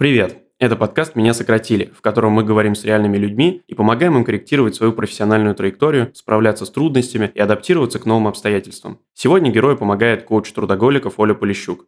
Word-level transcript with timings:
Привет! 0.00 0.38
Это 0.58 0.76
подкаст 0.76 1.14
«Меня 1.14 1.34
сократили», 1.34 1.92
в 1.94 2.00
котором 2.00 2.32
мы 2.32 2.42
говорим 2.42 2.74
с 2.74 2.86
реальными 2.86 3.18
людьми 3.18 3.60
и 3.66 3.74
помогаем 3.74 4.16
им 4.16 4.24
корректировать 4.24 4.74
свою 4.74 4.94
профессиональную 4.94 5.54
траекторию, 5.54 6.10
справляться 6.14 6.64
с 6.64 6.70
трудностями 6.70 7.30
и 7.34 7.38
адаптироваться 7.38 7.98
к 7.98 8.06
новым 8.06 8.28
обстоятельствам. 8.28 9.00
Сегодня 9.12 9.50
герою 9.50 9.76
помогает 9.76 10.22
коуч 10.22 10.50
трудоголиков 10.52 11.20
Оля 11.20 11.34
Полищук. 11.34 11.84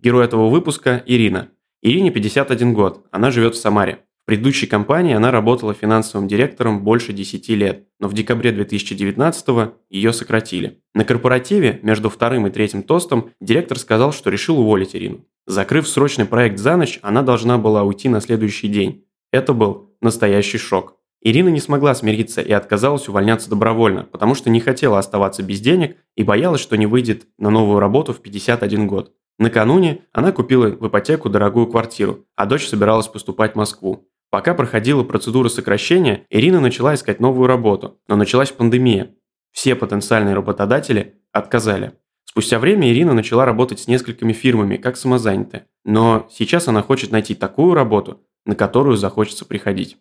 Герой 0.00 0.24
этого 0.24 0.48
выпуска– 0.48 1.04
Ирина. 1.06 1.50
Ирине 1.80 2.10
51 2.10 2.74
год, 2.74 3.06
она 3.12 3.30
живет 3.30 3.54
в 3.54 3.58
Самаре. 3.58 4.05
Предыдущей 4.26 4.66
компании 4.66 5.14
она 5.14 5.30
работала 5.30 5.72
финансовым 5.72 6.26
директором 6.26 6.82
больше 6.82 7.12
10 7.12 7.48
лет, 7.50 7.86
но 8.00 8.08
в 8.08 8.12
декабре 8.12 8.50
2019 8.50 9.70
ее 9.88 10.12
сократили. 10.12 10.82
На 10.94 11.04
корпоративе 11.04 11.78
между 11.84 12.10
вторым 12.10 12.48
и 12.48 12.50
третьим 12.50 12.82
тостом 12.82 13.30
директор 13.40 13.78
сказал, 13.78 14.12
что 14.12 14.28
решил 14.28 14.58
уволить 14.58 14.96
Ирину. 14.96 15.24
Закрыв 15.46 15.86
срочный 15.86 16.24
проект 16.24 16.58
за 16.58 16.76
ночь, 16.76 16.98
она 17.02 17.22
должна 17.22 17.56
была 17.56 17.84
уйти 17.84 18.08
на 18.08 18.20
следующий 18.20 18.66
день. 18.66 19.04
Это 19.30 19.52
был 19.52 19.94
настоящий 20.00 20.58
шок. 20.58 20.96
Ирина 21.22 21.48
не 21.48 21.60
смогла 21.60 21.94
смириться 21.94 22.40
и 22.40 22.50
отказалась 22.50 23.08
увольняться 23.08 23.48
добровольно, 23.48 24.08
потому 24.10 24.34
что 24.34 24.50
не 24.50 24.58
хотела 24.58 24.98
оставаться 24.98 25.44
без 25.44 25.60
денег 25.60 25.98
и 26.16 26.24
боялась, 26.24 26.60
что 26.60 26.76
не 26.76 26.86
выйдет 26.86 27.28
на 27.38 27.50
новую 27.50 27.78
работу 27.78 28.12
в 28.12 28.20
51 28.20 28.88
год. 28.88 29.12
Накануне 29.38 30.02
она 30.12 30.32
купила 30.32 30.66
в 30.68 30.88
ипотеку 30.88 31.28
дорогую 31.28 31.68
квартиру, 31.68 32.24
а 32.34 32.46
дочь 32.46 32.66
собиралась 32.66 33.06
поступать 33.06 33.52
в 33.52 33.56
Москву. 33.56 34.08
Пока 34.30 34.54
проходила 34.54 35.04
процедура 35.04 35.48
сокращения, 35.48 36.26
Ирина 36.30 36.60
начала 36.60 36.94
искать 36.94 37.20
новую 37.20 37.46
работу, 37.46 37.98
но 38.08 38.16
началась 38.16 38.50
пандемия. 38.50 39.14
Все 39.52 39.74
потенциальные 39.74 40.34
работодатели 40.34 41.14
отказали. 41.32 41.92
Спустя 42.24 42.58
время 42.58 42.90
Ирина 42.90 43.14
начала 43.14 43.46
работать 43.46 43.80
с 43.80 43.88
несколькими 43.88 44.32
фирмами, 44.34 44.76
как 44.76 44.96
самозанятая. 44.96 45.66
Но 45.84 46.28
сейчас 46.30 46.68
она 46.68 46.82
хочет 46.82 47.10
найти 47.10 47.34
такую 47.34 47.72
работу, 47.72 48.20
на 48.44 48.54
которую 48.54 48.96
захочется 48.96 49.46
приходить. 49.46 49.96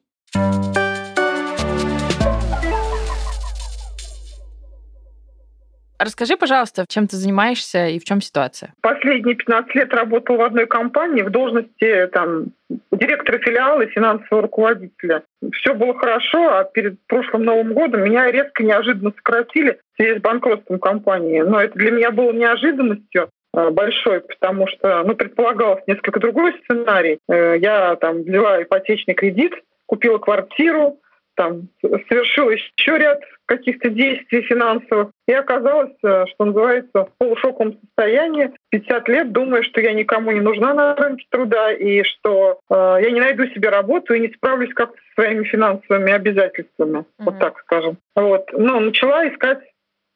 Расскажи, 5.97 6.35
пожалуйста, 6.35 6.85
чем 6.88 7.07
ты 7.07 7.15
занимаешься 7.15 7.88
и 7.88 7.99
в 7.99 8.03
чем 8.03 8.19
ситуация? 8.19 8.73
Последние 8.81 9.35
15 9.35 9.73
лет 9.75 9.93
работал 9.93 10.35
в 10.35 10.41
одной 10.41 10.67
компании 10.67 11.21
в 11.21 11.29
должности 11.29 12.07
там, 12.11 12.47
директора 12.91 13.39
филиала 13.39 13.81
и 13.81 13.89
финансового 13.89 14.43
руководителя. 14.43 15.23
Все 15.53 15.73
было 15.73 15.97
хорошо, 15.97 16.57
а 16.57 16.63
перед 16.66 16.97
прошлым 17.07 17.45
Новым 17.45 17.73
годом 17.73 18.03
меня 18.03 18.29
резко 18.29 18.63
неожиданно 18.63 19.11
сократили 19.16 19.79
в 19.93 20.01
связи 20.01 20.19
с 20.19 20.21
банкротством 20.21 20.79
компании. 20.79 21.41
Но 21.41 21.61
это 21.61 21.77
для 21.77 21.91
меня 21.91 22.11
было 22.11 22.33
неожиданностью 22.33 23.29
э, 23.53 23.69
большой, 23.69 24.19
потому 24.19 24.67
что 24.67 25.03
ну, 25.03 25.16
предполагалось 25.16 25.83
несколько 25.88 26.19
другой 26.19 26.55
сценарий. 26.63 27.19
Э, 27.29 27.55
я 27.57 27.95
там 27.95 28.23
взяла 28.23 28.61
ипотечный 28.61 29.13
кредит, 29.13 29.53
купила 29.85 30.17
квартиру, 30.17 30.99
там 31.36 31.69
совершил 31.81 32.50
еще 32.50 32.97
ряд 32.97 33.22
каких-то 33.45 33.89
действий 33.89 34.41
финансовых, 34.41 35.09
и 35.28 35.33
оказалось, 35.33 35.94
э, 36.03 36.25
что 36.28 36.45
называется, 36.45 37.05
в 37.05 37.09
полушоковом 37.17 37.78
состоянии, 37.80 38.52
50 38.72 39.08
лет, 39.09 39.31
думая, 39.31 39.61
что 39.61 39.81
я 39.81 39.94
никому 39.94 40.31
не 40.31 40.41
нужна 40.41 40.73
на 40.73 40.95
рынке 40.95 41.25
труда, 41.30 41.72
и 41.72 42.03
что 42.03 42.59
э, 42.69 42.73
я 43.01 43.12
не 43.12 43.19
найду 43.19 43.45
себе 43.47 43.69
работу 43.69 44.13
и 44.13 44.19
не 44.19 44.29
справлюсь 44.29 44.74
как 44.74 44.91
со 44.95 45.22
своими 45.22 45.44
финансовыми 45.44 46.12
обязательствами, 46.12 47.00
mm-hmm. 47.00 47.03
вот 47.19 47.40
так 47.40 47.59
скажем. 47.59 47.97
Вот. 48.16 48.51
Но 48.53 48.79
начала 48.79 49.28
искать 49.28 49.59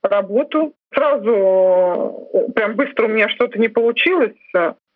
работу. 0.01 0.73
Сразу 0.93 2.29
э, 2.33 2.51
прям 2.53 2.75
быстро 2.75 3.05
у 3.05 3.09
меня 3.09 3.29
что-то 3.29 3.59
не 3.59 3.67
получилось. 3.67 4.35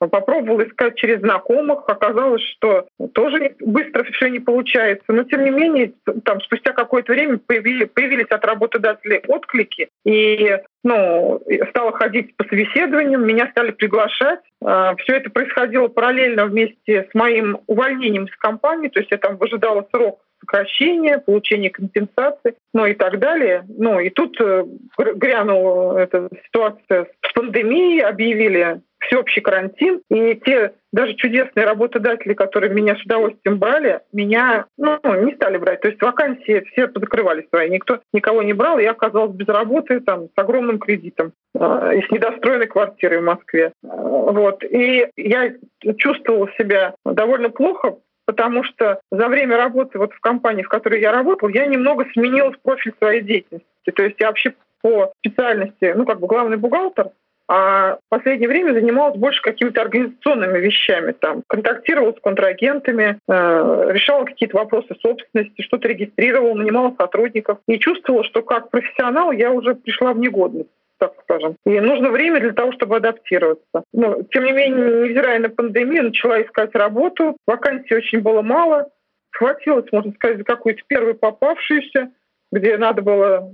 Попробовала 0.07 0.63
искать 0.67 0.95
через 0.95 1.19
знакомых, 1.19 1.83
оказалось, 1.87 2.41
что 2.41 2.87
тоже 3.13 3.55
быстро 3.59 4.03
все 4.03 4.27
не 4.27 4.39
получается. 4.39 5.05
Но 5.07 5.23
тем 5.23 5.43
не 5.43 5.51
менее, 5.51 5.93
там 6.23 6.41
спустя 6.41 6.73
какое-то 6.73 7.13
время 7.13 7.39
появились, 7.39 8.27
от 8.29 8.45
работодателей 8.45 9.21
отклики, 9.27 9.89
и 10.05 10.57
ну, 10.83 11.41
стала 11.69 11.91
ходить 11.93 12.35
по 12.35 12.43
собеседованиям, 12.45 13.25
меня 13.25 13.47
стали 13.51 13.71
приглашать. 13.71 14.39
А, 14.63 14.95
все 14.97 15.17
это 15.17 15.29
происходило 15.29 15.87
параллельно 15.87 16.45
вместе 16.45 17.07
с 17.09 17.13
моим 17.13 17.59
увольнением 17.67 18.25
из 18.25 18.35
компании, 18.37 18.89
то 18.89 18.99
есть 18.99 19.11
я 19.11 19.17
там 19.17 19.37
выжидала 19.37 19.87
срок 19.93 20.19
сокращения, 20.43 21.19
получения 21.19 21.69
компенсации, 21.69 22.55
ну 22.73 22.85
и 22.85 22.93
так 22.93 23.19
далее. 23.19 23.65
Ну 23.67 23.99
и 23.99 24.09
тут 24.09 24.39
э, 24.41 24.65
грянула 24.97 25.97
эта 25.97 26.29
ситуация 26.45 27.07
с 27.25 27.33
пандемией, 27.33 28.01
объявили 28.01 28.81
всеобщий 29.13 29.41
карантин, 29.41 30.01
и 30.09 30.35
те 30.43 30.73
даже 30.91 31.13
чудесные 31.15 31.65
работодатели, 31.65 32.33
которые 32.33 32.73
меня 32.73 32.95
с 32.95 33.01
удовольствием 33.03 33.59
брали, 33.59 34.01
меня 34.11 34.65
ну, 34.77 34.99
не 35.23 35.35
стали 35.35 35.57
брать. 35.57 35.81
То 35.81 35.89
есть 35.89 36.01
вакансии 36.01 36.63
все 36.71 36.87
позакрывали 36.87 37.47
свои. 37.49 37.69
Никто 37.69 37.99
никого 38.11 38.41
не 38.41 38.53
брал, 38.53 38.79
я 38.79 38.91
оказалась 38.91 39.35
без 39.35 39.47
работы 39.47 39.99
там, 39.99 40.25
с 40.25 40.31
огромным 40.35 40.79
кредитом 40.79 41.33
э, 41.55 41.97
и 41.97 42.05
с 42.05 42.11
недостроенной 42.11 42.67
квартирой 42.67 43.19
в 43.19 43.25
Москве. 43.25 43.71
Э, 43.83 43.87
вот. 43.87 44.63
И 44.63 45.07
я 45.15 45.53
чувствовала 45.97 46.49
себя 46.57 46.95
довольно 47.05 47.49
плохо, 47.49 47.97
потому 48.25 48.63
что 48.63 48.99
за 49.11 49.27
время 49.27 49.57
работы 49.57 49.99
вот 49.99 50.13
в 50.13 50.19
компании, 50.19 50.63
в 50.63 50.69
которой 50.69 51.01
я 51.01 51.11
работала, 51.11 51.49
я 51.49 51.65
немного 51.67 52.05
сменила 52.13 52.53
профиль 52.63 52.93
своей 52.99 53.21
деятельности. 53.21 53.67
То 53.95 54.03
есть 54.03 54.15
я 54.19 54.27
вообще 54.27 54.53
по 54.81 55.13
специальности, 55.19 55.93
ну, 55.95 56.05
как 56.05 56.19
бы 56.19 56.27
главный 56.27 56.57
бухгалтер, 56.57 57.11
а 57.47 57.95
в 57.95 58.09
последнее 58.09 58.47
время 58.47 58.73
занималась 58.73 59.17
больше 59.17 59.41
какими-то 59.41 59.81
организационными 59.81 60.59
вещами, 60.59 61.11
там, 61.11 61.43
контактировала 61.47 62.13
с 62.13 62.21
контрагентами, 62.21 63.19
э, 63.27 63.89
решала 63.91 64.25
какие-то 64.25 64.57
вопросы 64.57 64.95
собственности, 65.01 65.61
что-то 65.61 65.87
регистрировала, 65.87 66.55
нанимала 66.55 66.95
сотрудников 66.97 67.59
и 67.67 67.79
чувствовала, 67.79 68.23
что 68.23 68.41
как 68.41 68.69
профессионал 68.69 69.31
я 69.31 69.51
уже 69.51 69.75
пришла 69.75 70.13
в 70.13 70.19
негодность 70.19 70.69
так 70.99 71.15
скажем. 71.23 71.57
И 71.65 71.79
нужно 71.81 72.11
время 72.11 72.39
для 72.39 72.53
того, 72.53 72.71
чтобы 72.71 72.95
адаптироваться. 72.95 73.83
Но, 73.91 74.21
тем 74.31 74.45
не 74.45 74.53
менее, 74.53 75.03
невзирая 75.03 75.39
на 75.39 75.49
пандемию, 75.49 76.03
начала 76.03 76.41
искать 76.41 76.73
работу. 76.75 77.35
Вакансий 77.45 77.93
очень 77.93 78.21
было 78.21 78.41
мало. 78.41 78.89
Схватилась, 79.31 79.91
можно 79.91 80.13
сказать, 80.13 80.37
за 80.37 80.43
какую-то 80.45 80.81
первую 80.87 81.15
попавшуюся 81.15 82.11
где 82.53 82.77
надо 82.77 83.01
было, 83.01 83.51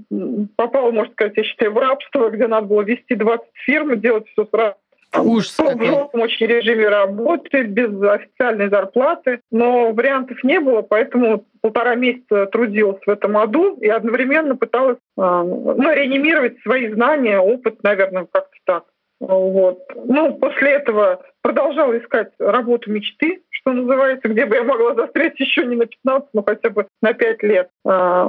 попало, 0.56 0.92
можно 0.92 1.12
сказать, 1.14 1.38
я 1.38 1.44
считаю, 1.44 1.72
в 1.72 1.78
рабство, 1.78 2.30
где 2.30 2.48
надо 2.48 2.68
было 2.68 2.82
вести 2.82 3.16
20 3.16 3.46
фирм, 3.66 4.00
делать 4.00 4.28
все 4.30 4.46
сразу 4.46 4.76
Ужас 5.18 5.58
в 5.58 5.84
жестком 5.84 6.22
очень 6.22 6.46
режиме 6.46 6.88
работы, 6.88 7.64
без 7.64 7.90
официальной 8.04 8.70
зарплаты. 8.70 9.40
Но 9.50 9.92
вариантов 9.92 10.44
не 10.44 10.60
было, 10.60 10.84
поэтому 10.84 11.46
полтора 11.62 11.96
месяца 11.96 12.46
трудилась 12.46 13.02
в 13.04 13.10
этом 13.10 13.36
аду 13.38 13.76
и 13.82 13.88
одновременно 13.88 14.56
пыталась 14.56 15.00
а, 15.18 15.44
ну, 15.44 15.92
реанимировать 15.92 16.62
свои 16.62 16.94
знания, 16.94 17.40
опыт, 17.40 17.82
наверное, 17.82 18.28
как-то 18.32 18.58
так. 18.66 18.84
Вот. 19.20 19.80
Ну, 19.96 20.36
после 20.36 20.74
этого 20.74 21.24
продолжала 21.42 21.98
искать 21.98 22.30
работу 22.38 22.92
мечты, 22.92 23.42
что 23.60 23.74
называется, 23.74 24.28
где 24.28 24.46
бы 24.46 24.56
я 24.56 24.64
могла 24.64 24.96
застрять 24.96 25.40
еще 25.40 25.66
не 25.66 25.76
на 25.76 25.86
15, 25.86 26.30
но 26.34 26.44
хотя 26.44 26.70
бы 26.70 26.88
на 27.02 27.14
5 27.14 27.44
лет. 27.44 27.70
А, 27.86 28.26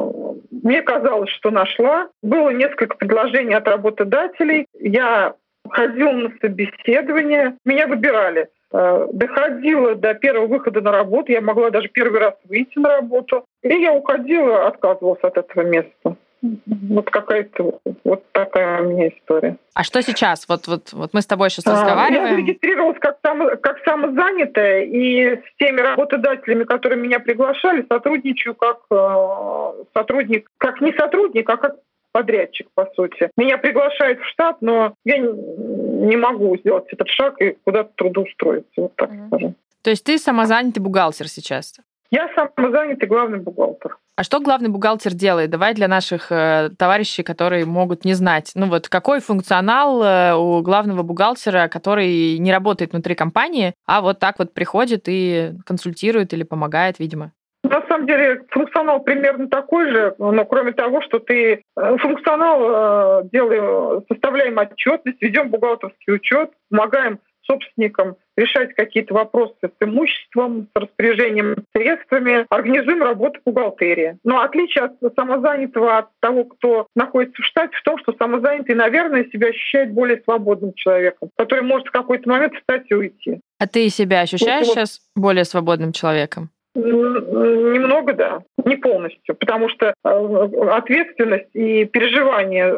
мне 0.51 0.83
казалось, 0.83 1.31
что 1.31 1.51
нашла. 1.51 2.09
Было 2.23 2.51
несколько 2.51 2.97
предложений 2.97 3.55
от 3.55 3.69
работодателей. 3.69 4.67
Я 4.79 5.35
ходила 5.69 6.13
на 6.13 6.31
собеседование, 6.41 7.57
меня 7.65 7.87
выбирали. 7.87 8.49
А, 8.73 9.07
доходила 9.13 9.95
до 9.95 10.15
первого 10.15 10.47
выхода 10.47 10.81
на 10.81 10.93
работу, 10.93 11.33
я 11.33 11.41
могла 11.41 11.71
даже 11.71 11.89
первый 11.89 12.21
раз 12.21 12.35
выйти 12.49 12.79
на 12.79 12.97
работу. 12.97 13.45
И 13.63 13.75
я 13.75 13.93
уходила, 13.93 14.67
отказывалась 14.67 15.23
от 15.23 15.37
этого 15.37 15.65
места. 15.65 16.17
Вот 16.43 17.11
какая-то 17.11 17.81
вот 18.05 18.25
такая 18.33 18.83
у 18.83 18.91
меня 18.91 19.09
история. 19.09 19.57
А 19.75 19.85
что 19.85 20.03
сейчас? 20.03 20.49
Вот, 20.49 20.67
вот, 20.69 20.93
вот 20.93 21.13
мы 21.13 21.21
с 21.21 21.27
тобой 21.27 21.51
сейчас 21.51 21.67
а, 21.67 21.73
разговариваем. 21.73 22.25
Я 22.25 22.31
зарегистрировалась 22.31 22.99
как, 22.99 23.19
само, 23.23 23.51
как 23.57 23.79
самозанятая, 23.85 24.85
и 24.85 25.37
с 25.37 25.57
теми 25.59 25.81
работодателями, 25.81 26.65
которые 26.65 27.01
меня 27.01 27.21
приглашали, 27.21 27.85
сотрудничаю 27.89 28.55
как 28.55 28.79
э, 28.91 29.85
сотрудник, 29.95 30.49
как 30.57 30.81
не 30.81 30.93
сотрудник, 30.93 31.49
а 31.51 31.57
как 31.57 31.77
подрядчик, 32.13 32.69
по 32.75 32.87
сути. 32.97 33.31
Меня 33.37 33.59
приглашают 33.59 34.21
в 34.21 34.27
штат, 34.29 34.57
но 34.61 34.95
я 35.05 35.19
не 35.19 36.17
могу 36.17 36.57
сделать 36.57 36.87
этот 36.91 37.09
шаг 37.09 37.41
и 37.41 37.57
куда-то 37.65 37.91
трудоустроиться, 37.97 38.69
вот 38.77 38.97
так 38.97 39.11
mm-hmm. 39.11 39.27
скажем. 39.29 39.55
То 39.83 39.91
есть 39.91 40.05
ты 40.05 40.19
самозанятый 40.19 40.83
бухгалтер 40.83 41.29
сейчас? 41.29 41.77
Я 42.11 42.29
самозанятый 42.35 43.09
главный 43.09 43.39
бухгалтер. 43.39 43.97
А 44.21 44.23
что 44.23 44.39
главный 44.39 44.69
бухгалтер 44.69 45.15
делает? 45.15 45.49
Давай 45.49 45.73
для 45.73 45.89
наших 45.89 46.31
э, 46.31 46.69
товарищей, 46.79 47.23
которые 47.23 47.65
могут 47.65 48.05
не 48.05 48.13
знать. 48.13 48.53
Ну 48.55 48.67
вот 48.67 48.87
какой 48.87 49.21
функционал 49.21 50.03
э, 50.03 50.35
у 50.35 50.61
главного 50.61 51.03
бухгалтера, 51.03 51.69
который 51.69 52.37
не 52.37 52.53
работает 52.53 52.93
внутри 52.93 53.15
компании, 53.15 53.73
а 53.87 54.03
вот 54.03 54.19
так 54.19 54.39
вот 54.39 54.53
приходит 54.53 55.05
и 55.07 55.53
консультирует 55.65 56.35
или 56.35 56.43
помогает, 56.43 56.99
видимо? 56.99 57.33
На 57.63 57.81
самом 57.89 58.07
деле 58.07 58.43
функционал 58.51 59.01
примерно 59.01 59.49
такой 59.49 59.91
же, 59.91 60.15
но 60.19 60.45
кроме 60.45 60.73
того, 60.73 61.01
что 61.01 61.19
ты 61.19 61.63
э, 61.75 61.97
функционал 61.97 63.25
делаем, 63.33 64.05
составляем 64.07 64.59
отчетность, 64.59 65.23
ведем 65.23 65.49
бухгалтерский 65.49 66.13
учет, 66.13 66.51
помогаем 66.69 67.21
собственникам 67.51 68.17
решать 68.37 68.75
какие-то 68.75 69.15
вопросы 69.15 69.55
с 69.63 69.85
имуществом, 69.85 70.69
с 70.75 70.81
распоряжением 70.81 71.57
средствами, 71.75 72.47
организуем 72.49 73.03
работу 73.03 73.41
бухгалтерии. 73.45 74.19
Но 74.25 74.41
отличие 74.41 74.85
от 74.85 75.15
самозанятого 75.15 75.99
от 75.99 76.09
того, 76.21 76.45
кто 76.45 76.87
находится 76.95 77.43
в 77.43 77.45
штате, 77.45 77.77
в 77.77 77.83
том, 77.83 77.99
что 77.99 78.15
самозанятый, 78.19 78.75
наверное, 78.75 79.25
себя 79.25 79.49
ощущает 79.49 79.93
более 79.93 80.23
свободным 80.23 80.73
человеком, 80.75 81.31
который 81.37 81.65
может 81.65 81.89
в 81.89 81.91
какой-то 81.91 82.29
момент 82.29 82.55
встать 82.55 82.85
и 82.89 82.95
уйти. 82.95 83.41
А 83.59 83.67
ты 83.67 83.89
себя 83.91 84.21
ощущаешь 84.21 84.67
вот, 84.67 84.75
сейчас 84.75 85.01
более 85.15 85.45
свободным 85.45 85.93
человеком? 85.93 86.51
Немного, 86.75 88.13
да, 88.13 88.43
не 88.65 88.77
полностью, 88.77 89.35
потому 89.35 89.69
что 89.69 89.93
э, 90.05 90.49
ответственность 90.71 91.49
и 91.53 91.85
переживание, 91.85 92.73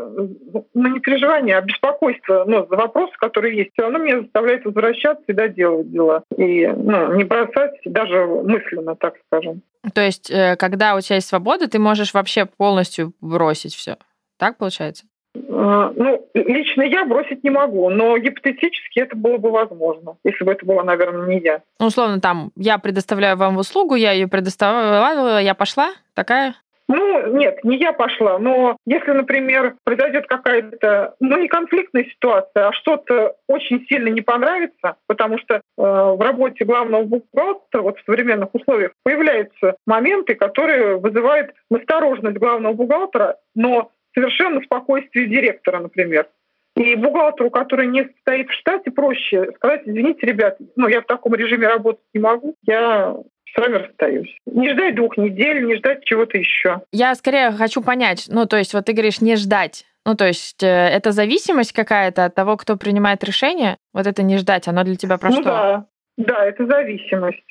ну 0.73 0.89
не 0.89 1.01
переживание, 1.01 1.59
а 1.59 1.61
беспокойство 1.61 2.45
ну, 2.47 2.67
за 2.71 2.77
вопросы, 2.77 3.13
которые 3.19 3.57
есть, 3.57 3.71
все 3.73 3.83
равно 3.83 3.99
меня 3.99 4.23
заставляет 4.23 4.65
возвращаться 4.65 5.25
и 5.29 5.35
доделывать 5.35 5.91
дела. 5.91 6.23
И 6.37 6.67
ну, 6.67 7.15
не 7.15 7.25
бросать 7.25 7.75
даже 7.85 8.25
мысленно, 8.27 8.97
так 8.97 9.17
скажем. 9.27 9.63
То 9.95 10.01
есть, 10.01 10.31
э, 10.31 10.57
когда 10.57 10.95
у 10.95 11.01
тебя 11.01 11.17
есть 11.17 11.29
свобода, 11.29 11.69
ты 11.69 11.79
можешь 11.79 12.15
вообще 12.15 12.47
полностью 12.47 13.13
бросить 13.21 13.75
все. 13.75 13.97
Так 14.39 14.57
получается? 14.57 15.05
А, 15.35 15.93
ну, 15.95 16.27
лично 16.35 16.83
я 16.83 17.05
бросить 17.05 17.43
не 17.43 17.51
могу, 17.51 17.89
но 17.91 18.17
гипотетически 18.19 19.01
это 19.01 19.17
было 19.17 19.39
бы 19.39 19.51
возможно, 19.51 20.17
если 20.25 20.45
бы 20.45 20.53
это 20.53 20.67
была, 20.67 20.85
наверное, 20.85 21.27
не 21.27 21.41
я. 21.41 21.63
Ну, 21.81 21.87
условно, 21.87 22.21
там, 22.21 22.51
я 22.57 22.79
предоставляю 22.79 23.37
вам 23.37 23.57
услугу, 23.57 23.95
я 23.95 24.13
ее 24.13 24.29
предоставила, 24.29 25.41
я 25.41 25.55
пошла, 25.55 25.91
такая? 26.15 26.55
Ну, 26.89 27.27
нет, 27.39 27.65
не 27.65 27.79
я 27.79 27.93
пошла, 27.93 28.39
но 28.39 28.77
если, 28.85 29.13
например, 29.13 29.77
произойдет 29.85 30.27
какая-то, 30.27 31.15
ну, 31.21 31.39
не 31.39 31.49
конфликтная 31.49 32.05
ситуация, 32.05 32.69
а 32.69 32.73
что-то 32.73 33.37
очень 33.49 33.87
сильно 33.89 34.09
не 34.09 34.21
понравится, 34.21 34.97
потому 35.07 35.39
что 35.39 35.55
э, 35.55 35.61
в 35.77 36.21
работе 36.21 36.65
главного 36.65 37.05
бухгалтера 37.05 37.81
вот 37.83 37.99
в 37.99 38.05
современных 38.05 38.55
условиях 38.55 38.93
появляются 39.05 39.77
моменты, 39.87 40.35
которые 40.35 40.99
вызывают 40.99 41.53
настороженность 41.71 42.39
главного 42.39 42.75
бухгалтера, 42.75 43.37
но 43.55 43.91
совершенно 44.15 44.61
спокойствие 44.63 45.27
директора, 45.27 45.81
например. 45.81 46.29
И 46.77 46.95
бухгалтеру, 46.97 47.51
который 47.51 47.87
не 47.87 48.09
стоит 48.21 48.49
в 48.49 48.53
штате, 48.53 48.91
проще 48.91 49.53
сказать, 49.57 49.83
извините, 49.85 50.27
ребят, 50.27 50.57
ну, 50.77 50.89
я 50.89 51.03
в 51.03 51.07
таком 51.07 51.35
режиме 51.35 51.69
работать 51.69 52.05
не 52.15 52.21
могу, 52.21 52.55
я 52.67 53.15
с 53.55 53.59
вами 53.59 53.75
расстаюсь. 53.75 54.35
Не 54.47 54.71
ждать 54.71 54.95
двух 54.95 55.19
недель, 55.19 55.65
не 55.67 55.77
ждать 55.77 56.05
чего-то 56.05 56.39
еще. 56.39 56.81
Я 56.91 57.15
скорее 57.15 57.53
хочу 57.53 57.83
понять, 57.83 58.27
ну, 58.29 58.47
то 58.47 58.57
есть 58.57 58.73
вот 58.73 58.87
ты 58.87 58.93
говоришь 58.93 59.21
не 59.21 59.37
ждать, 59.37 59.85
ну, 60.07 60.15
то 60.15 60.27
есть 60.27 60.63
э, 60.63 60.67
это 60.67 61.13
зависимость 61.13 61.73
какая-то 61.73 62.25
от 62.25 62.35
того, 62.35 62.57
кто 62.57 62.77
принимает 62.77 63.23
решение? 63.23 63.77
Вот 63.93 64.07
это 64.07 64.23
не 64.23 64.37
ждать, 64.39 64.67
оно 64.67 64.83
для 64.83 64.97
тебя 64.97 65.19
про 65.19 65.29
ну, 65.29 65.43
что? 65.43 65.45
Да, 65.45 65.87
да, 66.17 66.45
это 66.47 66.67
зависимость. 66.67 67.45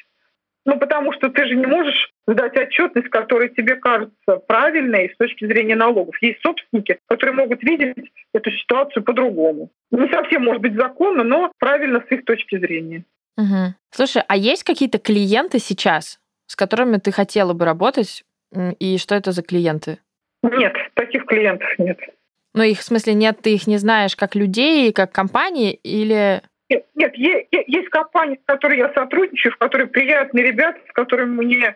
Ну, 0.66 0.78
потому 0.78 1.12
что 1.14 1.30
ты 1.30 1.46
же 1.46 1.56
не 1.56 1.66
можешь 1.66 2.12
сдать 2.28 2.56
отчетность, 2.56 3.10
которая 3.10 3.50
тебе 3.50 3.76
кажется 3.76 4.38
правильной 4.48 5.12
с 5.12 5.18
точки 5.18 5.46
зрения 5.46 5.76
налогов. 5.76 6.16
Есть 6.22 6.42
собственники, 6.42 7.00
которые 7.08 7.36
могут 7.36 7.64
видеть 7.64 8.12
эту 8.34 8.52
ситуацию 8.52 9.04
по-другому. 9.04 9.72
Не 9.90 10.08
совсем, 10.10 10.44
может 10.44 10.62
быть, 10.62 10.76
законно, 10.76 11.24
но 11.24 11.52
правильно 11.58 12.04
с 12.08 12.12
их 12.12 12.26
точки 12.26 12.60
зрения. 12.60 13.06
Угу. 13.38 13.74
Слушай, 13.92 14.24
а 14.28 14.38
есть 14.38 14.64
какие-то 14.64 15.00
клиенты 15.00 15.58
сейчас, 15.58 16.20
с 16.46 16.56
которыми 16.56 16.98
ты 16.98 17.12
хотела 17.12 17.54
бы 17.54 17.66
работать, 17.66 18.24
и 18.80 18.98
что 18.98 19.16
это 19.16 19.32
за 19.32 19.42
клиенты? 19.42 19.98
Нет, 20.44 20.76
таких 20.94 21.26
клиентов 21.26 21.70
нет. 21.80 21.98
Ну, 22.54 22.64
их 22.64 22.80
в 22.80 22.84
смысле 22.84 23.14
нет, 23.14 23.40
ты 23.42 23.54
их 23.54 23.66
не 23.66 23.78
знаешь 23.78 24.16
как 24.16 24.36
людей, 24.36 24.92
как 24.92 25.12
компании, 25.12 25.72
или 25.72 26.42
нет, 26.72 26.86
нет, 27.18 27.18
есть 27.68 27.90
компании, 27.90 28.40
с 28.42 28.46
которыми 28.46 28.80
я 28.80 28.94
сотрудничаю, 28.94 29.54
в 29.54 29.58
которых 29.58 29.92
приятные 29.92 30.46
ребята, 30.46 30.80
с 30.90 30.94
которыми 30.94 31.44
мне 31.44 31.76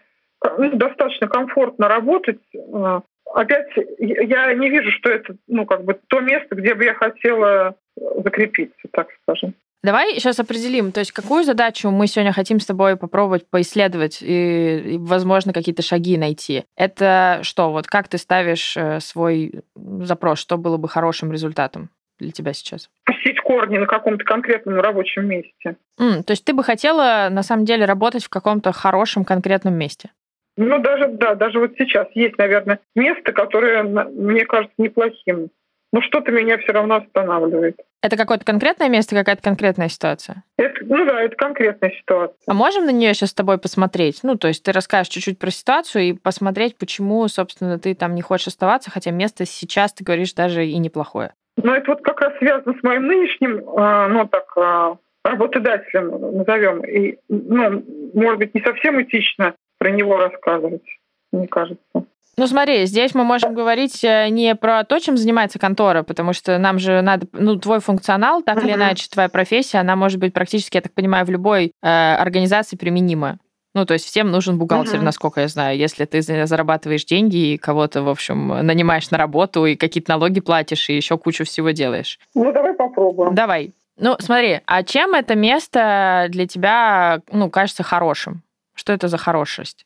ну, 0.58 0.72
достаточно 0.72 1.28
комфортно 1.28 1.88
работать. 1.88 2.40
А, 2.74 3.02
опять 3.34 3.68
я 4.00 4.54
не 4.54 4.70
вижу, 4.70 4.92
что 4.92 5.10
это 5.10 5.36
ну, 5.48 5.66
как 5.66 5.84
бы 5.84 6.00
то 6.08 6.20
место, 6.20 6.56
где 6.56 6.74
бы 6.74 6.86
я 6.86 6.94
хотела 6.94 7.76
закрепиться, 7.96 8.88
так 8.92 9.08
скажем. 9.24 9.54
Давай 9.84 10.16
сейчас 10.16 10.40
определим, 10.40 10.92
то 10.92 11.00
есть 11.00 11.12
какую 11.12 11.44
задачу 11.44 11.92
мы 11.92 12.08
сегодня 12.08 12.34
хотим 12.34 12.60
с 12.60 12.66
тобой 12.66 12.98
попробовать 12.98 13.48
поисследовать 13.48 14.20
и, 14.20 14.80
и 14.80 14.98
возможно, 14.98 15.54
какие-то 15.54 15.84
шаги 15.84 16.18
найти. 16.18 16.64
Это 16.76 17.42
что, 17.44 17.72
вот 17.72 17.86
как 17.86 18.08
ты 18.08 18.18
ставишь 18.18 18.76
э, 18.76 19.00
свой 19.00 19.62
запрос, 19.76 20.40
что 20.40 20.58
было 20.58 20.78
бы 20.78 20.90
хорошим 20.90 21.32
результатом? 21.32 21.92
Для 22.20 22.32
тебя 22.32 22.54
сейчас? 22.54 22.90
Пустить 23.06 23.40
корни 23.40 23.78
на 23.78 23.86
каком-то 23.86 24.24
конкретном 24.24 24.80
рабочем 24.80 25.28
месте. 25.28 25.78
Mm, 26.00 26.24
то 26.24 26.32
есть 26.32 26.46
ты 26.46 26.54
бы 26.54 26.64
хотела, 26.64 27.28
на 27.30 27.44
самом 27.44 27.66
деле, 27.66 27.86
работать 27.86 28.24
в 28.24 28.30
каком-то 28.30 28.72
хорошем 28.72 29.26
конкретном 29.26 29.76
месте? 29.76 30.12
Ну, 30.58 30.80
даже, 30.80 31.08
да, 31.10 31.36
даже 31.36 31.60
вот 31.60 31.72
сейчас 31.78 32.08
есть, 32.14 32.38
наверное, 32.38 32.80
место, 32.96 33.34
которое 33.34 33.84
мне 33.84 34.46
кажется 34.46 34.76
неплохим. 34.78 35.50
Но 35.92 36.02
что-то 36.02 36.32
меня 36.32 36.58
все 36.58 36.74
равно 36.74 36.96
останавливает. 36.96 37.80
Это 38.02 38.18
какое-то 38.18 38.44
конкретное 38.44 38.90
место, 38.90 39.16
какая-то 39.16 39.42
конкретная 39.42 39.88
ситуация? 39.88 40.44
Это, 40.58 40.84
ну 40.84 41.06
да, 41.06 41.22
это 41.22 41.36
конкретная 41.36 41.92
ситуация. 41.92 42.38
А 42.48 42.54
можем 42.54 42.86
на 42.86 42.92
нее 42.92 43.14
сейчас 43.14 43.30
с 43.30 43.34
тобой 43.34 43.58
посмотреть? 43.58 44.20
Ну, 44.24 44.36
то 44.36 44.48
есть 44.48 44.62
ты 44.64 44.72
расскажешь 44.72 45.12
чуть-чуть 45.12 45.40
про 45.40 45.52
ситуацию 45.52 46.04
и 46.04 46.14
посмотреть, 46.14 46.78
почему, 46.78 47.28
собственно, 47.28 47.80
ты 47.80 47.96
там 47.96 48.14
не 48.14 48.22
хочешь 48.22 48.48
оставаться, 48.48 48.92
хотя 48.92 49.12
место 49.12 49.46
сейчас, 49.46 49.94
ты 49.94 50.04
говоришь, 50.04 50.34
даже 50.34 50.66
и 50.66 50.78
неплохое. 50.78 51.34
Но 51.62 51.76
это 51.76 51.92
вот 51.92 52.02
как 52.02 52.22
раз 52.22 52.38
связано 52.38 52.76
с 52.78 52.84
моим 52.84 53.08
нынешним, 53.08 53.64
а, 53.78 54.08
ну 54.08 54.28
так, 54.28 54.46
а, 54.58 54.98
работодателем 55.24 56.38
назовем. 56.38 56.84
И, 56.86 57.18
ну, 57.30 57.84
может 58.14 58.40
быть, 58.40 58.54
не 58.54 58.62
совсем 58.62 59.02
этично 59.02 59.56
про 59.78 59.90
него 59.90 60.18
рассказывать, 60.18 60.86
мне 61.32 61.48
кажется. 61.48 62.06
Ну 62.38 62.48
смотри, 62.48 62.86
здесь 62.86 63.16
мы 63.16 63.24
можем 63.24 63.54
говорить 63.54 64.04
э, 64.04 64.28
не 64.30 64.56
про 64.56 64.84
то, 64.84 65.00
чем 65.00 65.16
занимается 65.16 65.58
контора, 65.58 66.04
потому 66.04 66.34
что 66.34 66.58
нам 66.58 66.80
же 66.80 67.02
надо, 67.02 67.28
ну, 67.32 67.56
твой 67.56 67.80
функционал, 67.80 68.44
так 68.44 68.62
или 68.64 68.74
иначе, 68.74 69.08
твоя 69.10 69.30
профессия, 69.30 69.78
она 69.78 69.96
может 69.96 70.20
быть 70.20 70.34
практически, 70.34 70.76
я 70.76 70.82
так 70.82 70.94
понимаю, 70.94 71.26
в 71.26 71.30
любой 71.30 71.72
э, 71.82 71.88
организации 71.88 72.76
применима. 72.76 73.38
Ну, 73.76 73.86
то 73.86 73.94
есть 73.94 74.06
всем 74.06 74.32
нужен 74.32 74.58
бухгалтер, 74.58 74.96
угу. 74.96 75.06
насколько 75.06 75.42
я 75.42 75.50
знаю. 75.50 75.78
Если 75.78 76.06
ты 76.06 76.22
зарабатываешь 76.22 77.04
деньги 77.04 77.54
и 77.54 77.58
кого-то, 77.58 78.04
в 78.04 78.10
общем, 78.10 78.48
нанимаешь 78.48 79.12
на 79.12 79.18
работу, 79.18 79.66
и 79.66 79.76
какие-то 79.76 80.12
налоги 80.12 80.40
платишь, 80.40 80.90
и 80.90 80.96
еще 80.96 81.18
кучу 81.18 81.44
всего 81.44 81.72
делаешь. 81.72 82.18
Ну, 82.34 82.54
давай 82.54 82.74
попробуем. 82.74 83.36
Давай. 83.36 83.74
Ну, 83.98 84.16
смотри, 84.20 84.62
а 84.66 84.84
чем 84.84 85.14
это 85.14 85.36
место 85.36 86.28
для 86.30 86.48
тебя, 86.48 87.22
ну, 87.32 87.50
кажется 87.50 87.84
хорошим? 87.84 88.44
Что 88.76 88.94
это 88.94 89.10
за 89.10 89.18
хорошесть? 89.18 89.86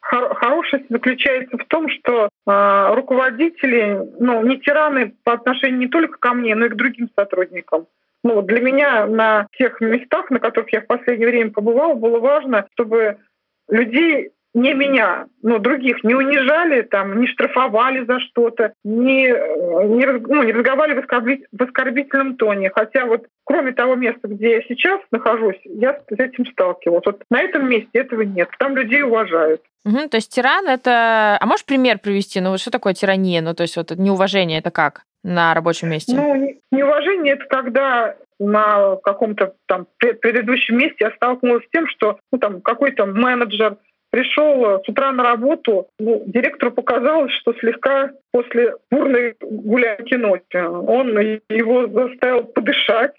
Хор- 0.00 0.34
хорошесть 0.34 0.86
заключается 0.88 1.58
в 1.58 1.64
том, 1.66 1.88
что 1.90 2.28
э, 2.28 2.94
руководители, 2.94 4.00
ну, 4.18 4.42
не 4.42 4.58
тираны 4.58 5.14
по 5.22 5.34
отношению 5.34 5.78
не 5.78 5.88
только 5.88 6.18
ко 6.18 6.34
мне, 6.34 6.56
но 6.56 6.66
и 6.66 6.70
к 6.70 6.76
другим 6.76 7.08
сотрудникам. 7.16 7.86
Ну, 8.24 8.42
для 8.42 8.60
меня 8.60 9.06
на 9.06 9.46
тех 9.56 9.80
местах, 9.80 10.30
на 10.30 10.40
которых 10.40 10.72
я 10.72 10.80
в 10.80 10.86
последнее 10.86 11.28
время 11.28 11.52
побывала, 11.52 11.94
было 11.94 12.18
важно, 12.18 12.66
чтобы 12.74 13.18
людей 13.68 14.30
не 14.54 14.74
меня, 14.74 15.26
но 15.42 15.58
других 15.58 16.02
не 16.04 16.14
унижали, 16.14 16.82
там, 16.82 17.20
не 17.20 17.26
штрафовали 17.26 18.04
за 18.04 18.18
что-то, 18.20 18.72
не, 18.82 19.28
не, 19.28 20.06
ну, 20.06 20.42
не 20.42 20.52
разговаривали 20.52 21.04
в 21.52 21.62
оскорбительном 21.62 22.36
тоне. 22.36 22.70
Хотя 22.74 23.04
вот 23.04 23.26
кроме 23.44 23.72
того 23.72 23.94
места, 23.94 24.26
где 24.28 24.52
я 24.56 24.62
сейчас 24.62 25.00
нахожусь, 25.10 25.60
я 25.64 26.00
с 26.10 26.18
этим 26.18 26.46
сталкивалась. 26.46 27.04
Вот 27.06 27.22
на 27.30 27.40
этом 27.40 27.68
месте 27.68 27.90
этого 27.92 28.22
нет. 28.22 28.48
Там 28.58 28.76
людей 28.76 29.02
уважают. 29.02 29.62
Угу, 29.84 30.08
то 30.08 30.16
есть 30.16 30.34
тиран 30.34 30.66
это... 30.66 31.38
А 31.40 31.46
можешь 31.46 31.64
пример 31.64 31.98
привести? 31.98 32.40
Ну 32.40 32.50
вот 32.50 32.60
что 32.60 32.70
такое 32.70 32.94
тирания? 32.94 33.40
Ну 33.40 33.54
то 33.54 33.62
есть 33.62 33.76
вот 33.76 33.90
неуважение 33.96 34.58
это 34.58 34.70
как 34.70 35.02
на 35.22 35.54
рабочем 35.54 35.90
месте? 35.90 36.14
Ну 36.14 36.56
неуважение 36.70 37.34
это 37.34 37.44
когда 37.44 38.16
на 38.38 38.96
каком-то 38.96 39.54
там 39.66 39.86
предыдущем 39.98 40.78
месте 40.78 40.96
я 41.00 41.10
столкнулась 41.12 41.64
с 41.64 41.70
тем, 41.70 41.86
что 41.88 42.18
ну, 42.32 42.38
там 42.38 42.60
какой-то 42.60 43.06
менеджер 43.06 43.76
пришел 44.10 44.82
с 44.82 44.88
утра 44.88 45.12
на 45.12 45.22
работу, 45.22 45.88
ну, 45.98 46.22
директору 46.26 46.72
показалось, 46.72 47.32
что 47.32 47.52
слегка 47.54 48.10
после 48.32 48.74
бурной 48.90 49.36
гулянки 49.40 50.14
ночи 50.14 50.56
он 50.56 51.18
его 51.50 51.86
заставил 51.88 52.44
подышать, 52.44 53.14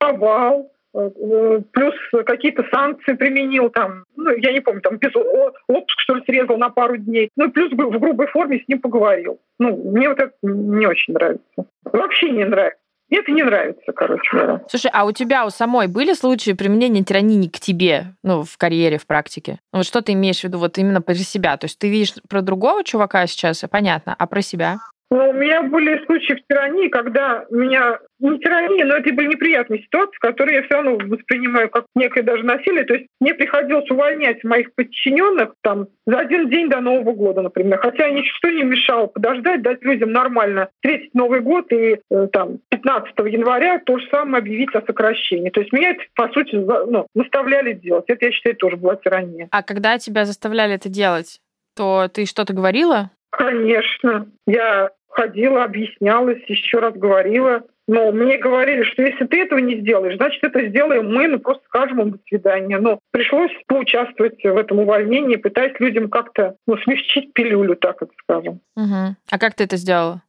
оставал, 0.00 0.70
плюс 0.92 1.94
какие-то 2.24 2.64
санкции 2.70 3.12
применил 3.12 3.68
там, 3.70 4.04
ну, 4.16 4.30
я 4.36 4.52
не 4.52 4.60
помню, 4.60 4.80
там 4.80 4.96
без 4.96 5.14
отпуск, 5.14 6.00
что 6.00 6.14
ли, 6.14 6.22
срезал 6.24 6.56
на 6.56 6.70
пару 6.70 6.96
дней, 6.96 7.30
ну, 7.36 7.50
плюс 7.50 7.70
в 7.70 7.76
грубой 7.76 8.26
форме 8.28 8.60
с 8.60 8.68
ним 8.68 8.80
поговорил. 8.80 9.38
Ну, 9.58 9.76
мне 9.92 10.08
вот 10.08 10.18
это 10.18 10.32
не 10.42 10.86
очень 10.86 11.14
нравится. 11.14 11.66
Вообще 11.84 12.30
не 12.30 12.44
нравится. 12.44 12.80
Мне 13.10 13.20
это 13.20 13.32
не 13.32 13.42
нравится, 13.42 13.92
короче 13.94 14.28
говоря. 14.32 14.60
Слушай, 14.68 14.90
а 14.92 15.04
у 15.04 15.12
тебя 15.12 15.46
у 15.46 15.50
самой 15.50 15.86
были 15.86 16.12
случаи 16.12 16.52
применения 16.52 17.02
тирании 17.02 17.48
к 17.48 17.58
тебе, 17.58 18.14
ну, 18.22 18.42
в 18.42 18.58
карьере, 18.58 18.98
в 18.98 19.06
практике? 19.06 19.60
Ну, 19.72 19.78
вот 19.78 19.86
что 19.86 20.02
ты 20.02 20.12
имеешь 20.12 20.40
в 20.40 20.44
виду 20.44 20.58
вот 20.58 20.76
именно 20.76 21.00
про 21.00 21.14
себя? 21.14 21.56
То 21.56 21.64
есть 21.64 21.78
ты 21.78 21.88
видишь 21.88 22.14
про 22.28 22.42
другого 22.42 22.84
чувака 22.84 23.26
сейчас, 23.26 23.64
понятно, 23.70 24.14
а 24.18 24.26
про 24.26 24.42
себя? 24.42 24.78
Ну, 25.10 25.30
у 25.30 25.32
меня 25.32 25.62
были 25.62 26.04
случаи 26.04 26.34
в 26.34 26.46
тирании, 26.46 26.88
когда 26.88 27.46
меня 27.50 27.98
не 28.20 28.38
тирания, 28.40 28.84
но 28.84 28.96
это 28.96 29.12
были 29.12 29.28
неприятные 29.28 29.82
ситуации, 29.82 30.18
которые 30.20 30.56
я 30.56 30.62
все 30.64 30.74
равно 30.74 30.96
воспринимаю 30.96 31.70
как 31.70 31.86
некое 31.94 32.22
даже 32.22 32.42
насилие. 32.42 32.84
То 32.84 32.94
есть 32.94 33.06
мне 33.20 33.34
приходилось 33.34 33.90
увольнять 33.90 34.44
моих 34.44 34.74
подчиненных 34.74 35.54
там 35.62 35.86
за 36.06 36.18
один 36.18 36.50
день 36.50 36.68
до 36.68 36.80
Нового 36.80 37.12
года, 37.12 37.40
например. 37.40 37.78
Хотя 37.78 38.10
ничто 38.10 38.50
не 38.50 38.64
мешало 38.64 39.06
подождать, 39.06 39.62
дать 39.62 39.82
людям 39.82 40.12
нормально 40.12 40.68
встретить 40.76 41.14
Новый 41.14 41.40
год 41.40 41.72
и 41.72 42.00
э, 42.10 42.28
там 42.30 42.58
15 42.68 43.12
января 43.30 43.78
то 43.78 43.98
же 43.98 44.06
самое 44.10 44.42
объявить 44.42 44.74
о 44.74 44.82
сокращении. 44.82 45.50
То 45.50 45.60
есть 45.60 45.72
меня 45.72 45.90
это, 45.90 46.02
по 46.14 46.28
сути, 46.28 46.54
ну, 46.54 47.06
заставляли 47.14 47.72
делать. 47.72 48.04
Это, 48.08 48.26
я 48.26 48.32
считаю, 48.32 48.56
тоже 48.56 48.76
была 48.76 48.96
тирания. 48.96 49.48
А 49.50 49.62
когда 49.62 49.98
тебя 49.98 50.26
заставляли 50.26 50.74
это 50.74 50.90
делать, 50.90 51.40
то 51.76 52.08
ты 52.12 52.26
что-то 52.26 52.52
говорила? 52.52 53.10
Конечно. 53.30 54.26
Я 54.46 54.90
ходила, 55.18 55.64
объяснялась, 55.64 56.42
еще 56.46 56.78
раз 56.78 56.94
говорила. 56.94 57.64
Но 57.88 58.12
мне 58.12 58.36
говорили, 58.36 58.82
что 58.82 59.02
если 59.02 59.24
ты 59.24 59.40
этого 59.40 59.58
не 59.58 59.80
сделаешь, 59.80 60.16
значит, 60.16 60.44
это 60.44 60.68
сделаем 60.68 61.12
мы, 61.12 61.26
ну 61.26 61.38
просто 61.38 61.62
скажем 61.66 62.00
им 62.02 62.10
до 62.12 62.18
свидания. 62.28 62.78
Но 62.78 63.00
пришлось 63.10 63.50
поучаствовать 63.66 64.44
в 64.44 64.56
этом 64.56 64.78
увольнении, 64.80 65.36
пытаясь 65.36 65.78
людям 65.80 66.10
как-то 66.10 66.56
ну, 66.66 66.76
смягчить 66.78 67.32
пилюлю, 67.32 67.76
так 67.76 68.02
это 68.02 68.12
скажем. 68.22 68.60
Угу. 68.76 69.16
А 69.30 69.38
как 69.38 69.54
ты 69.54 69.64
это 69.64 69.76
сделала? 69.76 70.22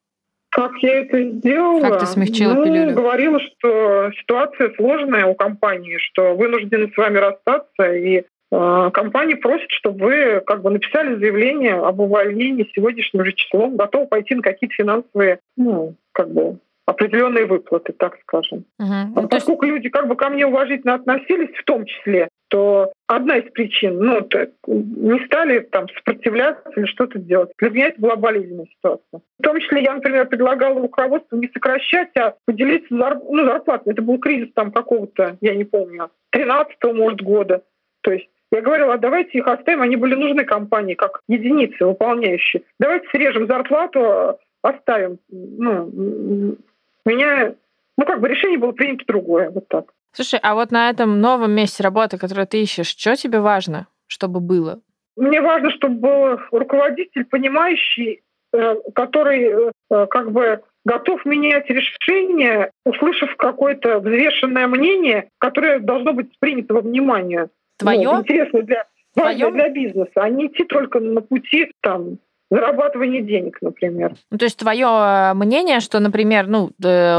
Как 0.51 0.72
я 0.81 1.01
это 1.01 1.22
сделала? 1.22 1.81
Как 1.81 2.00
ты 2.00 2.05
смягчила 2.08 2.53
ну, 2.53 2.63
пилюлю? 2.63 2.96
говорила, 2.96 3.39
что 3.39 4.12
ситуация 4.19 4.74
сложная 4.75 5.25
у 5.25 5.36
компании, 5.36 5.98
что 5.98 6.36
вынуждены 6.36 6.91
с 6.91 6.98
вами 6.98 7.17
расстаться, 7.17 7.93
и 7.93 8.24
компания 8.51 9.36
просит, 9.36 9.70
чтобы 9.72 10.06
вы 10.06 10.41
как 10.46 10.62
бы 10.62 10.72
написали 10.72 11.15
заявление 11.15 11.75
об 11.75 12.00
увольнении 12.00 12.70
сегодняшним 12.75 13.25
же 13.25 13.34
числом, 13.34 13.75
готовы 13.75 14.08
пойти 14.08 14.36
на 14.36 14.41
какие-то 14.41 14.75
финансовые, 14.75 15.39
ну, 15.56 15.96
как 16.12 16.32
бы 16.32 16.58
определенные 16.89 17.46
выплаты, 17.46 17.94
так 17.94 18.18
скажем. 18.22 18.65
Угу. 18.79 19.20
А 19.20 19.27
поскольку 19.27 19.65
есть... 19.65 19.75
люди 19.75 19.89
как 19.89 20.08
бы 20.08 20.15
ко 20.15 20.29
мне 20.29 20.46
уважительно 20.48 20.96
относились, 20.96 21.56
в 21.56 21.63
том 21.63 21.86
числе, 21.86 22.27
то 22.48 22.91
одна 23.06 23.38
из 23.38 23.51
причин, 23.51 24.00
ну, 24.00 24.27
не 24.68 25.24
стали 25.27 25.60
там 25.60 25.88
сопротивляться 25.89 26.68
или 26.75 26.86
что-то 26.86 27.20
делать. 27.20 27.51
Для 27.60 27.70
меня 27.70 27.88
это 27.89 28.01
была 28.01 28.15
болезненная 28.15 28.65
ситуация. 28.65 29.22
В 29.38 29.44
том 29.44 29.60
числе 29.60 29.84
я, 29.84 29.94
например, 29.94 30.27
предлагала 30.27 30.82
руководству 30.82 31.38
не 31.38 31.48
сокращать, 31.53 32.10
а 32.18 32.34
поделиться 32.46 32.96
зар... 32.96 33.20
ну, 33.24 33.46
зарплатой. 33.46 33.94
Это 33.94 34.01
был 34.01 34.18
кризис 34.18 34.51
там 34.56 34.72
какого-то, 34.72 35.38
я 35.41 35.53
не 35.53 35.65
помню, 35.65 36.10
13-го, 36.36 36.94
может, 36.94 37.22
года. 37.22 37.62
То 38.01 38.13
есть 38.13 38.29
я 38.51 38.62
говорила, 38.62 38.98
давайте 38.98 39.38
их 39.38 39.48
оставим, 39.48 39.82
они 39.82 39.96
были 39.96 40.15
нужны 40.15 40.44
компании 40.44 40.96
как 40.96 41.22
единицы 41.27 41.86
выполняющие. 41.86 42.63
Давайте 42.79 43.08
срежем 43.10 43.48
зарплату, 43.48 44.39
оставим. 44.62 45.20
Ну, 45.29 46.58
меня, 47.06 47.53
ну 47.98 48.06
как 48.06 48.20
бы 48.20 48.27
решение 48.27 48.58
было 48.58 48.72
принято 48.72 49.06
другое, 49.08 49.50
вот 49.51 49.68
так. 49.68 49.94
Слушай, 50.12 50.39
а 50.41 50.56
вот 50.56 50.72
на 50.72 50.89
этом 50.89 51.22
новом 51.22 51.51
месте 51.51 51.84
работы, 51.84 52.18
которое 52.18 52.48
ты 52.48 52.62
ищешь, 52.62 52.88
что 52.88 53.15
тебе 53.15 53.39
важно, 53.39 53.88
чтобы 54.08 54.39
было? 54.39 54.82
Мне 55.15 55.41
важно, 55.41 55.70
чтобы 55.72 55.96
был 55.96 56.39
руководитель, 56.51 57.25
понимающий, 57.25 58.22
э, 58.53 58.75
который 58.96 59.72
э, 59.91 60.08
как 60.08 60.32
бы 60.32 60.62
готов 60.86 61.24
менять 61.25 61.70
решение, 61.70 62.72
услышав 62.86 63.36
какое-то 63.36 64.00
взвешенное 64.00 64.68
мнение, 64.68 65.29
которое 65.38 65.79
должно 65.79 66.13
быть 66.13 66.32
принято 66.39 66.74
во 66.74 66.82
внимание. 66.82 67.50
Твое? 67.80 68.04
Ну, 68.04 68.20
интересно 68.20 68.62
для, 68.62 68.86
Твое? 69.14 69.52
для 69.52 69.70
бизнеса, 69.70 70.12
а 70.16 70.30
не 70.30 70.48
идти 70.48 70.66
только 70.66 71.00
на 71.00 71.22
пути 71.22 71.72
там 71.82 72.20
зарабатывание 72.52 73.22
денег, 73.22 73.58
например. 73.62 74.14
Ну, 74.32 74.38
то 74.38 74.46
есть 74.46 74.58
твое 74.58 74.88
э, 74.88 75.34
мнение, 75.36 75.80
что, 75.80 76.00
например, 76.00 76.48
ну, 76.48 76.72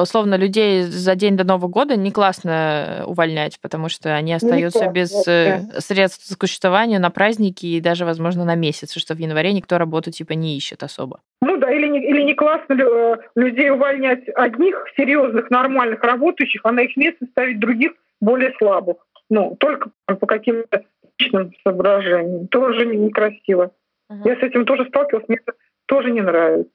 условно, 0.02 0.34
людей 0.34 0.82
за 0.82 1.14
день 1.14 1.36
до 1.36 1.44
Нового 1.44 1.68
года 1.68 1.96
не 1.96 2.10
классно 2.10 3.04
увольнять, 3.06 3.58
потому 3.60 3.88
что 3.88 4.14
они 4.14 4.32
остаются 4.32 4.86
не 4.86 4.92
без 4.92 5.26
э, 5.28 5.60
да. 5.72 5.80
средств 5.80 6.36
к 6.36 6.40
существованию 6.40 7.00
на 7.00 7.10
праздники 7.10 7.66
и 7.66 7.80
даже, 7.80 8.04
возможно, 8.04 8.44
на 8.44 8.56
месяц, 8.56 8.98
что 8.98 9.14
в 9.14 9.18
январе 9.18 9.52
никто 9.52 9.78
работу 9.78 10.10
типа 10.10 10.32
не 10.32 10.56
ищет 10.56 10.82
особо. 10.82 11.20
Ну 11.42 11.56
да, 11.58 11.70
или 11.70 11.86
не, 11.86 12.00
или 12.04 12.22
не 12.22 12.34
классно 12.34 12.74
э, 12.74 13.16
людей 13.36 13.70
увольнять 13.70 14.28
одних 14.34 14.84
серьезных, 14.96 15.48
нормальных 15.50 16.02
работающих, 16.02 16.62
а 16.64 16.72
на 16.72 16.80
их 16.80 16.96
место 16.96 17.26
ставить 17.26 17.60
других 17.60 17.92
более 18.20 18.52
слабых. 18.58 18.96
Ну, 19.30 19.56
только 19.58 19.90
по 20.06 20.26
каким-то 20.26 20.84
личным 21.18 21.52
соображениям. 21.62 22.48
Тоже 22.48 22.84
некрасиво. 22.84 23.72
Угу. 24.08 24.28
Я 24.28 24.36
с 24.36 24.42
этим 24.42 24.64
тоже 24.66 24.86
сталкивалась, 24.86 25.28
мне 25.28 25.38
это 25.40 25.56
тоже 25.86 26.10
не 26.10 26.20
нравится. 26.20 26.72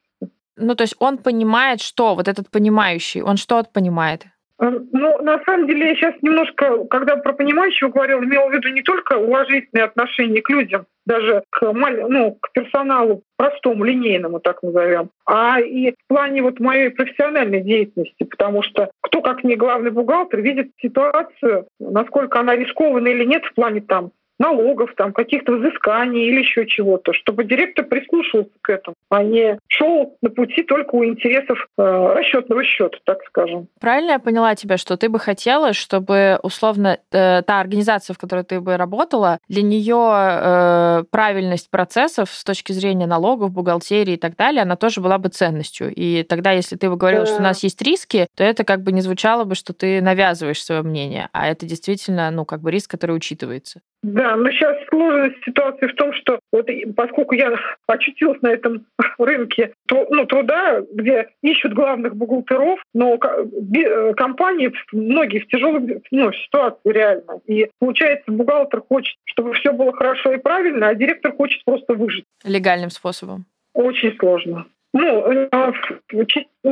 Ну, 0.58 0.76
то 0.76 0.84
есть 0.84 0.96
он 1.00 1.18
понимает, 1.18 1.82
что, 1.82 2.16
вот 2.16 2.28
этот 2.28 2.50
понимающий, 2.50 3.22
он 3.22 3.36
что 3.36 3.62
понимает? 3.64 4.26
Э, 4.60 4.72
ну, 4.92 5.22
на 5.22 5.42
самом 5.46 5.68
деле, 5.68 5.90
я 5.90 5.96
сейчас 5.96 6.16
немножко, 6.22 6.86
когда 6.86 7.18
про 7.18 7.34
понимающего 7.34 7.90
говорила, 7.90 8.24
имела 8.24 8.50
в 8.50 8.54
виду 8.54 8.70
не 8.70 8.82
только 8.82 9.18
уважительные 9.18 9.84
отношения 9.84 10.42
к 10.42 10.50
людям, 10.50 10.86
даже 11.06 11.44
к, 11.50 11.72
ну, 11.74 12.38
к 12.42 12.52
персоналу 12.54 13.24
простому, 13.38 13.84
линейному, 13.84 14.40
так 14.40 14.64
назовем, 14.64 15.10
а 15.26 15.60
и 15.60 15.92
в 15.92 16.08
плане 16.08 16.42
вот 16.42 16.60
моей 16.60 16.90
профессиональной 16.90 17.62
деятельности, 17.62 18.24
потому 18.24 18.64
что 18.64 18.92
кто, 19.02 19.22
как 19.22 19.44
не 19.44 19.56
главный 19.56 19.92
бухгалтер, 19.92 20.42
видит 20.42 20.72
ситуацию, 20.82 21.68
насколько 21.80 22.40
она 22.40 22.56
рискованная 22.56 23.12
или 23.12 23.26
нет 23.26 23.44
в 23.44 23.54
плане 23.54 23.82
там 23.82 24.12
налогов, 24.40 24.92
там, 24.96 25.14
каких-то 25.14 25.54
взысканий 25.54 26.28
или 26.28 26.40
еще 26.40 26.66
чего-то, 26.68 27.14
чтобы 27.14 27.44
директор 27.44 27.86
прислушивался 27.86 28.52
к 28.62 28.70
этому, 28.70 28.96
а 29.10 29.24
не 29.24 29.58
шел 29.68 30.18
на 30.22 30.30
пути 30.30 30.64
только 30.64 30.96
у 30.96 31.06
интересов 31.06 31.68
э, 31.78 31.82
расчетного 31.82 32.64
счета, 32.64 32.98
так 33.06 33.20
скажем. 33.28 33.68
Правильно 33.80 34.12
я 34.12 34.20
поняла 34.20 34.56
тебя, 34.56 34.78
что 34.78 34.98
ты 34.98 35.10
бы 35.10 35.20
хотела, 35.20 35.74
чтобы 35.74 36.40
условно 36.44 37.00
э, 37.12 37.42
та 37.44 37.60
организация, 37.60 38.14
в 38.14 38.18
которой 38.18 38.44
ты 38.44 38.60
бы 38.60 38.78
работала, 38.78 39.40
для 39.48 39.62
нее 39.62 40.12
э, 40.12 41.04
правильность 41.10 41.70
процессов 41.70 42.30
с 42.30 42.44
точки 42.44 42.72
зрения 42.74 43.08
налогов, 43.08 43.52
бухгалтерии 43.52 44.14
и 44.14 44.18
так 44.18 44.36
далее, 44.36 44.64
она 44.64 44.76
тоже 44.76 45.02
была 45.02 45.18
бы 45.18 45.30
ценностью. 45.30 45.94
И 45.94 46.24
тогда, 46.24 46.52
если 46.52 46.76
ты 46.76 46.90
бы 46.90 46.98
говорила, 46.98 47.26
да. 47.26 47.32
что 47.32 47.40
у 47.40 47.44
нас 47.44 47.64
есть 47.64 47.82
риски, 47.82 48.28
то 48.36 48.44
это 48.44 48.64
как 48.64 48.82
бы 48.82 48.92
не 48.92 49.02
звучало 49.02 49.44
бы, 49.44 49.56
что 49.56 49.74
ты 49.74 50.02
навязываешь 50.02 50.64
свое 50.64 50.82
мнение, 50.82 51.30
а 51.32 51.48
это 51.48 51.66
действительно, 51.66 52.30
ну, 52.32 52.46
как 52.46 52.62
бы 52.62 52.72
риск, 52.72 52.92
который 52.92 53.16
учитывается. 53.16 53.82
Да, 54.06 54.36
но 54.36 54.52
сейчас 54.52 54.78
сложность 54.88 55.44
ситуации 55.44 55.88
в 55.88 55.96
том, 55.96 56.14
что 56.14 56.40
вот 56.52 56.70
поскольку 56.96 57.34
я 57.34 57.52
очутилась 57.88 58.40
на 58.44 58.50
этом 58.50 58.86
рынке 59.18 59.74
ну, 59.90 60.26
труда, 60.28 60.82
где 60.94 61.30
ищут 61.42 61.74
главных 61.74 62.16
бухгалтеров, 62.16 62.80
но 62.94 63.16
э, 63.16 64.14
компании 64.14 64.72
многие 64.92 65.40
в 65.40 65.48
тяжелой 65.48 66.04
ну, 66.12 66.32
ситуации 66.34 66.92
реально. 66.92 67.42
И 67.48 67.68
получается, 67.80 68.32
бухгалтер 68.32 68.84
хочет, 68.88 69.16
чтобы 69.26 69.56
все 69.56 69.72
было 69.72 69.92
хорошо 69.92 70.34
и 70.34 70.38
правильно, 70.38 70.90
а 70.90 70.94
директор 70.94 71.36
хочет 71.36 71.66
просто 71.66 71.96
выжить. 71.96 72.26
Легальным 72.44 72.92
способом. 72.92 73.46
Очень 73.74 74.16
сложно. 74.20 74.68
Ну, 74.94 75.32
э, 75.32 75.50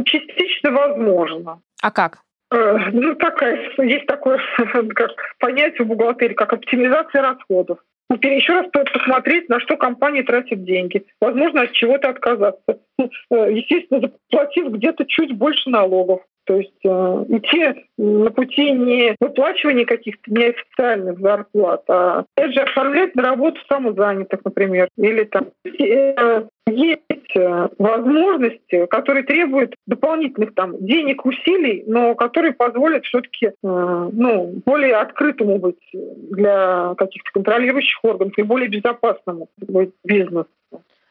частично 0.05 0.69
возможно. 0.69 1.61
А 1.81 1.89
как? 1.89 2.19
Э, 2.53 2.77
ну, 2.91 3.15
такая, 3.15 3.71
есть 3.79 4.05
такое 4.05 4.39
как 4.95 5.11
понятие 5.39 5.85
в 5.85 5.87
бухгалтерии, 5.87 6.35
как 6.35 6.53
оптимизация 6.53 7.21
расходов. 7.21 7.79
Еще 8.21 8.53
раз 8.53 8.67
посмотреть, 8.67 9.49
на 9.49 9.59
что 9.59 9.75
компания 9.75 10.21
тратит 10.21 10.63
деньги. 10.63 11.03
Возможно, 11.19 11.61
от 11.61 11.71
чего-то 11.71 12.09
отказаться. 12.09 12.79
Ну, 12.99 13.09
э, 13.31 13.53
естественно, 13.53 14.01
заплатив 14.01 14.71
где-то 14.71 15.05
чуть 15.05 15.35
больше 15.35 15.69
налогов. 15.69 16.21
То 16.45 16.57
есть 16.57 16.73
э, 16.85 16.89
идти 17.29 17.87
на 17.97 18.29
пути 18.29 18.71
не 18.71 19.15
выплачивания 19.19 19.85
каких-то 19.85 20.31
неофициальных 20.31 21.19
зарплат, 21.19 21.83
а 21.89 22.25
опять 22.35 22.53
же 22.53 22.59
оформлять 22.59 23.15
на 23.15 23.23
работу 23.23 23.59
самозанятых, 23.69 24.41
например, 24.43 24.89
или 24.97 25.23
там 25.23 25.47
э, 25.65 26.43
есть 26.67 27.35
э, 27.35 27.69
возможности, 27.77 28.85
которые 28.87 29.23
требуют 29.23 29.75
дополнительных 29.85 30.53
там 30.55 30.77
денег, 30.85 31.25
усилий, 31.25 31.83
но 31.87 32.15
которые 32.15 32.53
позволят 32.53 33.05
все-таки 33.05 33.47
э, 33.47 33.51
ну, 33.61 34.61
более 34.65 34.95
открытому 34.95 35.59
быть 35.59 35.79
для 35.93 36.95
каких-то 36.97 37.29
контролирующих 37.33 37.99
органов 38.03 38.33
и 38.37 38.43
более 38.43 38.69
безопасному 38.69 39.49
быть 39.57 39.91
бизнесу, 40.03 40.47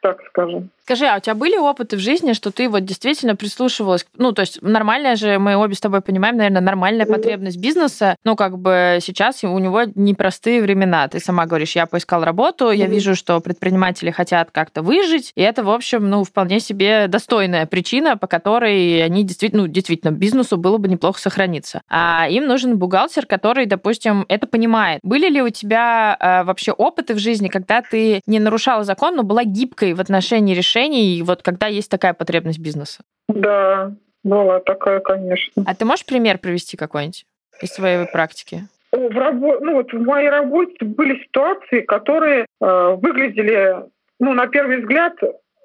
так 0.01 0.23
скажем. 0.27 0.69
Скажи, 0.85 1.05
а 1.05 1.15
у 1.15 1.19
тебя 1.21 1.33
были 1.33 1.55
опыты 1.55 1.95
в 1.95 2.01
жизни, 2.01 2.33
что 2.33 2.51
ты 2.51 2.67
вот 2.67 2.83
действительно 2.83 3.37
прислушивалась? 3.37 4.05
Ну, 4.17 4.33
то 4.33 4.41
есть 4.41 4.61
нормальная 4.61 5.15
же, 5.15 5.39
мы 5.39 5.55
обе 5.55 5.75
с 5.75 5.79
тобой 5.79 6.01
понимаем, 6.01 6.35
наверное, 6.35 6.59
нормальная 6.59 7.05
потребность 7.05 7.57
бизнеса. 7.57 8.17
Ну, 8.25 8.35
как 8.35 8.59
бы 8.59 8.99
сейчас 9.01 9.45
у 9.45 9.57
него 9.59 9.83
непростые 9.95 10.61
времена. 10.61 11.07
Ты 11.07 11.21
сама 11.21 11.45
говоришь, 11.45 11.77
я 11.77 11.85
поискал 11.85 12.25
работу, 12.25 12.69
я 12.71 12.87
вижу, 12.87 13.15
что 13.15 13.39
предприниматели 13.39 14.11
хотят 14.11 14.51
как-то 14.51 14.81
выжить, 14.81 15.31
и 15.35 15.41
это, 15.41 15.63
в 15.63 15.69
общем, 15.69 16.09
ну, 16.09 16.25
вполне 16.25 16.59
себе 16.59 17.07
достойная 17.07 17.65
причина, 17.65 18.17
по 18.17 18.27
которой 18.27 19.01
они 19.05 19.23
действительно, 19.23 19.63
ну, 19.63 19.67
действительно, 19.69 20.11
бизнесу 20.11 20.57
было 20.57 20.79
бы 20.79 20.89
неплохо 20.89 21.17
сохраниться. 21.17 21.81
А 21.89 22.27
им 22.29 22.45
нужен 22.45 22.77
бухгалтер, 22.77 23.25
который, 23.25 23.67
допустим, 23.67 24.25
это 24.27 24.47
понимает. 24.47 24.99
Были 25.01 25.29
ли 25.29 25.41
у 25.41 25.49
тебя 25.49 26.17
э, 26.19 26.43
вообще 26.43 26.73
опыты 26.73 27.13
в 27.13 27.19
жизни, 27.19 27.47
когда 27.47 27.81
ты 27.81 28.19
не 28.25 28.39
нарушала 28.39 28.83
закон, 28.83 29.15
но 29.15 29.23
была 29.23 29.45
гибкой 29.45 29.93
в 29.93 30.01
отношении 30.01 30.53
решения 30.53 30.72
решений, 30.73 31.21
вот 31.23 31.41
когда 31.41 31.67
есть 31.67 31.89
такая 31.89 32.13
потребность 32.13 32.59
бизнеса? 32.59 33.03
Да, 33.27 33.91
была 34.23 34.59
такая, 34.59 34.99
конечно. 34.99 35.63
А 35.65 35.75
ты 35.75 35.85
можешь 35.85 36.05
пример 36.05 36.37
привести 36.37 36.77
какой-нибудь 36.77 37.25
из 37.61 37.69
своей 37.69 38.05
практики? 38.07 38.67
В, 38.91 39.17
рабо... 39.17 39.59
ну, 39.59 39.73
вот 39.73 39.91
в 39.91 39.99
моей 39.99 40.29
работе 40.29 40.85
были 40.85 41.21
ситуации, 41.23 41.81
которые 41.81 42.45
э, 42.61 42.95
выглядели, 43.01 43.75
ну, 44.19 44.33
на 44.33 44.47
первый 44.47 44.81
взгляд, 44.81 45.13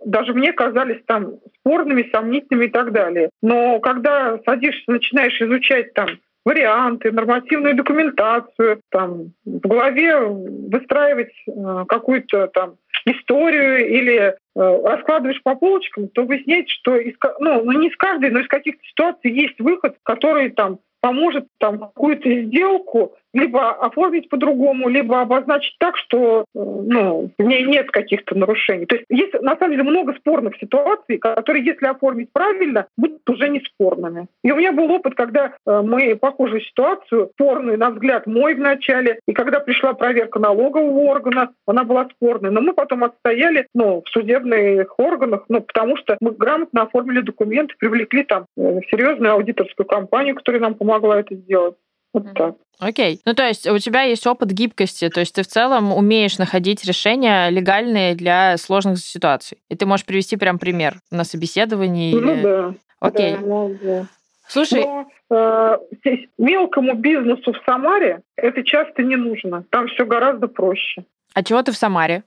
даже 0.04 0.32
мне 0.32 0.52
казались 0.52 1.02
там 1.06 1.34
спорными, 1.60 2.08
сомнительными 2.10 2.66
и 2.66 2.70
так 2.70 2.92
далее. 2.92 3.30
Но 3.42 3.80
когда 3.80 4.38
садишься, 4.46 4.84
начинаешь 4.86 5.40
изучать 5.40 5.92
там 5.92 6.08
варианты, 6.44 7.12
нормативную 7.12 7.74
документацию, 7.76 8.80
там 8.90 9.32
в 9.44 9.68
голове 9.68 10.16
выстраивать 10.18 11.32
э, 11.46 11.84
какую-то 11.86 12.46
там 12.48 12.76
историю 13.10 13.88
или 13.88 14.16
э, 14.18 14.34
раскладываешь 14.54 15.42
по 15.42 15.54
полочкам, 15.54 16.08
то 16.08 16.24
выясняется, 16.24 16.74
что 16.74 16.96
из, 16.96 17.14
ну, 17.40 17.62
ну 17.64 17.72
не 17.78 17.88
из 17.88 17.96
каждой, 17.96 18.30
но 18.30 18.40
из 18.40 18.48
каких-то 18.48 18.82
ситуаций 18.84 19.32
есть 19.32 19.58
выход, 19.60 19.96
который 20.02 20.50
там 20.50 20.80
поможет 21.00 21.46
там 21.58 21.78
какую-то 21.78 22.28
сделку 22.42 23.14
либо 23.34 23.70
оформить 23.70 24.28
по-другому, 24.28 24.88
либо 24.88 25.20
обозначить 25.20 25.76
так, 25.78 25.96
что 25.96 26.40
э, 26.40 26.44
ну, 26.54 27.30
в 27.38 27.42
ней 27.42 27.64
нет 27.64 27.90
каких-то 27.90 28.36
нарушений. 28.36 28.86
То 28.86 28.96
есть 28.96 29.06
есть 29.10 29.34
на 29.40 29.56
самом 29.56 29.72
деле 29.72 29.82
много 29.84 30.14
спорных 30.14 30.56
ситуаций, 30.56 31.18
которые, 31.18 31.64
если 31.64 31.86
оформить 31.86 32.32
правильно, 32.32 32.86
будут 32.96 33.28
уже 33.28 33.48
не 33.48 33.60
спорными. 33.60 34.26
И 34.42 34.50
у 34.50 34.56
меня 34.56 34.72
был 34.72 34.90
опыт, 34.90 35.14
когда 35.14 35.52
э, 35.66 35.82
мы 35.82 36.16
похожую 36.16 36.62
ситуацию, 36.62 37.30
спорную, 37.34 37.78
на 37.78 37.90
взгляд 37.90 38.26
мой 38.26 38.54
вначале, 38.54 39.20
и 39.26 39.32
когда 39.32 39.60
пришла 39.60 39.92
проверка 39.92 40.38
налогового 40.38 41.00
органа, 41.10 41.50
она 41.66 41.84
была 41.84 42.08
спорной. 42.16 42.50
Но 42.50 42.60
мы 42.60 42.72
потом 42.72 43.04
отстояли 43.04 43.66
ну, 43.74 44.02
в 44.04 44.08
судебных 44.08 44.98
органах, 44.98 45.44
ну, 45.48 45.60
потому 45.60 45.96
что 45.98 46.16
мы 46.20 46.32
грамотно 46.32 46.82
оформили 46.82 47.20
документы, 47.20 47.74
привлекли 47.78 48.24
там 48.24 48.46
э, 48.56 48.80
серьезную 48.90 49.34
аудиторскую 49.34 49.86
компанию, 49.86 50.34
которая 50.34 50.62
нам 50.62 50.74
помогла 50.74 50.87
это 50.94 51.34
сделать. 51.34 51.76
Вот 52.12 52.34
так. 52.34 52.56
Окей. 52.78 53.20
Ну, 53.24 53.34
то 53.34 53.46
есть 53.46 53.68
у 53.68 53.78
тебя 53.78 54.02
есть 54.02 54.26
опыт 54.26 54.50
гибкости, 54.50 55.08
то 55.08 55.20
есть 55.20 55.34
ты 55.34 55.42
в 55.42 55.46
целом 55.46 55.92
умеешь 55.92 56.38
находить 56.38 56.84
решения 56.84 57.48
легальные 57.50 58.14
для 58.14 58.56
сложных 58.56 58.98
ситуаций. 58.98 59.58
И 59.68 59.76
ты 59.76 59.84
можешь 59.84 60.06
привести 60.06 60.36
прям 60.36 60.58
пример 60.58 61.00
на 61.10 61.24
собеседовании. 61.24 62.14
Ну 62.14 62.32
или... 62.34 62.42
да. 62.42 62.74
Окей. 63.00 63.34
Да, 63.34 63.40
ну, 63.40 63.76
да. 63.82 64.06
Слушай, 64.48 64.84
Но, 64.84 65.10
э, 65.30 65.78
здесь 66.00 66.28
мелкому 66.38 66.94
бизнесу 66.94 67.52
в 67.52 67.60
Самаре 67.66 68.22
это 68.36 68.62
часто 68.62 69.02
не 69.02 69.16
нужно. 69.16 69.64
Там 69.70 69.88
все 69.88 70.06
гораздо 70.06 70.48
проще. 70.48 71.04
А 71.34 71.42
чего 71.42 71.62
ты 71.62 71.72
в 71.72 71.76
Самаре 71.76 72.24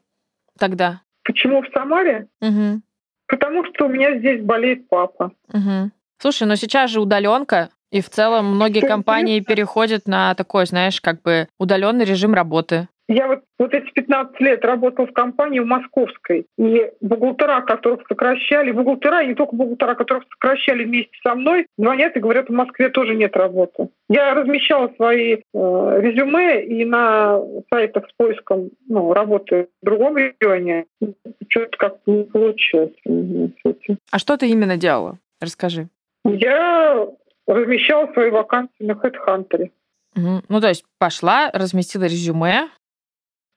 тогда? 0.60 1.02
Почему 1.24 1.62
в 1.62 1.68
Самаре? 1.74 2.28
Угу. 2.42 2.82
Потому 3.28 3.66
что 3.66 3.86
у 3.86 3.90
меня 3.90 4.18
здесь 4.20 4.42
болеет 4.44 4.88
папа. 4.90 5.32
Угу. 5.54 5.92
Слушай, 6.20 6.48
но 6.48 6.56
сейчас 6.56 6.92
же 6.92 7.00
удаленка, 7.02 7.70
и 7.92 8.02
в 8.02 8.10
целом 8.10 8.56
многие 8.56 8.82
компании 8.82 9.42
переходят 9.42 10.08
на 10.08 10.34
такой, 10.36 10.66
знаешь, 10.66 11.02
как 11.02 11.22
бы 11.22 11.48
удаленный 11.60 12.06
режим 12.06 12.34
работы. 12.34 12.88
Я 13.14 13.28
вот, 13.28 13.42
вот 13.60 13.74
эти 13.74 13.92
15 13.92 14.40
лет 14.40 14.64
работала 14.64 15.06
в 15.06 15.12
компании 15.12 15.60
в 15.60 15.66
Московской, 15.66 16.46
и 16.58 16.92
бухгалтера, 17.02 17.60
которых 17.60 18.08
сокращали, 18.08 18.72
бухгалтера, 18.72 19.22
и 19.22 19.28
не 19.28 19.36
только 19.36 19.54
бухгалтера, 19.54 19.96
которых 19.96 20.24
сокращали 20.32 20.86
вместе 20.86 21.12
со 21.22 21.36
мной, 21.36 21.68
звонят 21.78 22.16
и 22.16 22.22
говорят, 22.22 22.48
в 22.48 22.54
Москве 22.54 22.88
тоже 22.88 23.16
нет 23.16 23.36
работы. 23.36 23.90
Я 24.08 24.34
размещала 24.34 24.94
свои 24.96 25.34
э, 25.34 25.40
резюме 25.54 26.64
и 26.64 26.86
на 26.86 27.42
сайтах 27.70 28.08
с 28.08 28.14
поиском 28.14 28.70
ну, 28.88 29.12
работы 29.12 29.68
в 29.82 29.86
другом 29.86 30.16
регионе. 30.16 30.86
Что-то 31.50 31.78
как-то 31.78 32.10
не 32.10 32.24
получилось. 32.24 32.94
А 34.10 34.20
что 34.20 34.38
ты 34.38 34.48
именно 34.48 34.78
делала? 34.78 35.18
Расскажи. 35.42 35.90
Я 36.24 37.08
размещала 37.52 38.12
свои 38.14 38.30
вакансии 38.30 38.84
на 38.84 38.94
HeadHunter. 38.94 39.70
Угу. 40.16 40.42
Ну, 40.48 40.62
то 40.62 40.68
есть 40.68 40.86
пошла, 41.00 41.52
разместила 41.54 42.04
резюме. 42.04 42.70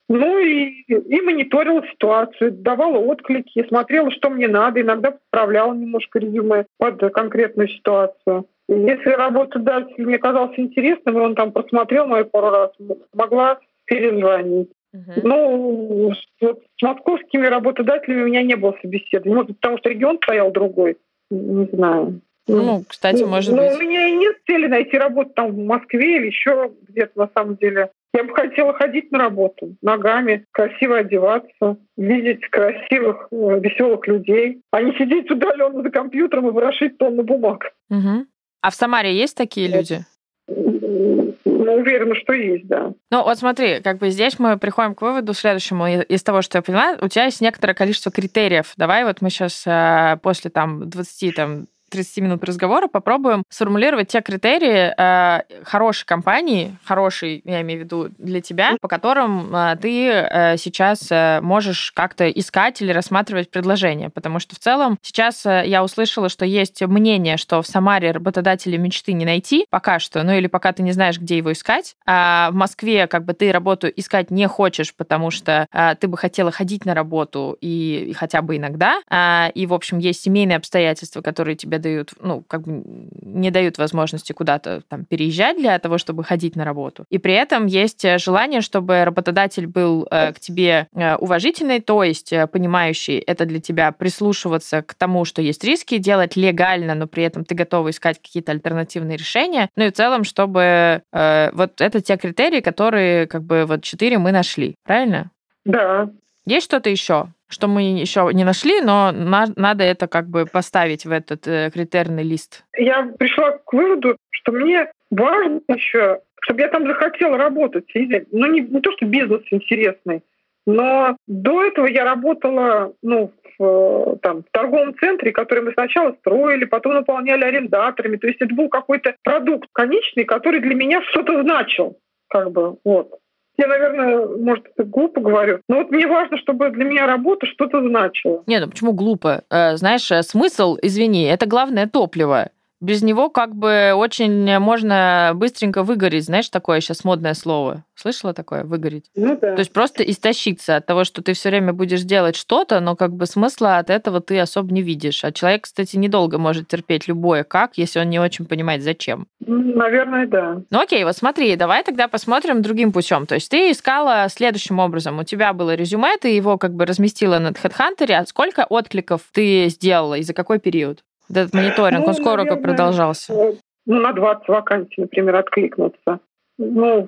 Ну 0.07 0.37
и, 0.37 0.83
и 0.87 1.21
мониторила 1.21 1.83
ситуацию, 1.87 2.51
давала 2.51 2.97
отклики, 2.99 3.67
смотрела, 3.67 4.11
что 4.11 4.29
мне 4.29 4.47
надо, 4.47 4.81
иногда 4.81 5.11
подправляла 5.11 5.73
немножко 5.73 6.19
резюме 6.19 6.65
под 6.77 6.99
конкретную 7.11 7.69
ситуацию. 7.69 8.45
И 8.69 8.73
если 8.73 9.09
работодатель 9.09 10.05
мне 10.05 10.19
казался 10.19 10.61
интересным, 10.61 11.17
и 11.17 11.21
он 11.21 11.35
там 11.35 11.51
просмотрел 11.51 12.05
мою 12.05 12.25
пару 12.25 12.49
раз, 12.51 12.71
могла 13.13 13.59
перезвонить. 13.85 14.69
Uh-huh. 14.95 15.21
Ну, 15.23 16.13
вот 16.41 16.61
с 16.77 16.81
московскими 16.81 17.45
работодателями 17.47 18.23
у 18.23 18.27
меня 18.27 18.43
не 18.43 18.55
было 18.55 18.75
собеседования. 18.81 19.35
Может, 19.35 19.59
потому 19.59 19.77
что 19.79 19.89
регион 19.89 20.17
стоял 20.17 20.51
другой. 20.51 20.97
Не 21.29 21.65
знаю. 21.65 22.21
Ну, 22.47 22.83
кстати, 22.87 23.21
ну, 23.21 23.27
может 23.27 23.53
ну, 23.53 23.57
быть. 23.57 23.77
У 23.77 23.81
меня 23.81 24.07
и 24.07 24.11
нет 24.11 24.37
цели 24.45 24.67
найти 24.67 24.97
работу 24.97 25.31
там 25.35 25.51
в 25.51 25.57
Москве 25.57 26.17
или 26.17 26.27
еще 26.27 26.71
где-то 26.87 27.19
на 27.19 27.29
самом 27.33 27.55
деле. 27.55 27.89
Я 28.13 28.23
бы 28.23 28.33
хотела 28.33 28.73
ходить 28.73 29.11
на 29.11 29.19
работу 29.19 29.75
ногами, 29.81 30.45
красиво 30.51 30.99
одеваться, 30.99 31.77
видеть 31.97 32.47
красивых, 32.49 33.27
э, 33.31 33.59
веселых 33.59 34.07
людей, 34.07 34.61
а 34.71 34.81
не 34.81 34.93
сидеть 34.93 35.29
удаленно 35.29 35.81
за 35.81 35.89
компьютером 35.89 36.47
и 36.47 36.51
ворошить 36.51 36.97
тонны 36.97 37.23
бумаг. 37.23 37.73
Угу. 37.89 38.25
А 38.61 38.69
в 38.69 38.75
Самаре 38.75 39.13
есть 39.13 39.35
такие 39.35 39.67
люди? 39.67 40.05
Ну, 40.47 41.73
уверена, 41.73 42.15
что 42.15 42.33
есть, 42.33 42.67
да. 42.67 42.93
Ну, 43.11 43.23
вот 43.23 43.37
смотри, 43.37 43.81
как 43.81 43.97
бы 43.97 44.09
здесь 44.11 44.37
мы 44.37 44.57
приходим 44.57 44.93
к 44.93 45.01
выводу 45.01 45.33
следующему. 45.33 45.87
Из 45.87 46.23
того, 46.23 46.41
что 46.41 46.59
я 46.59 46.61
поняла, 46.61 46.97
у 47.01 47.07
тебя 47.07 47.25
есть 47.25 47.41
некоторое 47.41 47.73
количество 47.73 48.11
критериев. 48.11 48.73
Давай 48.77 49.03
вот 49.03 49.21
мы 49.21 49.29
сейчас 49.29 49.63
э, 49.65 50.17
после 50.21 50.51
там 50.51 50.89
20 50.89 51.35
там, 51.35 51.65
30 51.89 52.17
минут 52.23 52.43
разговора 52.43 52.87
попробуем 52.87 53.43
сформулировать 53.49 54.09
те 54.09 54.21
критерии 54.21 54.93
э, 54.97 55.41
хорошей 55.63 56.05
компании, 56.05 56.77
хорошей, 56.83 57.41
я 57.45 57.61
имею 57.61 57.81
в 57.81 57.83
виду, 57.83 58.09
для 58.17 58.41
тебя, 58.41 58.77
по 58.81 58.87
которым 58.87 59.55
э, 59.55 59.77
ты 59.81 60.09
э, 60.09 60.57
сейчас 60.57 61.07
э, 61.11 61.39
можешь 61.41 61.91
как-то 61.91 62.29
искать 62.29 62.81
или 62.81 62.91
рассматривать 62.91 63.49
предложения. 63.49 64.09
Потому 64.09 64.39
что 64.39 64.55
в 64.55 64.59
целом 64.59 64.97
сейчас 65.01 65.45
э, 65.45 65.63
я 65.65 65.83
услышала, 65.83 66.29
что 66.29 66.45
есть 66.45 66.81
мнение, 66.81 67.37
что 67.37 67.61
в 67.61 67.67
Самаре 67.67 68.11
работодателя 68.11 68.77
мечты 68.77 69.13
не 69.13 69.25
найти 69.25 69.65
пока 69.69 69.99
что, 69.99 70.23
ну 70.23 70.33
или 70.33 70.47
пока 70.47 70.73
ты 70.73 70.83
не 70.83 70.91
знаешь, 70.91 71.19
где 71.19 71.37
его 71.37 71.51
искать. 71.51 71.95
А 72.05 72.49
в 72.51 72.55
Москве 72.55 73.07
как 73.07 73.25
бы 73.25 73.33
ты 73.33 73.51
работу 73.51 73.87
искать 73.87 74.31
не 74.31 74.47
хочешь, 74.47 74.93
потому 74.95 75.31
что 75.31 75.67
э, 75.71 75.95
ты 75.99 76.07
бы 76.07 76.17
хотела 76.17 76.51
ходить 76.51 76.85
на 76.85 76.93
работу 76.93 77.57
и, 77.61 78.07
и 78.09 78.13
хотя 78.13 78.41
бы 78.41 78.57
иногда. 78.57 79.01
А, 79.09 79.51
и, 79.53 79.65
в 79.65 79.73
общем, 79.73 79.99
есть 79.99 80.21
семейные 80.23 80.57
обстоятельства, 80.57 81.21
которые 81.21 81.55
тебе 81.55 81.74
дают, 81.79 82.13
ну, 82.19 82.41
как 82.41 82.61
бы 82.61 82.83
не 83.21 83.51
дают 83.51 83.77
возможности 83.77 84.33
куда-то 84.33 84.81
там 84.87 85.05
переезжать 85.05 85.57
для 85.57 85.77
того, 85.79 85.97
чтобы 85.97 86.23
ходить 86.23 86.55
на 86.55 86.65
работу. 86.65 87.05
И 87.09 87.17
при 87.17 87.33
этом 87.33 87.65
есть 87.65 88.05
э, 88.05 88.17
желание, 88.17 88.61
чтобы 88.61 89.03
работодатель 89.03 89.67
был 89.67 90.07
э, 90.09 90.33
к 90.33 90.39
тебе 90.39 90.87
э, 90.93 91.15
уважительный, 91.15 91.79
то 91.79 92.03
есть 92.03 92.33
э, 92.33 92.47
понимающий 92.47 93.17
это 93.17 93.45
для 93.45 93.59
тебя, 93.59 93.91
прислушиваться 93.91 94.81
к 94.81 94.93
тому, 94.93 95.25
что 95.25 95.41
есть 95.41 95.63
риски, 95.63 95.97
делать 95.97 96.35
легально, 96.35 96.95
но 96.95 97.07
при 97.07 97.23
этом 97.23 97.45
ты 97.45 97.55
готова 97.55 97.89
искать 97.89 98.21
какие-то 98.21 98.51
альтернативные 98.51 99.17
решения. 99.17 99.69
Ну 99.75 99.85
и 99.85 99.89
в 99.89 99.93
целом, 99.93 100.23
чтобы 100.23 101.01
э, 101.11 101.51
вот 101.53 101.81
это 101.81 102.01
те 102.01 102.17
критерии, 102.17 102.61
которые 102.61 103.27
как 103.27 103.43
бы 103.43 103.65
вот 103.65 103.83
четыре 103.83 104.17
мы 104.17 104.31
нашли, 104.31 104.75
правильно? 104.83 105.31
Да. 105.65 106.09
Есть 106.45 106.65
что-то 106.65 106.89
еще? 106.89 107.27
что 107.47 107.67
мы 107.67 107.83
еще 107.83 108.29
не 108.33 108.43
нашли, 108.43 108.81
но 108.81 109.11
на, 109.11 109.45
надо 109.55 109.83
это 109.83 110.07
как 110.07 110.27
бы 110.27 110.45
поставить 110.45 111.05
в 111.05 111.11
этот 111.11 111.47
э, 111.47 111.69
критерный 111.71 112.23
лист. 112.23 112.65
Я 112.75 113.03
пришла 113.17 113.51
к 113.51 113.71
выводу, 113.71 114.17
что 114.31 114.51
мне 114.51 114.91
важно 115.11 115.61
еще, 115.67 116.21
чтобы 116.41 116.61
я 116.61 116.69
там 116.69 116.87
захотела 116.87 117.37
работать. 117.37 117.85
Ну, 117.93 118.45
не, 118.47 118.61
не 118.61 118.81
то, 118.81 118.91
что 118.93 119.05
бизнес 119.05 119.41
интересный, 119.51 120.23
но 120.65 121.15
до 121.27 121.63
этого 121.63 121.85
я 121.85 122.03
работала 122.03 122.93
ну, 123.03 123.31
в, 123.59 124.17
там, 124.21 124.43
в 124.43 124.51
торговом 124.51 124.97
центре, 124.97 125.31
который 125.31 125.63
мы 125.63 125.73
сначала 125.73 126.13
строили, 126.19 126.65
потом 126.65 126.93
наполняли 126.93 127.43
арендаторами. 127.43 128.17
То 128.17 128.27
есть 128.27 128.41
это 128.41 128.53
был 128.53 128.69
какой-то 128.69 129.15
продукт 129.23 129.69
конечный, 129.71 130.25
который 130.25 130.59
для 130.59 130.73
меня 130.73 131.01
что-то 131.03 131.41
значил. 131.43 131.97
Как 132.27 132.51
бы, 132.51 132.77
вот. 132.83 133.19
Я, 133.57 133.67
наверное, 133.67 134.25
может, 134.37 134.65
это 134.75 134.83
глупо 134.87 135.21
говорю, 135.21 135.59
но 135.69 135.77
вот 135.77 135.91
мне 135.91 136.07
важно, 136.07 136.37
чтобы 136.37 136.71
для 136.71 136.83
меня 136.83 137.05
работа 137.05 137.45
что-то 137.45 137.81
значила. 137.81 138.43
Нет, 138.47 138.63
ну 138.63 138.69
почему 138.69 138.93
глупо? 138.93 139.43
Э, 139.49 139.77
знаешь, 139.77 140.11
э, 140.11 140.23
смысл, 140.23 140.77
извини, 140.81 141.23
это 141.23 141.45
главное 141.45 141.87
топливо 141.87 142.49
без 142.85 143.01
него 143.01 143.29
как 143.29 143.55
бы 143.55 143.93
очень 143.95 144.59
можно 144.59 145.31
быстренько 145.35 145.83
выгореть. 145.83 146.25
Знаешь, 146.25 146.49
такое 146.49 146.79
сейчас 146.79 147.03
модное 147.03 147.33
слово. 147.33 147.83
Слышала 147.95 148.33
такое? 148.33 148.63
Выгореть? 148.63 149.05
Ну 149.15 149.37
да. 149.39 149.55
То 149.55 149.59
есть 149.59 149.73
просто 149.73 150.03
истощиться 150.03 150.75
от 150.75 150.85
того, 150.85 151.03
что 151.03 151.21
ты 151.23 151.33
все 151.33 151.49
время 151.49 151.73
будешь 151.73 152.03
делать 152.03 152.35
что-то, 152.35 152.79
но 152.79 152.95
как 152.95 153.13
бы 153.13 153.25
смысла 153.25 153.77
от 153.77 153.89
этого 153.89 154.21
ты 154.21 154.39
особо 154.39 154.73
не 154.73 154.81
видишь. 154.81 155.23
А 155.23 155.31
человек, 155.31 155.63
кстати, 155.63 155.95
недолго 155.95 156.37
может 156.37 156.67
терпеть 156.67 157.07
любое 157.07 157.43
как, 157.43 157.77
если 157.77 157.99
он 157.99 158.09
не 158.09 158.19
очень 158.19 158.45
понимает, 158.45 158.83
зачем. 158.83 159.27
Наверное, 159.39 160.27
да. 160.27 160.61
Ну 160.69 160.79
окей, 160.79 161.03
вот 161.03 161.15
смотри, 161.15 161.55
давай 161.55 161.83
тогда 161.83 162.07
посмотрим 162.07 162.61
другим 162.61 162.91
путем. 162.91 163.25
То 163.25 163.35
есть 163.35 163.49
ты 163.49 163.71
искала 163.71 164.27
следующим 164.29 164.79
образом. 164.79 165.19
У 165.19 165.23
тебя 165.23 165.53
было 165.53 165.73
резюме, 165.73 166.17
ты 166.17 166.29
его 166.29 166.57
как 166.57 166.73
бы 166.73 166.85
разместила 166.85 167.39
на 167.39 167.49
HeadHunter, 167.49 168.11
а 168.11 168.25
сколько 168.25 168.65
откликов 168.65 169.21
ты 169.31 169.67
сделала 169.69 170.15
и 170.15 170.23
за 170.23 170.33
какой 170.33 170.59
период? 170.59 171.03
Этот 171.29 171.53
мониторинг, 171.53 172.01
ну, 172.01 172.07
он 172.07 172.13
скоро 172.13 172.43
наверное, 172.43 172.61
продолжался? 172.61 173.33
Э, 173.33 173.53
ну, 173.85 173.99
на 173.99 174.13
20 174.13 174.47
вакансий, 174.47 175.01
например, 175.01 175.35
откликнуться. 175.35 176.19
Ну, 176.57 177.07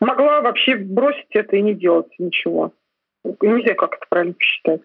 могла 0.00 0.40
вообще 0.40 0.76
бросить 0.76 1.30
это 1.30 1.56
и 1.56 1.62
не 1.62 1.74
делать 1.74 2.08
ничего. 2.18 2.72
Не 3.24 3.62
знаю, 3.62 3.76
как 3.76 3.94
это 3.94 4.06
правильно 4.08 4.34
посчитать. 4.34 4.80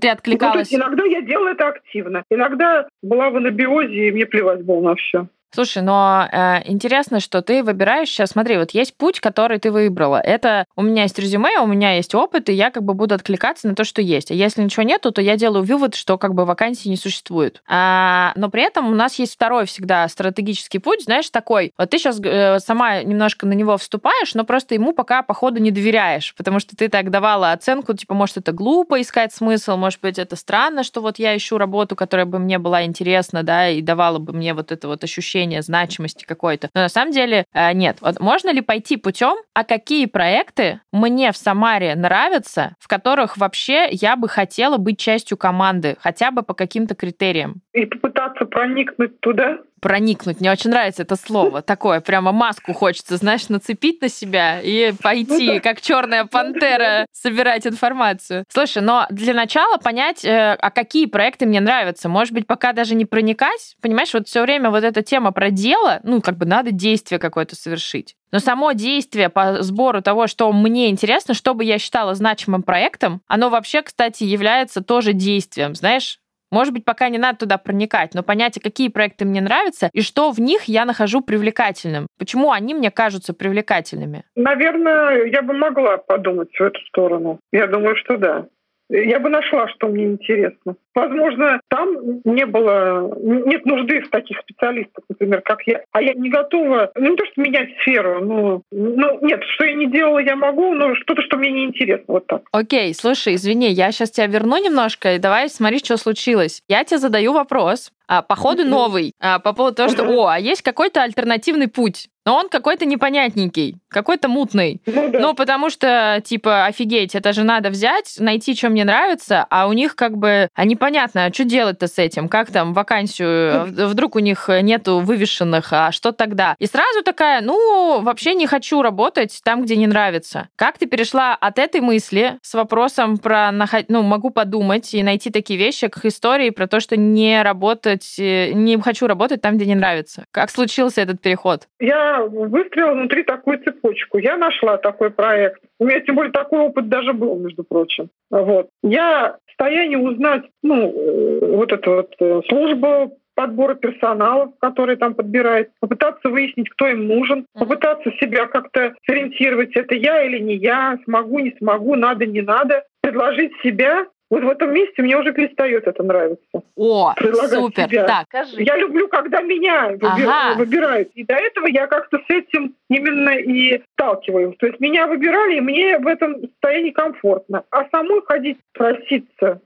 Ты 0.00 0.08
откликалась? 0.08 0.70
Ну, 0.70 0.78
иногда 0.78 1.04
я 1.04 1.22
делала 1.22 1.48
это 1.48 1.68
активно. 1.68 2.24
Иногда 2.30 2.88
была 3.02 3.30
в 3.30 3.36
анабиозе, 3.36 4.08
и 4.08 4.12
мне 4.12 4.26
плевать 4.26 4.64
было 4.64 4.80
на 4.80 4.94
все. 4.96 5.28
Слушай, 5.54 5.82
но 5.82 6.28
э, 6.30 6.62
интересно, 6.66 7.20
что 7.20 7.40
ты 7.40 7.62
выбираешь 7.62 8.08
сейчас. 8.08 8.30
Смотри, 8.30 8.58
вот 8.58 8.72
есть 8.72 8.96
путь, 8.96 9.20
который 9.20 9.58
ты 9.58 9.70
выбрала. 9.70 10.20
Это 10.20 10.66
у 10.76 10.82
меня 10.82 11.04
есть 11.04 11.18
резюме, 11.18 11.60
у 11.60 11.66
меня 11.66 11.92
есть 11.94 12.14
опыт, 12.14 12.48
и 12.48 12.52
я 12.52 12.70
как 12.70 12.82
бы 12.82 12.94
буду 12.94 13.14
откликаться 13.14 13.68
на 13.68 13.74
то, 13.74 13.84
что 13.84 14.02
есть. 14.02 14.30
А 14.30 14.34
если 14.34 14.62
ничего 14.62 14.82
нету, 14.82 15.12
то 15.12 15.22
я 15.22 15.36
делаю 15.36 15.64
вывод, 15.64 15.94
что 15.94 16.18
как 16.18 16.34
бы 16.34 16.44
вакансии 16.44 16.88
не 16.88 16.96
существует. 16.96 17.62
А, 17.68 18.32
но 18.36 18.50
при 18.50 18.62
этом 18.62 18.90
у 18.90 18.94
нас 18.94 19.18
есть 19.18 19.34
второй 19.34 19.66
всегда 19.66 20.06
стратегический 20.08 20.78
путь, 20.78 21.04
знаешь, 21.04 21.30
такой. 21.30 21.72
Вот 21.78 21.90
ты 21.90 21.98
сейчас 21.98 22.20
э, 22.22 22.58
сама 22.58 23.02
немножко 23.02 23.46
на 23.46 23.52
него 23.52 23.78
вступаешь, 23.78 24.34
но 24.34 24.44
просто 24.44 24.74
ему 24.74 24.92
пока 24.92 25.22
походу 25.22 25.60
не 25.60 25.70
доверяешь, 25.70 26.34
потому 26.36 26.58
что 26.58 26.76
ты 26.76 26.88
так 26.88 27.10
давала 27.10 27.52
оценку, 27.52 27.94
типа, 27.94 28.14
может, 28.14 28.36
это 28.36 28.52
глупо 28.52 29.00
искать 29.00 29.32
смысл, 29.32 29.76
может 29.76 30.00
быть, 30.00 30.18
это 30.18 30.36
странно, 30.36 30.82
что 30.82 31.00
вот 31.00 31.18
я 31.18 31.36
ищу 31.36 31.56
работу, 31.56 31.96
которая 31.96 32.26
бы 32.26 32.38
мне 32.38 32.58
была 32.58 32.84
интересна, 32.84 33.42
да, 33.42 33.70
и 33.70 33.80
давала 33.80 34.18
бы 34.18 34.32
мне 34.32 34.52
вот 34.52 34.72
это 34.72 34.88
вот 34.88 35.04
ощущение 35.04 35.35
ощущение 35.36 35.62
значимости 35.62 36.24
какой-то. 36.24 36.68
Но 36.74 36.82
на 36.82 36.88
самом 36.88 37.12
деле 37.12 37.44
э, 37.52 37.72
нет. 37.72 37.98
Вот 38.00 38.20
можно 38.20 38.50
ли 38.50 38.60
пойти 38.60 38.96
путем, 38.96 39.36
а 39.54 39.64
какие 39.64 40.06
проекты 40.06 40.80
мне 40.92 41.32
в 41.32 41.36
Самаре 41.36 41.94
нравятся, 41.94 42.74
в 42.80 42.88
которых 42.88 43.36
вообще 43.36 43.88
я 43.90 44.16
бы 44.16 44.28
хотела 44.28 44.78
быть 44.78 44.98
частью 44.98 45.36
команды, 45.36 45.96
хотя 46.00 46.30
бы 46.30 46.42
по 46.42 46.54
каким-то 46.54 46.94
критериям? 46.94 47.60
И 47.72 47.84
попытаться 47.84 48.46
проникнуть 48.46 49.20
туда? 49.20 49.58
Проникнуть. 49.86 50.40
Мне 50.40 50.50
очень 50.50 50.70
нравится 50.70 51.02
это 51.02 51.14
слово. 51.14 51.62
Такое, 51.62 52.00
прямо 52.00 52.32
маску 52.32 52.72
хочется, 52.72 53.16
знаешь, 53.18 53.48
нацепить 53.48 54.02
на 54.02 54.08
себя 54.08 54.60
и 54.60 54.90
пойти, 55.00 55.52
ну 55.52 55.60
как 55.60 55.80
черная 55.80 56.24
пантера, 56.24 57.06
собирать 57.12 57.68
информацию. 57.68 58.44
Слушай, 58.48 58.82
но 58.82 59.06
для 59.10 59.32
начала 59.32 59.76
понять, 59.76 60.24
э, 60.24 60.56
а 60.60 60.70
какие 60.72 61.06
проекты 61.06 61.46
мне 61.46 61.60
нравятся. 61.60 62.08
Может 62.08 62.34
быть, 62.34 62.48
пока 62.48 62.72
даже 62.72 62.96
не 62.96 63.04
проникать. 63.04 63.76
Понимаешь, 63.80 64.12
вот 64.12 64.26
все 64.26 64.42
время 64.42 64.70
вот 64.70 64.82
эта 64.82 65.02
тема 65.02 65.30
про 65.30 65.50
дело, 65.50 66.00
ну, 66.02 66.20
как 66.20 66.36
бы 66.36 66.46
надо 66.46 66.72
действие 66.72 67.20
какое-то 67.20 67.54
совершить. 67.54 68.16
Но 68.32 68.40
само 68.40 68.72
действие 68.72 69.28
по 69.28 69.62
сбору 69.62 70.02
того, 70.02 70.26
что 70.26 70.50
мне 70.50 70.90
интересно, 70.90 71.32
что 71.32 71.54
бы 71.54 71.62
я 71.62 71.78
считала 71.78 72.16
значимым 72.16 72.64
проектом, 72.64 73.22
оно 73.28 73.50
вообще, 73.50 73.82
кстати, 73.82 74.24
является 74.24 74.82
тоже 74.82 75.12
действием, 75.12 75.76
знаешь, 75.76 76.18
может 76.50 76.72
быть, 76.72 76.84
пока 76.84 77.08
не 77.08 77.18
надо 77.18 77.38
туда 77.38 77.58
проникать, 77.58 78.14
но 78.14 78.22
понять, 78.22 78.56
а 78.58 78.60
какие 78.60 78.88
проекты 78.88 79.24
мне 79.24 79.40
нравятся 79.40 79.90
и 79.92 80.00
что 80.00 80.30
в 80.30 80.40
них 80.40 80.64
я 80.64 80.84
нахожу 80.84 81.20
привлекательным. 81.20 82.06
Почему 82.18 82.52
они 82.52 82.74
мне 82.74 82.90
кажутся 82.90 83.34
привлекательными? 83.34 84.24
Наверное, 84.34 85.24
я 85.26 85.42
бы 85.42 85.54
могла 85.54 85.98
подумать 85.98 86.50
в 86.56 86.60
эту 86.62 86.80
сторону. 86.86 87.40
Я 87.52 87.66
думаю, 87.66 87.96
что 87.96 88.16
да. 88.16 88.46
Я 88.88 89.18
бы 89.18 89.28
нашла, 89.28 89.68
что 89.68 89.88
мне 89.88 90.04
интересно. 90.04 90.76
Возможно, 90.94 91.60
там 91.68 92.20
не 92.24 92.46
было, 92.46 93.12
нет 93.20 93.66
нужды 93.66 94.00
в 94.00 94.10
таких 94.10 94.38
специалистах, 94.40 95.04
например, 95.08 95.40
как 95.42 95.62
я. 95.66 95.82
А 95.92 96.00
я 96.00 96.14
не 96.14 96.30
готова, 96.30 96.90
ну 96.94 97.10
не 97.10 97.16
то, 97.16 97.24
что 97.26 97.40
менять 97.40 97.70
сферу, 97.80 98.24
ну, 98.24 98.62
ну 98.70 99.18
нет, 99.26 99.42
что 99.54 99.64
я 99.64 99.74
не 99.74 99.90
делала, 99.90 100.18
я 100.20 100.36
могу, 100.36 100.72
но 100.74 100.94
что-то, 100.94 101.22
что 101.22 101.36
мне 101.36 101.50
не 101.50 101.64
интересно, 101.64 102.04
вот 102.14 102.26
так. 102.26 102.42
Окей, 102.52 102.94
слушай, 102.94 103.34
извини, 103.34 103.68
я 103.70 103.90
сейчас 103.90 104.10
тебя 104.10 104.26
верну 104.26 104.62
немножко, 104.62 105.14
и 105.14 105.18
давай 105.18 105.48
смотри, 105.48 105.78
что 105.78 105.96
случилось. 105.96 106.62
Я 106.68 106.84
тебе 106.84 106.98
задаю 106.98 107.32
вопрос, 107.32 107.90
а, 108.08 108.22
по 108.22 108.36
ходу 108.36 108.64
новый, 108.64 109.12
а, 109.20 109.38
по 109.40 109.52
поводу 109.52 109.76
того, 109.76 109.88
что, 109.88 110.04
о, 110.04 110.28
а 110.28 110.38
есть 110.38 110.62
какой-то 110.62 111.02
альтернативный 111.02 111.68
путь 111.68 112.08
но 112.26 112.36
он 112.36 112.48
какой-то 112.48 112.84
непонятненький, 112.84 113.76
какой-то 113.88 114.28
мутный. 114.28 114.82
Ну, 114.84 115.10
да. 115.10 115.18
ну, 115.20 115.34
потому 115.34 115.70
что, 115.70 116.20
типа, 116.24 116.66
офигеть, 116.66 117.14
это 117.14 117.32
же 117.32 117.44
надо 117.44 117.70
взять, 117.70 118.16
найти, 118.18 118.54
что 118.56 118.68
мне 118.68 118.84
нравится, 118.84 119.46
а 119.48 119.68
у 119.68 119.72
них 119.72 119.94
как 119.94 120.18
бы, 120.18 120.48
а 120.54 120.64
непонятно, 120.64 121.26
а 121.26 121.32
что 121.32 121.44
делать-то 121.44 121.86
с 121.86 121.98
этим? 121.98 122.28
Как 122.28 122.50
там 122.50 122.74
вакансию, 122.74 123.66
вдруг 123.66 124.16
у 124.16 124.18
них 124.18 124.48
нету 124.48 124.98
вывешенных, 124.98 125.72
а 125.72 125.92
что 125.92 126.10
тогда? 126.10 126.56
И 126.58 126.66
сразу 126.66 127.02
такая, 127.04 127.40
ну, 127.40 128.00
вообще 128.00 128.34
не 128.34 128.48
хочу 128.48 128.82
работать 128.82 129.40
там, 129.44 129.62
где 129.62 129.76
не 129.76 129.86
нравится. 129.86 130.48
Как 130.56 130.78
ты 130.78 130.86
перешла 130.86 131.34
от 131.34 131.60
этой 131.60 131.80
мысли 131.80 132.38
с 132.42 132.54
вопросом 132.54 133.18
про, 133.18 133.52
ну, 133.88 134.02
могу 134.02 134.30
подумать 134.30 134.92
и 134.94 135.02
найти 135.04 135.30
такие 135.30 135.58
вещи 135.58 135.86
к 135.86 136.04
истории 136.04 136.50
про 136.50 136.66
то, 136.66 136.80
что 136.80 136.96
не 136.96 137.40
работать, 137.42 138.16
э, 138.18 138.50
не 138.52 138.76
хочу 138.80 139.06
работать 139.06 139.40
там, 139.40 139.56
где 139.56 139.66
не 139.66 139.76
нравится? 139.76 140.24
Как 140.32 140.50
случился 140.50 141.00
этот 141.00 141.20
переход? 141.20 141.68
Я 141.78 142.15
выстроила 142.20 142.92
внутри 142.92 143.22
такую 143.22 143.58
цепочку. 143.62 144.18
Я 144.18 144.36
нашла 144.36 144.76
такой 144.76 145.10
проект. 145.10 145.60
У 145.78 145.84
меня 145.84 146.00
тем 146.00 146.16
более 146.16 146.32
такой 146.32 146.60
опыт 146.60 146.88
даже 146.88 147.12
был, 147.12 147.36
между 147.36 147.64
прочим. 147.64 148.08
Вот. 148.30 148.68
Я 148.82 149.36
в 149.46 149.50
состоянии 149.50 149.96
узнать, 149.96 150.44
ну, 150.62 150.92
э, 150.92 151.56
вот 151.56 151.72
эту 151.72 151.90
вот 151.92 152.14
э, 152.20 152.42
службу 152.48 153.16
подбора 153.36 153.74
персонала, 153.74 154.52
который 154.60 154.96
там 154.96 155.14
подбирает, 155.14 155.70
попытаться 155.80 156.30
выяснить, 156.30 156.70
кто 156.70 156.88
им 156.88 157.06
нужен, 157.06 157.46
попытаться 157.52 158.10
себя 158.12 158.46
как-то 158.46 158.94
сориентировать, 159.06 159.76
это 159.76 159.94
я 159.94 160.24
или 160.24 160.38
не 160.38 160.56
я, 160.56 160.98
смогу, 161.04 161.38
не 161.38 161.54
смогу, 161.58 161.94
надо, 161.94 162.24
не 162.24 162.40
надо, 162.40 162.84
предложить 163.02 163.52
себя 163.62 164.06
вот 164.28 164.42
в 164.42 164.48
этом 164.48 164.72
месте 164.72 165.02
мне 165.02 165.16
уже 165.16 165.32
перестает 165.32 165.86
это 165.86 166.02
нравиться. 166.02 166.62
О, 166.74 167.14
супер. 167.16 167.88
Себя. 167.88 168.04
Так, 168.04 168.26
скажи. 168.28 168.62
Я 168.62 168.76
люблю, 168.76 169.08
когда 169.08 169.40
меня 169.42 169.90
выбир... 169.90 170.28
ага. 170.28 170.58
выбирают. 170.58 171.10
И 171.14 171.24
до 171.24 171.34
этого 171.34 171.66
я 171.66 171.86
как-то 171.86 172.18
с 172.18 172.30
этим 172.30 172.74
именно 172.90 173.30
и 173.30 173.82
сталкиваюсь. 173.92 174.56
То 174.58 174.66
есть 174.66 174.80
меня 174.80 175.06
выбирали, 175.06 175.58
и 175.58 175.60
мне 175.60 175.98
в 175.98 176.06
этом 176.06 176.40
состоянии 176.40 176.90
комфортно. 176.90 177.62
А 177.70 177.88
самой 177.90 178.22
ходить 178.26 178.58
проситься, 178.72 179.60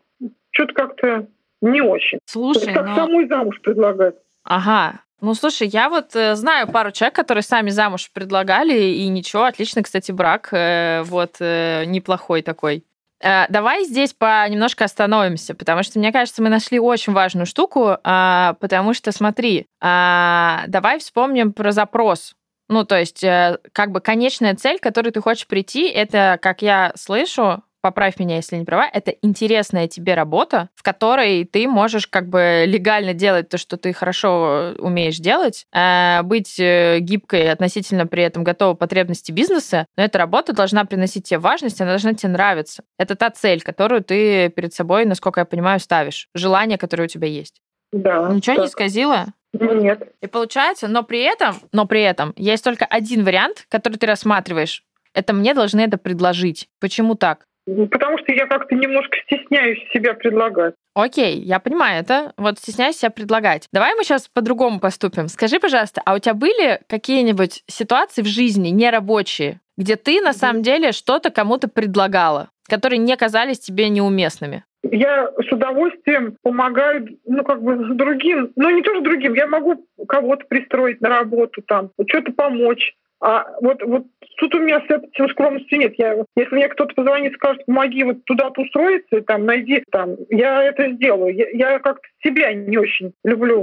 что-то 0.51 0.75
как-то 0.75 1.27
не 1.63 1.81
очень. 1.81 2.19
Слушай, 2.27 2.65
есть, 2.65 2.75
как 2.75 2.87
но... 2.87 2.95
самой 2.97 3.27
замуж 3.29 3.61
предлагать. 3.63 4.17
Ага, 4.45 5.01
ну, 5.21 5.35
слушай, 5.35 5.69
я 5.69 5.91
вот 5.91 6.17
э, 6.17 6.35
знаю 6.35 6.67
пару 6.67 6.93
человек, 6.93 7.15
которые 7.15 7.43
сами 7.43 7.69
замуж 7.69 8.11
предлагали, 8.13 8.81
и 8.81 9.07
ничего, 9.09 9.45
отличный, 9.45 9.83
кстати, 9.83 10.13
брак, 10.13 10.49
э, 10.53 11.03
вот, 11.03 11.37
э, 11.41 11.85
неплохой 11.85 12.41
такой. 12.41 12.85
Э, 13.23 13.47
давай 13.49 13.85
здесь 13.85 14.15
по 14.15 14.49
немножко 14.49 14.85
остановимся, 14.85 15.55
потому 15.55 15.83
что, 15.83 15.99
мне 15.99 16.13
кажется, 16.13 16.43
мы 16.43 16.49
нашли 16.49 16.79
очень 16.79 17.13
важную 17.13 17.47
штуку, 17.47 17.99
а, 18.03 18.55
потому 18.61 18.95
что, 18.95 19.13
смотри, 19.13 19.67
а, 19.81 20.65
давай 20.69 20.99
вспомним 20.99 21.53
про 21.53 21.73
запрос. 21.73 22.35
Ну, 22.69 22.85
то 22.85 22.99
есть, 22.99 23.25
э, 23.25 23.59
как 23.73 23.91
бы 23.91 24.01
конечная 24.01 24.55
цель, 24.55 24.79
к 24.79 24.83
которой 24.83 25.11
ты 25.11 25.21
хочешь 25.21 25.47
прийти, 25.47 25.89
это, 25.89 26.39
как 26.41 26.63
я 26.63 26.93
слышу, 26.95 27.63
поправь 27.81 28.19
меня, 28.19 28.37
если 28.37 28.57
не 28.57 28.65
права, 28.65 28.89
это 28.93 29.11
интересная 29.23 29.89
тебе 29.89 30.15
работа, 30.15 30.69
в 30.75 30.83
которой 30.83 31.45
ты 31.45 31.69
можешь 31.69 32.07
как 32.07 32.29
бы 32.29 32.65
легально 32.67 33.15
делать 33.15 33.49
то, 33.49 33.59
что 33.59 33.77
ты 33.77 33.93
хорошо 33.93 34.75
умеешь 34.79 35.19
делать, 35.19 35.67
э, 35.73 36.23
быть 36.23 36.59
э, 36.59 36.99
гибкой 37.01 37.51
относительно 37.51 38.07
при 38.07 38.23
этом 38.23 38.45
готова 38.45 38.75
потребности 38.75 39.33
бизнеса, 39.33 39.87
но 39.97 40.05
эта 40.05 40.19
работа 40.19 40.53
должна 40.53 40.85
приносить 40.85 41.25
тебе 41.25 41.39
важность, 41.39 41.81
она 41.81 41.91
должна 41.91 42.15
тебе 42.15 42.33
нравиться. 42.33 42.83
Это 42.99 43.15
та 43.15 43.31
цель, 43.31 43.63
которую 43.63 44.03
ты 44.03 44.49
перед 44.51 44.75
собой, 44.75 45.05
насколько 45.05 45.41
я 45.41 45.45
понимаю, 45.45 45.81
ставишь. 45.81 46.29
Желание, 46.35 46.79
которое 46.79 47.05
у 47.05 47.09
тебя 47.09 47.29
есть. 47.29 47.61
Да. 47.93 48.29
Ничего 48.31 48.57
так. 48.57 48.65
не 48.65 48.71
сказила? 48.71 49.27
Нет. 49.53 50.15
И 50.21 50.27
получается, 50.27 50.87
но 50.89 51.03
при 51.03 51.23
этом, 51.23 51.57
но 51.73 51.87
при 51.87 52.03
этом 52.03 52.33
есть 52.37 52.63
только 52.63 52.85
один 52.85 53.25
вариант, 53.25 53.67
который 53.69 53.97
ты 53.97 54.07
рассматриваешь. 54.07 54.85
Это 55.13 55.33
мне 55.33 55.55
должны 55.55 55.81
это 55.81 55.99
предложить. 55.99 56.69
Почему 56.79 57.17
так? 57.17 57.47
Потому 57.91 58.19
что 58.19 58.33
я 58.33 58.47
как-то 58.47 58.75
немножко 58.75 59.17
стесняюсь 59.27 59.79
себя 59.93 60.15
предлагать. 60.15 60.75
Окей, 60.95 61.37
я 61.39 61.61
понимаю 61.61 62.03
это. 62.03 62.33
Вот 62.37 62.59
стесняюсь 62.59 62.97
себя 62.97 63.11
предлагать. 63.11 63.69
Давай 63.73 63.95
мы 63.95 64.05
сейчас 64.05 64.29
по-другому 64.29 64.81
поступим. 64.81 65.29
Скажи, 65.29 65.61
пожалуйста, 65.61 66.03
а 66.05 66.15
у 66.15 66.19
тебя 66.19 66.35
были 66.35 66.81
какие-нибудь 66.89 67.63
ситуации 67.67 68.23
в 68.23 68.27
жизни 68.27 68.69
нерабочие, 68.69 69.61
где 69.77 69.97
ты 69.97 70.21
на 70.21 70.33
самом 70.33 70.63
деле 70.63 70.93
что-то 70.93 71.31
кому-то 71.31 71.69
предлагала, 71.69 72.51
которые 72.69 72.99
не 72.99 73.17
казались 73.17 73.61
тебе 73.61 73.89
неуместными? 73.89 74.65
Я 74.83 75.31
с 75.39 75.53
удовольствием 75.53 76.37
помогаю, 76.43 77.07
ну, 77.27 77.45
как 77.45 77.63
бы 77.63 77.77
с 77.77 77.97
другим, 77.97 78.51
ну, 78.57 78.71
не 78.71 78.83
тоже 78.83 79.03
другим, 79.03 79.35
я 79.35 79.47
могу 79.47 79.87
кого-то 80.09 80.47
пристроить 80.47 81.01
на 81.01 81.11
работу 81.11 81.63
там, 81.63 81.91
что-то 82.09 82.33
помочь. 82.33 82.95
А 83.21 83.47
вот, 83.61 83.83
вот 83.83 84.07
тут 84.39 84.55
у 84.55 84.61
меня 84.61 84.81
с 84.81 84.91
этим 84.91 85.29
скромности 85.29 85.75
нет. 85.75 85.95
Я, 85.99 86.25
если 86.37 86.55
мне 86.55 86.69
кто-то 86.69 86.95
позвонит, 86.95 87.35
скажет, 87.35 87.67
помоги 87.67 88.03
вот 88.03 88.25
туда-то 88.25 88.63
устроиться, 88.63 89.17
и, 89.17 89.21
там, 89.21 89.45
найди 89.45 89.85
там, 89.91 90.17
я 90.31 90.63
это 90.65 90.91
сделаю. 90.93 91.35
Я, 91.35 91.51
я 91.51 91.79
как-то 91.81 92.09
себя 92.25 92.53
не 92.55 92.79
очень 92.79 93.13
люблю, 93.25 93.61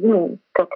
ну, 0.00 0.38
как 0.52 0.68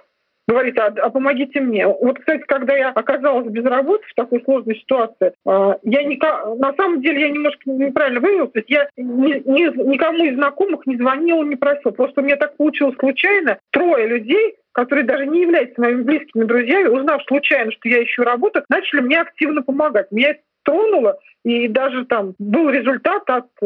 говорит, 0.47 0.77
а, 0.79 0.87
а 0.87 1.09
помогите 1.09 1.61
мне. 1.61 1.87
Вот, 1.87 2.19
кстати, 2.19 2.41
когда 2.41 2.75
я 2.75 2.89
оказалась 2.89 3.47
без 3.47 3.63
работы 3.63 4.03
в 4.07 4.15
такой 4.15 4.41
сложной 4.43 4.75
ситуации, 4.75 5.33
а, 5.45 5.77
я 5.83 6.03
не, 6.03 6.19
на 6.57 6.73
самом 6.73 7.01
деле 7.01 7.21
я 7.21 7.29
немножко 7.29 7.69
неправильно 7.69 8.19
выразилась, 8.19 8.51
я 8.67 8.89
ни, 8.97 9.41
ни, 9.49 9.89
никому 9.89 10.25
из 10.25 10.35
знакомых 10.35 10.85
не 10.85 10.97
звонила, 10.97 11.43
не 11.43 11.55
просила. 11.55 11.91
Просто 11.91 12.21
у 12.21 12.23
меня 12.23 12.35
так 12.35 12.57
получилось 12.57 12.95
случайно. 12.99 13.59
Трое 13.71 14.07
людей 14.07 14.55
которые 14.71 15.05
даже 15.05 15.25
не 15.25 15.41
являются 15.41 15.79
моими 15.81 16.03
близкими 16.03 16.43
друзьями, 16.43 16.87
узнав 16.87 17.23
случайно, 17.27 17.71
что 17.71 17.89
я 17.89 18.03
ищу 18.03 18.23
работу, 18.23 18.63
начали 18.69 19.01
мне 19.01 19.19
активно 19.19 19.61
помогать. 19.61 20.11
Меня 20.11 20.35
тронуло, 20.63 21.17
и 21.43 21.67
даже 21.67 22.05
там 22.05 22.35
был 22.37 22.69
результат 22.69 23.23
от 23.27 23.47
э, 23.61 23.65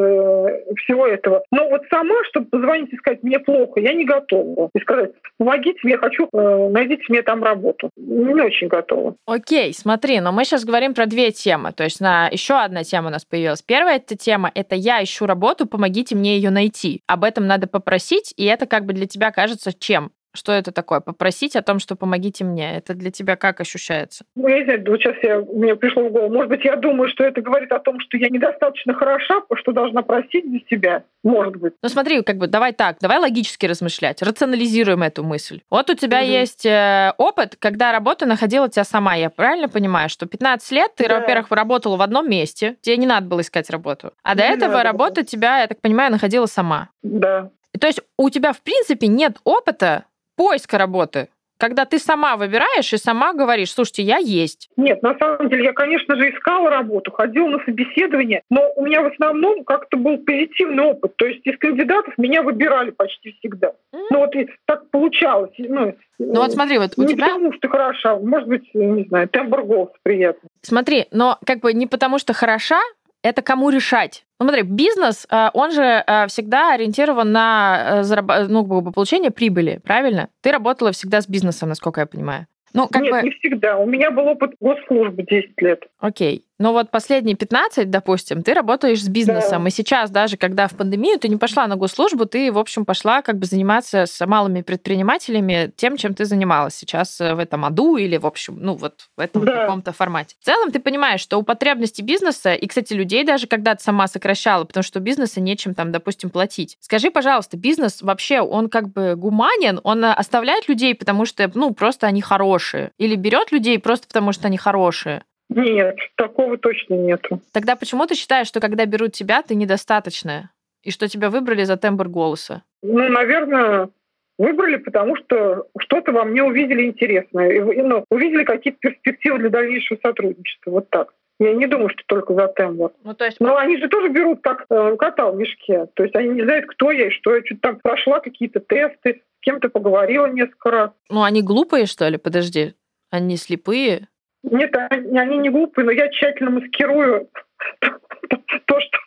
всего 0.77 1.07
этого. 1.07 1.43
Но 1.51 1.67
вот 1.69 1.81
сама, 1.89 2.15
чтобы 2.29 2.47
позвонить 2.47 2.93
и 2.93 2.97
сказать, 2.97 3.21
мне 3.21 3.39
плохо, 3.39 3.79
я 3.81 3.93
не 3.93 4.05
готова. 4.05 4.69
И 4.73 4.79
сказать, 4.79 5.11
помогите 5.37 5.79
мне, 5.83 5.97
хочу, 5.97 6.29
э, 6.31 6.69
найдите 6.69 7.03
мне 7.09 7.21
там 7.21 7.43
работу. 7.43 7.89
Не 7.97 8.41
очень 8.41 8.67
готова. 8.67 9.15
Окей, 9.25 9.73
смотри, 9.73 10.21
но 10.21 10.31
мы 10.31 10.45
сейчас 10.45 10.63
говорим 10.63 10.93
про 10.93 11.05
две 11.05 11.31
темы. 11.31 11.73
То 11.73 11.83
есть 11.83 11.99
на 11.99 12.29
еще 12.29 12.55
одна 12.55 12.83
тема 12.83 13.07
у 13.07 13.11
нас 13.11 13.25
появилась. 13.25 13.61
Первая 13.61 13.97
эта 13.97 14.15
тема— 14.15 14.51
это 14.55 14.75
я 14.75 15.03
ищу 15.03 15.25
работу, 15.25 15.65
помогите 15.65 16.15
мне 16.15 16.37
ее 16.37 16.51
найти. 16.51 17.01
Об 17.07 17.23
этом 17.25 17.45
надо 17.45 17.67
попросить, 17.67 18.33
и 18.37 18.45
это 18.45 18.67
как 18.67 18.85
бы 18.85 18.93
для 18.93 19.05
тебя 19.05 19.31
кажется 19.31 19.77
чем? 19.77 20.11
Что 20.35 20.51
это 20.51 20.71
такое? 20.71 20.99
Попросить 20.99 21.55
о 21.55 21.61
том, 21.61 21.79
что 21.79 21.95
помогите 21.95 22.43
мне. 22.43 22.77
Это 22.77 22.93
для 22.93 23.11
тебя 23.11 23.35
как 23.35 23.61
ощущается? 23.61 24.25
Ну, 24.35 24.47
я 24.47 24.59
не 24.59 24.65
знаю, 24.65 24.83
вот 24.87 24.99
сейчас 24.99 25.15
я, 25.23 25.39
мне 25.39 25.75
пришло 25.75 26.07
в 26.07 26.11
голову. 26.11 26.33
Может 26.33 26.49
быть, 26.49 26.65
я 26.65 26.75
думаю, 26.75 27.09
что 27.09 27.23
это 27.23 27.41
говорит 27.41 27.71
о 27.71 27.79
том, 27.79 27.99
что 27.99 28.17
я 28.17 28.29
недостаточно 28.29 28.93
хороша, 28.93 29.41
что 29.55 29.71
должна 29.71 30.01
просить 30.01 30.45
за 30.45 30.59
себя. 30.69 31.03
Может 31.23 31.55
быть. 31.55 31.73
Ну 31.81 31.89
смотри, 31.89 32.21
как 32.21 32.37
бы 32.37 32.47
давай 32.47 32.73
так, 32.73 32.97
давай 33.01 33.17
логически 33.17 33.65
размышлять, 33.65 34.21
рационализируем 34.21 35.01
эту 35.01 35.23
мысль. 35.23 35.61
Вот 35.71 35.89
у 35.89 35.95
тебя 35.95 36.19
угу. 36.19 36.27
есть 36.27 36.65
э, 36.65 37.13
опыт, 37.17 37.55
когда 37.57 37.91
работа 37.91 38.25
находила 38.25 38.69
тебя 38.69 38.83
сама. 38.83 39.15
Я 39.15 39.29
правильно 39.29 39.67
понимаю, 39.67 40.09
что 40.09 40.27
15 40.27 40.71
лет 40.71 40.91
ты, 40.95 41.07
да. 41.07 41.19
во-первых, 41.19 41.47
работала 41.49 41.97
в 41.97 42.01
одном 42.01 42.29
месте, 42.29 42.75
тебе 42.81 42.97
не 42.97 43.07
надо 43.07 43.27
было 43.27 43.41
искать 43.41 43.69
работу. 43.69 44.13
А 44.23 44.35
до 44.35 44.43
не 44.43 44.55
этого 44.55 44.83
работа 44.83 45.23
тебя, 45.23 45.61
я 45.61 45.67
так 45.67 45.81
понимаю, 45.81 46.11
находила 46.11 46.45
сама. 46.45 46.89
Да. 47.01 47.49
То 47.79 47.87
есть 47.87 48.01
у 48.17 48.29
тебя, 48.29 48.53
в 48.53 48.61
принципе, 48.61 49.07
нет 49.07 49.37
опыта 49.43 50.05
поиска 50.35 50.77
работы, 50.77 51.29
когда 51.57 51.85
ты 51.85 51.99
сама 51.99 52.35
выбираешь 52.35 52.91
и 52.93 52.97
сама 52.97 53.33
говоришь, 53.33 53.71
слушайте, 53.71 54.03
я 54.03 54.17
есть. 54.17 54.69
Нет, 54.75 55.01
на 55.01 55.17
самом 55.17 55.49
деле 55.49 55.65
я, 55.65 55.73
конечно 55.73 56.15
же, 56.15 56.29
искала 56.29 56.69
работу, 56.69 57.11
ходила 57.11 57.47
на 57.47 57.59
собеседование, 57.63 58.41
но 58.49 58.61
у 58.75 58.85
меня 58.85 59.01
в 59.01 59.07
основном 59.07 59.63
как-то 59.63 59.97
был 59.97 60.17
позитивный 60.17 60.83
опыт. 60.83 61.15
То 61.15 61.25
есть 61.25 61.45
из 61.45 61.57
кандидатов 61.57 62.13
меня 62.17 62.41
выбирали 62.41 62.91
почти 62.91 63.35
всегда. 63.39 63.67
Mm-hmm. 63.67 64.05
Ну 64.11 64.19
вот 64.19 64.35
и 64.35 64.49
так 64.65 64.89
получалось. 64.89 65.51
Ну, 65.57 65.95
ну 66.19 66.41
вот 66.41 66.51
смотри, 66.51 66.77
вот 66.77 66.93
у 66.97 67.03
не 67.03 67.13
тебя... 67.13 67.27
Не 67.27 67.31
потому 67.31 67.53
что 67.53 67.69
хороша, 67.69 68.17
может 68.17 68.49
быть, 68.49 68.69
не 68.73 69.05
знаю, 69.05 69.29
тембр 69.29 69.63
голоса 69.63 69.93
приятный. 70.03 70.49
Смотри, 70.61 71.05
но 71.11 71.37
как 71.45 71.61
бы 71.61 71.73
не 71.73 71.87
потому 71.87 72.19
что 72.19 72.33
хороша, 72.33 72.79
это 73.25 73.41
кому 73.41 73.69
решать. 73.69 74.23
Ну, 74.39 74.45
смотри, 74.47 74.61
бизнес, 74.63 75.25
э, 75.31 75.49
он 75.53 75.71
же 75.71 75.81
э, 75.81 76.27
всегда 76.27 76.73
ориентирован 76.73 77.31
на 77.31 78.03
э, 78.03 78.47
ну, 78.47 78.91
получение 78.91 79.31
прибыли, 79.31 79.79
правильно? 79.83 80.29
Ты 80.41 80.51
работала 80.51 80.91
всегда 80.91 81.21
с 81.21 81.27
бизнесом, 81.27 81.69
насколько 81.69 82.01
я 82.01 82.05
понимаю. 82.05 82.45
Ну, 82.73 82.87
как 82.87 83.01
Нет, 83.01 83.11
бы... 83.11 83.21
не 83.23 83.31
всегда. 83.31 83.77
У 83.77 83.87
меня 83.87 84.11
был 84.11 84.27
опыт 84.27 84.51
госслужбы 84.59 85.23
10 85.23 85.59
лет. 85.61 85.83
Окей. 85.99 86.44
Ну 86.57 86.71
вот 86.71 86.89
последние 86.89 87.35
15, 87.35 87.89
допустим, 87.89 88.41
ты 88.41 88.53
работаешь 88.53 89.03
с 89.03 89.09
бизнесом, 89.09 89.63
да. 89.63 89.67
и 89.67 89.71
сейчас 89.71 90.09
даже, 90.09 90.37
когда 90.37 90.67
в 90.67 90.73
пандемию 90.73 91.19
ты 91.19 91.27
не 91.27 91.35
пошла 91.35 91.67
на 91.67 91.75
госслужбу, 91.75 92.25
ты, 92.25 92.49
в 92.51 92.57
общем, 92.57 92.85
пошла 92.85 93.21
как 93.21 93.37
бы 93.37 93.45
заниматься 93.45 94.05
с 94.05 94.25
малыми 94.25 94.61
предпринимателями 94.61 95.73
тем, 95.75 95.97
чем 95.97 96.13
ты 96.13 96.23
занималась 96.23 96.75
сейчас 96.75 97.19
в 97.19 97.39
этом 97.39 97.65
аду 97.65 97.97
или, 97.97 98.15
в 98.15 98.25
общем, 98.25 98.57
ну 98.59 98.75
вот 98.75 99.09
в 99.17 99.19
этом 99.19 99.43
да. 99.43 99.63
каком-то 99.63 99.91
формате. 99.91 100.35
В 100.39 100.45
целом 100.45 100.71
ты 100.71 100.79
понимаешь, 100.79 101.19
что 101.19 101.37
у 101.37 101.43
потребностей 101.43 102.03
бизнеса, 102.03 102.53
и, 102.53 102.67
кстати, 102.67 102.93
людей 102.93 103.25
даже 103.25 103.47
когда-то 103.47 103.83
сама 103.83 104.07
сокращала, 104.07 104.63
потому 104.63 104.83
что 104.83 105.01
бизнеса 105.01 105.41
нечем 105.41 105.73
там, 105.73 105.91
допустим, 105.91 106.29
платить. 106.29 106.77
Скажи, 106.79 107.11
пожалуйста, 107.11 107.57
бизнес 107.57 108.01
вообще, 108.01 108.39
он 108.39 108.69
как 108.69 108.93
бы 108.93 109.15
гуманен, 109.17 109.81
он 109.83 110.05
оставляет 110.05 110.69
людей, 110.69 110.95
потому 110.95 111.25
что, 111.25 111.51
ну, 111.53 111.73
просто 111.73 112.07
они 112.07 112.21
хорошие, 112.21 112.91
или 112.97 113.15
берет 113.15 113.51
людей 113.51 113.77
просто 113.77 114.07
потому, 114.07 114.31
что 114.31 114.47
они 114.47 114.57
хорошие? 114.57 115.23
Нет, 115.49 115.97
такого 116.15 116.57
точно 116.57 116.95
нету. 116.95 117.41
Тогда 117.53 117.75
почему 117.75 118.05
ты 118.07 118.15
считаешь, 118.15 118.47
что 118.47 118.59
когда 118.59 118.85
берут 118.85 119.13
тебя, 119.13 119.41
ты 119.41 119.55
недостаточная? 119.55 120.51
И 120.83 120.91
что 120.91 121.07
тебя 121.07 121.29
выбрали 121.29 121.63
за 121.63 121.77
тембр 121.77 122.07
голоса? 122.07 122.63
Ну, 122.83 123.09
наверное, 123.09 123.89
выбрали, 124.37 124.77
потому 124.77 125.15
что 125.15 125.67
что-то 125.79 126.11
во 126.11 126.23
мне 126.25 126.43
увидели 126.43 126.85
интересное. 126.85 127.49
И, 127.49 127.81
ну, 127.81 128.05
увидели 128.09 128.43
какие-то 128.43 128.79
перспективы 128.79 129.39
для 129.39 129.49
дальнейшего 129.49 129.97
сотрудничества. 130.01 130.71
Вот 130.71 130.89
так. 130.89 131.13
Я 131.39 131.53
не 131.53 131.67
думаю, 131.67 131.89
что 131.89 132.01
только 132.05 132.33
за 132.33 132.47
тембр. 132.47 132.91
Ну, 133.03 133.13
то 133.13 133.25
есть... 133.25 133.39
Но 133.41 133.57
они 133.57 133.77
же 133.77 133.89
тоже 133.89 134.09
берут 134.09 134.41
как 134.41 134.65
э, 134.69 134.95
кота 134.97 135.29
в 135.29 135.35
мешке. 135.35 135.87
То 135.93 136.03
есть 136.03 136.15
они 136.15 136.29
не 136.29 136.43
знают, 136.43 136.65
кто 136.67 136.91
я 136.91 137.07
и 137.07 137.11
что 137.11 137.35
я. 137.35 137.43
Что-то 137.43 137.61
там 137.61 137.79
прошла 137.81 138.19
какие-то 138.21 138.61
тесты, 138.61 139.21
с 139.39 139.41
кем-то 139.41 139.69
поговорила 139.69 140.27
несколько 140.27 140.71
раз. 140.71 140.91
Ну, 141.09 141.23
они 141.23 141.41
глупые, 141.41 141.87
что 141.87 142.07
ли? 142.07 142.17
Подожди. 142.17 142.73
Они 143.09 143.35
слепые? 143.35 144.07
Нет, 144.51 144.75
они 144.89 145.37
не 145.37 145.49
глупые, 145.49 145.85
но 145.85 145.91
я 145.91 146.07
тщательно 146.09 146.51
маскирую 146.51 147.29
то, 147.79 148.79
что, 148.79 148.97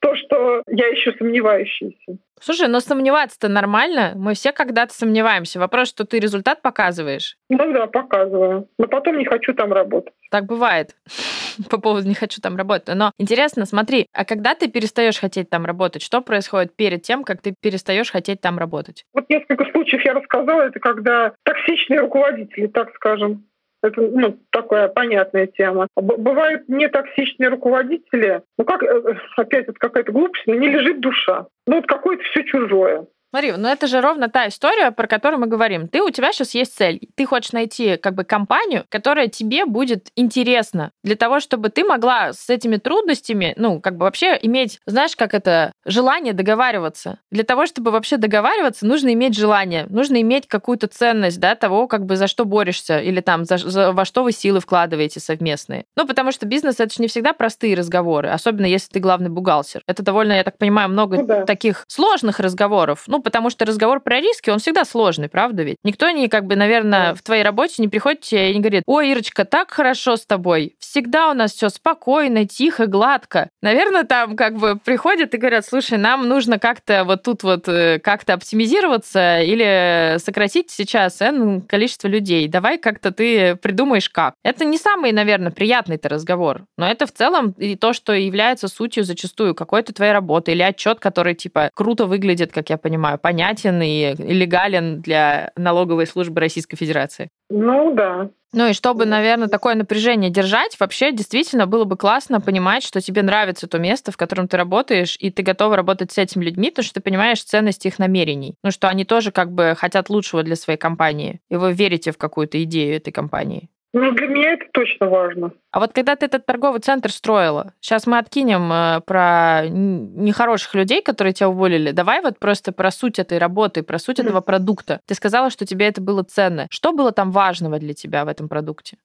то, 0.00 0.16
что 0.16 0.62
я 0.68 0.86
еще 0.88 1.12
сомневающийся. 1.12 2.18
Слушай, 2.40 2.68
но 2.68 2.80
сомневаться-то 2.80 3.48
нормально. 3.48 4.12
Мы 4.14 4.34
все 4.34 4.52
когда-то 4.52 4.92
сомневаемся. 4.92 5.58
Вопрос, 5.58 5.88
что 5.88 6.04
ты 6.04 6.18
результат 6.18 6.60
показываешь. 6.60 7.36
Ну 7.48 7.72
да, 7.72 7.86
показываю. 7.86 8.68
Но 8.78 8.88
потом 8.88 9.18
не 9.18 9.24
хочу 9.24 9.54
там 9.54 9.72
работать. 9.72 10.12
Так 10.30 10.44
бывает. 10.44 10.96
По 11.70 11.78
поводу 11.78 12.06
не 12.06 12.14
хочу 12.14 12.40
там 12.40 12.56
работать. 12.56 12.94
Но 12.94 13.12
интересно, 13.18 13.64
смотри, 13.64 14.06
а 14.12 14.24
когда 14.24 14.54
ты 14.54 14.68
перестаешь 14.68 15.18
хотеть 15.18 15.48
там 15.48 15.64
работать, 15.64 16.02
что 16.02 16.20
происходит 16.20 16.76
перед 16.76 17.02
тем, 17.02 17.24
как 17.24 17.40
ты 17.40 17.54
перестаешь 17.58 18.10
хотеть 18.10 18.40
там 18.40 18.58
работать? 18.58 19.04
Вот 19.14 19.28
несколько 19.30 19.64
случаев 19.72 20.04
я 20.04 20.12
рассказала. 20.12 20.62
Это 20.62 20.78
когда 20.78 21.32
токсичные 21.42 22.00
руководители, 22.00 22.66
так 22.66 22.94
скажем, 22.94 23.46
это 23.86 24.00
ну, 24.00 24.38
такая 24.50 24.88
понятная 24.88 25.46
тема. 25.46 25.88
Бывают 25.96 26.68
нетоксичные 26.68 27.48
руководители. 27.48 28.42
Ну 28.58 28.64
как, 28.64 28.82
э, 28.82 29.16
опять 29.36 29.64
это 29.68 29.78
какая-то 29.78 30.12
глупость, 30.12 30.46
но 30.46 30.54
не 30.54 30.68
лежит 30.68 31.00
душа. 31.00 31.46
Ну 31.66 31.76
вот 31.76 31.86
какое-то 31.86 32.22
все 32.24 32.44
чужое. 32.44 33.06
Смотри, 33.30 33.52
ну 33.52 33.68
это 33.68 33.86
же 33.86 34.00
ровно 34.00 34.28
та 34.28 34.48
история, 34.48 34.90
про 34.92 35.06
которую 35.06 35.40
мы 35.40 35.46
говорим. 35.46 35.88
Ты, 35.88 36.02
у 36.02 36.10
тебя 36.10 36.32
сейчас 36.32 36.54
есть 36.54 36.76
цель. 36.76 37.00
Ты 37.16 37.26
хочешь 37.26 37.52
найти 37.52 37.96
как 37.96 38.14
бы 38.14 38.24
компанию, 38.24 38.84
которая 38.88 39.28
тебе 39.28 39.66
будет 39.66 40.08
интересна 40.16 40.92
для 41.02 41.16
того, 41.16 41.40
чтобы 41.40 41.68
ты 41.68 41.84
могла 41.84 42.32
с 42.32 42.48
этими 42.48 42.76
трудностями, 42.76 43.54
ну, 43.56 43.80
как 43.80 43.96
бы 43.96 44.04
вообще 44.04 44.38
иметь, 44.42 44.80
знаешь, 44.86 45.16
как 45.16 45.34
это, 45.34 45.72
желание 45.84 46.32
договариваться. 46.32 47.18
Для 47.30 47.44
того, 47.44 47.66
чтобы 47.66 47.90
вообще 47.90 48.16
договариваться, 48.16 48.86
нужно 48.86 49.12
иметь 49.12 49.36
желание, 49.36 49.86
нужно 49.88 50.20
иметь 50.22 50.46
какую-то 50.46 50.86
ценность, 50.86 51.38
да, 51.38 51.54
того, 51.54 51.88
как 51.88 52.06
бы 52.06 52.16
за 52.16 52.28
что 52.28 52.44
борешься 52.44 52.98
или 53.00 53.20
там 53.20 53.44
за, 53.44 53.58
за, 53.58 53.92
во 53.92 54.04
что 54.04 54.22
вы 54.22 54.32
силы 54.32 54.60
вкладываете 54.60 55.20
совместные. 55.20 55.84
Ну, 55.96 56.06
потому 56.06 56.32
что 56.32 56.46
бизнес— 56.46 56.76
это 56.80 56.94
же 56.94 57.02
не 57.02 57.08
всегда 57.08 57.32
простые 57.32 57.76
разговоры, 57.76 58.30
особенно 58.30 58.66
если 58.66 58.88
ты 58.92 59.00
главный 59.00 59.28
бухгалтер. 59.28 59.82
Это 59.86 60.02
довольно, 60.02 60.32
я 60.32 60.44
так 60.44 60.58
понимаю, 60.58 60.88
много 60.88 61.18
ну, 61.18 61.26
да. 61.26 61.44
таких 61.44 61.84
сложных 61.88 62.40
разговоров. 62.40 63.04
Ну, 63.06 63.15
Ну, 63.16 63.22
потому 63.22 63.48
что 63.48 63.64
разговор 63.64 64.00
про 64.00 64.20
риски, 64.20 64.50
он 64.50 64.58
всегда 64.58 64.84
сложный, 64.84 65.30
правда 65.30 65.62
ведь? 65.62 65.78
Никто 65.84 66.10
не, 66.10 66.28
как 66.28 66.44
бы, 66.44 66.54
наверное, 66.54 67.14
в 67.14 67.22
твоей 67.22 67.42
работе 67.42 67.76
не 67.78 67.88
приходит 67.88 68.20
тебе 68.20 68.50
и 68.50 68.54
не 68.54 68.60
говорит, 68.60 68.82
ой, 68.84 69.08
Ирочка, 69.10 69.46
так 69.46 69.70
хорошо 69.70 70.16
с 70.16 70.26
тобой, 70.26 70.76
всегда 70.78 71.30
у 71.30 71.32
нас 71.32 71.52
все 71.52 71.70
спокойно, 71.70 72.46
тихо, 72.46 72.86
гладко. 72.86 73.48
Наверное, 73.62 74.04
там 74.04 74.36
как 74.36 74.58
бы 74.58 74.76
приходят 74.76 75.32
и 75.32 75.38
говорят, 75.38 75.64
слушай, 75.64 75.96
нам 75.96 76.28
нужно 76.28 76.58
как-то 76.58 77.04
вот 77.04 77.22
тут 77.22 77.42
вот 77.42 77.66
э, 77.68 78.00
как-то 78.00 78.34
оптимизироваться 78.34 79.40
или 79.40 80.18
сократить 80.18 80.70
сейчас 80.70 81.22
N 81.22 81.62
количество 81.62 82.08
людей. 82.08 82.48
Давай 82.48 82.76
как-то 82.76 83.12
ты 83.12 83.56
придумаешь 83.56 84.10
как. 84.10 84.34
Это 84.44 84.66
не 84.66 84.76
самый, 84.76 85.12
наверное, 85.12 85.52
приятный-то 85.52 86.10
разговор, 86.10 86.66
но 86.76 86.86
это 86.86 87.06
в 87.06 87.12
целом 87.12 87.54
и 87.56 87.76
то, 87.76 87.94
что 87.94 88.12
является 88.12 88.68
сутью 88.68 89.04
зачастую 89.04 89.54
какой-то 89.54 89.94
твоей 89.94 90.12
работы 90.12 90.52
или 90.52 90.60
отчет, 90.60 91.00
который 91.00 91.34
типа 91.34 91.70
круто 91.72 92.04
выглядит, 92.04 92.52
как 92.52 92.68
я 92.68 92.76
понимаю, 92.76 93.05
понятен 93.22 93.80
и 93.82 94.14
легален 94.18 95.00
для 95.00 95.52
налоговой 95.56 96.06
службы 96.06 96.40
Российской 96.40 96.76
Федерации. 96.76 97.28
Ну 97.48 97.94
да. 97.94 98.30
Ну 98.52 98.68
и 98.68 98.72
чтобы, 98.72 99.06
наверное, 99.06 99.48
такое 99.48 99.74
напряжение 99.74 100.30
держать, 100.30 100.78
вообще 100.80 101.12
действительно 101.12 101.66
было 101.66 101.84
бы 101.84 101.96
классно 101.96 102.40
понимать, 102.40 102.82
что 102.84 103.00
тебе 103.00 103.22
нравится 103.22 103.66
то 103.66 103.78
место, 103.78 104.12
в 104.12 104.16
котором 104.16 104.48
ты 104.48 104.56
работаешь, 104.56 105.16
и 105.20 105.30
ты 105.30 105.42
готова 105.42 105.76
работать 105.76 106.12
с 106.12 106.18
этими 106.18 106.44
людьми, 106.44 106.70
потому 106.70 106.84
что 106.84 106.94
ты 106.94 107.00
понимаешь 107.00 107.42
ценность 107.42 107.84
их 107.86 107.98
намерений. 107.98 108.54
Ну 108.62 108.70
что 108.70 108.88
они 108.88 109.04
тоже 109.04 109.30
как 109.30 109.52
бы 109.52 109.74
хотят 109.76 110.08
лучшего 110.08 110.42
для 110.42 110.56
своей 110.56 110.78
компании, 110.78 111.40
и 111.50 111.56
вы 111.56 111.72
верите 111.72 112.12
в 112.12 112.18
какую-то 112.18 112.62
идею 112.62 112.96
этой 112.96 113.10
компании. 113.10 113.68
Ну, 113.92 114.12
для 114.12 114.26
меня 114.26 114.52
это 114.52 114.66
точно 114.72 115.08
важно. 115.08 115.52
А 115.70 115.80
вот 115.80 115.92
когда 115.92 116.16
ты 116.16 116.26
этот 116.26 116.44
торговый 116.44 116.80
центр 116.80 117.10
строила, 117.10 117.72
сейчас 117.80 118.06
мы 118.06 118.18
откинем 118.18 118.70
э, 118.70 119.00
про 119.00 119.62
нехороших 119.68 120.74
людей, 120.74 121.02
которые 121.02 121.32
тебя 121.32 121.48
уволили. 121.48 121.92
Давай 121.92 122.20
вот 122.20 122.38
просто 122.38 122.72
про 122.72 122.90
суть 122.90 123.18
этой 123.18 123.38
работы, 123.38 123.82
про 123.82 123.98
суть 123.98 124.18
этого 124.18 124.40
продукта. 124.40 125.00
Ты 125.06 125.14
сказала, 125.14 125.50
что 125.50 125.64
тебе 125.64 125.86
это 125.86 126.00
было 126.00 126.22
ценно. 126.22 126.66
Что 126.70 126.92
было 126.92 127.12
там 127.12 127.30
важного 127.30 127.78
для 127.78 127.94
тебя 127.94 128.24
в 128.24 128.28
этом 128.28 128.48
продукте? 128.48 128.98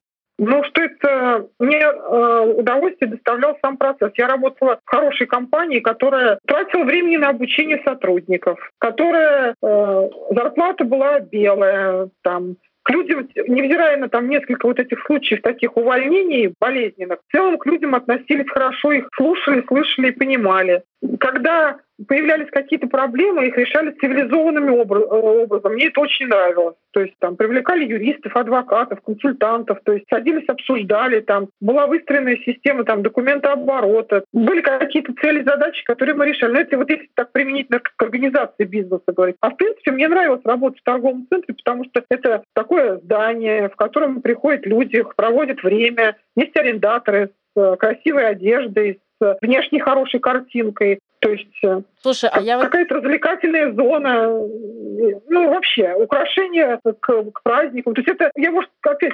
Ну, 0.43 0.63
что 0.63 0.81
это 0.81 1.47
мне 1.59 1.79
э, 1.79 2.53
удовольствие 2.57 3.11
доставлял 3.11 3.55
сам 3.61 3.77
процесс. 3.77 4.11
Я 4.15 4.27
работала 4.27 4.79
в 4.83 4.89
хорошей 4.89 5.27
компании, 5.27 5.81
которая 5.81 6.39
тратила 6.47 6.83
времени 6.83 7.17
на 7.17 7.29
обучение 7.29 7.79
сотрудников, 7.85 8.57
которая 8.79 9.53
э, 9.61 10.09
зарплата 10.31 10.83
была 10.83 11.19
белая, 11.19 12.09
там 12.23 12.55
к 12.83 12.89
людям, 12.89 13.27
невзирая 13.47 13.97
на 13.97 14.09
там 14.09 14.29
несколько 14.29 14.67
вот 14.67 14.79
этих 14.79 15.03
случаев 15.05 15.41
таких 15.41 15.77
увольнений 15.77 16.53
болезненных, 16.59 17.19
в 17.27 17.31
целом 17.31 17.57
к 17.57 17.65
людям 17.65 17.95
относились 17.95 18.49
хорошо, 18.49 18.91
их 18.91 19.07
слушали, 19.15 19.63
слышали 19.67 20.07
и 20.07 20.11
понимали. 20.11 20.83
Когда 21.19 21.79
появлялись 22.07 22.49
какие-то 22.49 22.87
проблемы, 22.87 23.47
их 23.47 23.57
решали 23.57 23.91
цивилизованным 23.91 24.69
э, 24.69 24.81
образом. 24.81 25.73
Мне 25.73 25.87
это 25.87 26.01
очень 26.01 26.27
нравилось. 26.27 26.75
То 26.91 27.01
есть 27.01 27.13
там 27.19 27.35
привлекали 27.35 27.85
юристов, 27.85 28.35
адвокатов, 28.35 29.01
консультантов, 29.01 29.79
то 29.83 29.93
есть 29.93 30.05
садились, 30.09 30.47
обсуждали, 30.47 31.21
там 31.21 31.49
была 31.59 31.87
выстроена 31.87 32.35
система 32.37 32.83
там 32.83 33.03
документооборота, 33.03 34.23
были 34.33 34.61
какие-то 34.61 35.13
цели, 35.21 35.43
задачи, 35.43 35.83
которые 35.85 36.15
мы 36.15 36.27
решали. 36.27 36.53
Но 36.53 36.59
это 36.59 36.77
вот 36.77 36.89
если 36.89 37.09
так 37.13 37.31
применительно 37.31 37.79
к 37.79 38.01
организации 38.01 38.63
бизнеса 38.63 39.03
говорить. 39.07 39.35
А 39.41 39.51
в 39.51 39.57
принципе 39.57 39.91
мне 39.91 40.07
нравилось 40.07 40.41
работать 40.43 40.81
в 40.81 40.83
торговом 40.83 41.27
центре, 41.29 41.53
потому 41.53 41.85
что 41.85 42.03
это 42.09 42.43
такое 42.53 42.97
здание, 42.97 43.69
в 43.69 43.75
котором 43.75 44.21
приходят 44.21 44.65
люди, 44.65 45.03
проводят 45.15 45.63
время, 45.63 46.17
есть 46.35 46.55
арендаторы 46.57 47.31
с 47.55 47.59
э, 47.59 47.75
красивой 47.77 48.27
одеждой, 48.27 48.95
с 48.95 49.10
внешней 49.41 49.79
хорошей 49.79 50.19
картинкой. 50.19 50.99
То 51.19 51.29
есть 51.29 51.63
э, 51.63 51.81
Слушай, 52.01 52.29
а 52.33 52.41
я 52.41 52.59
какая-то 52.59 52.95
развлекательная 52.95 53.71
зона, 53.73 54.27
ну 54.27 55.49
вообще 55.49 55.93
украшения 55.93 56.79
к, 56.83 57.23
к 57.31 57.43
празднику. 57.43 57.93
То 57.93 58.01
есть 58.01 58.09
это, 58.09 58.31
я, 58.35 58.51
может, 58.51 58.71
опять 58.81 59.13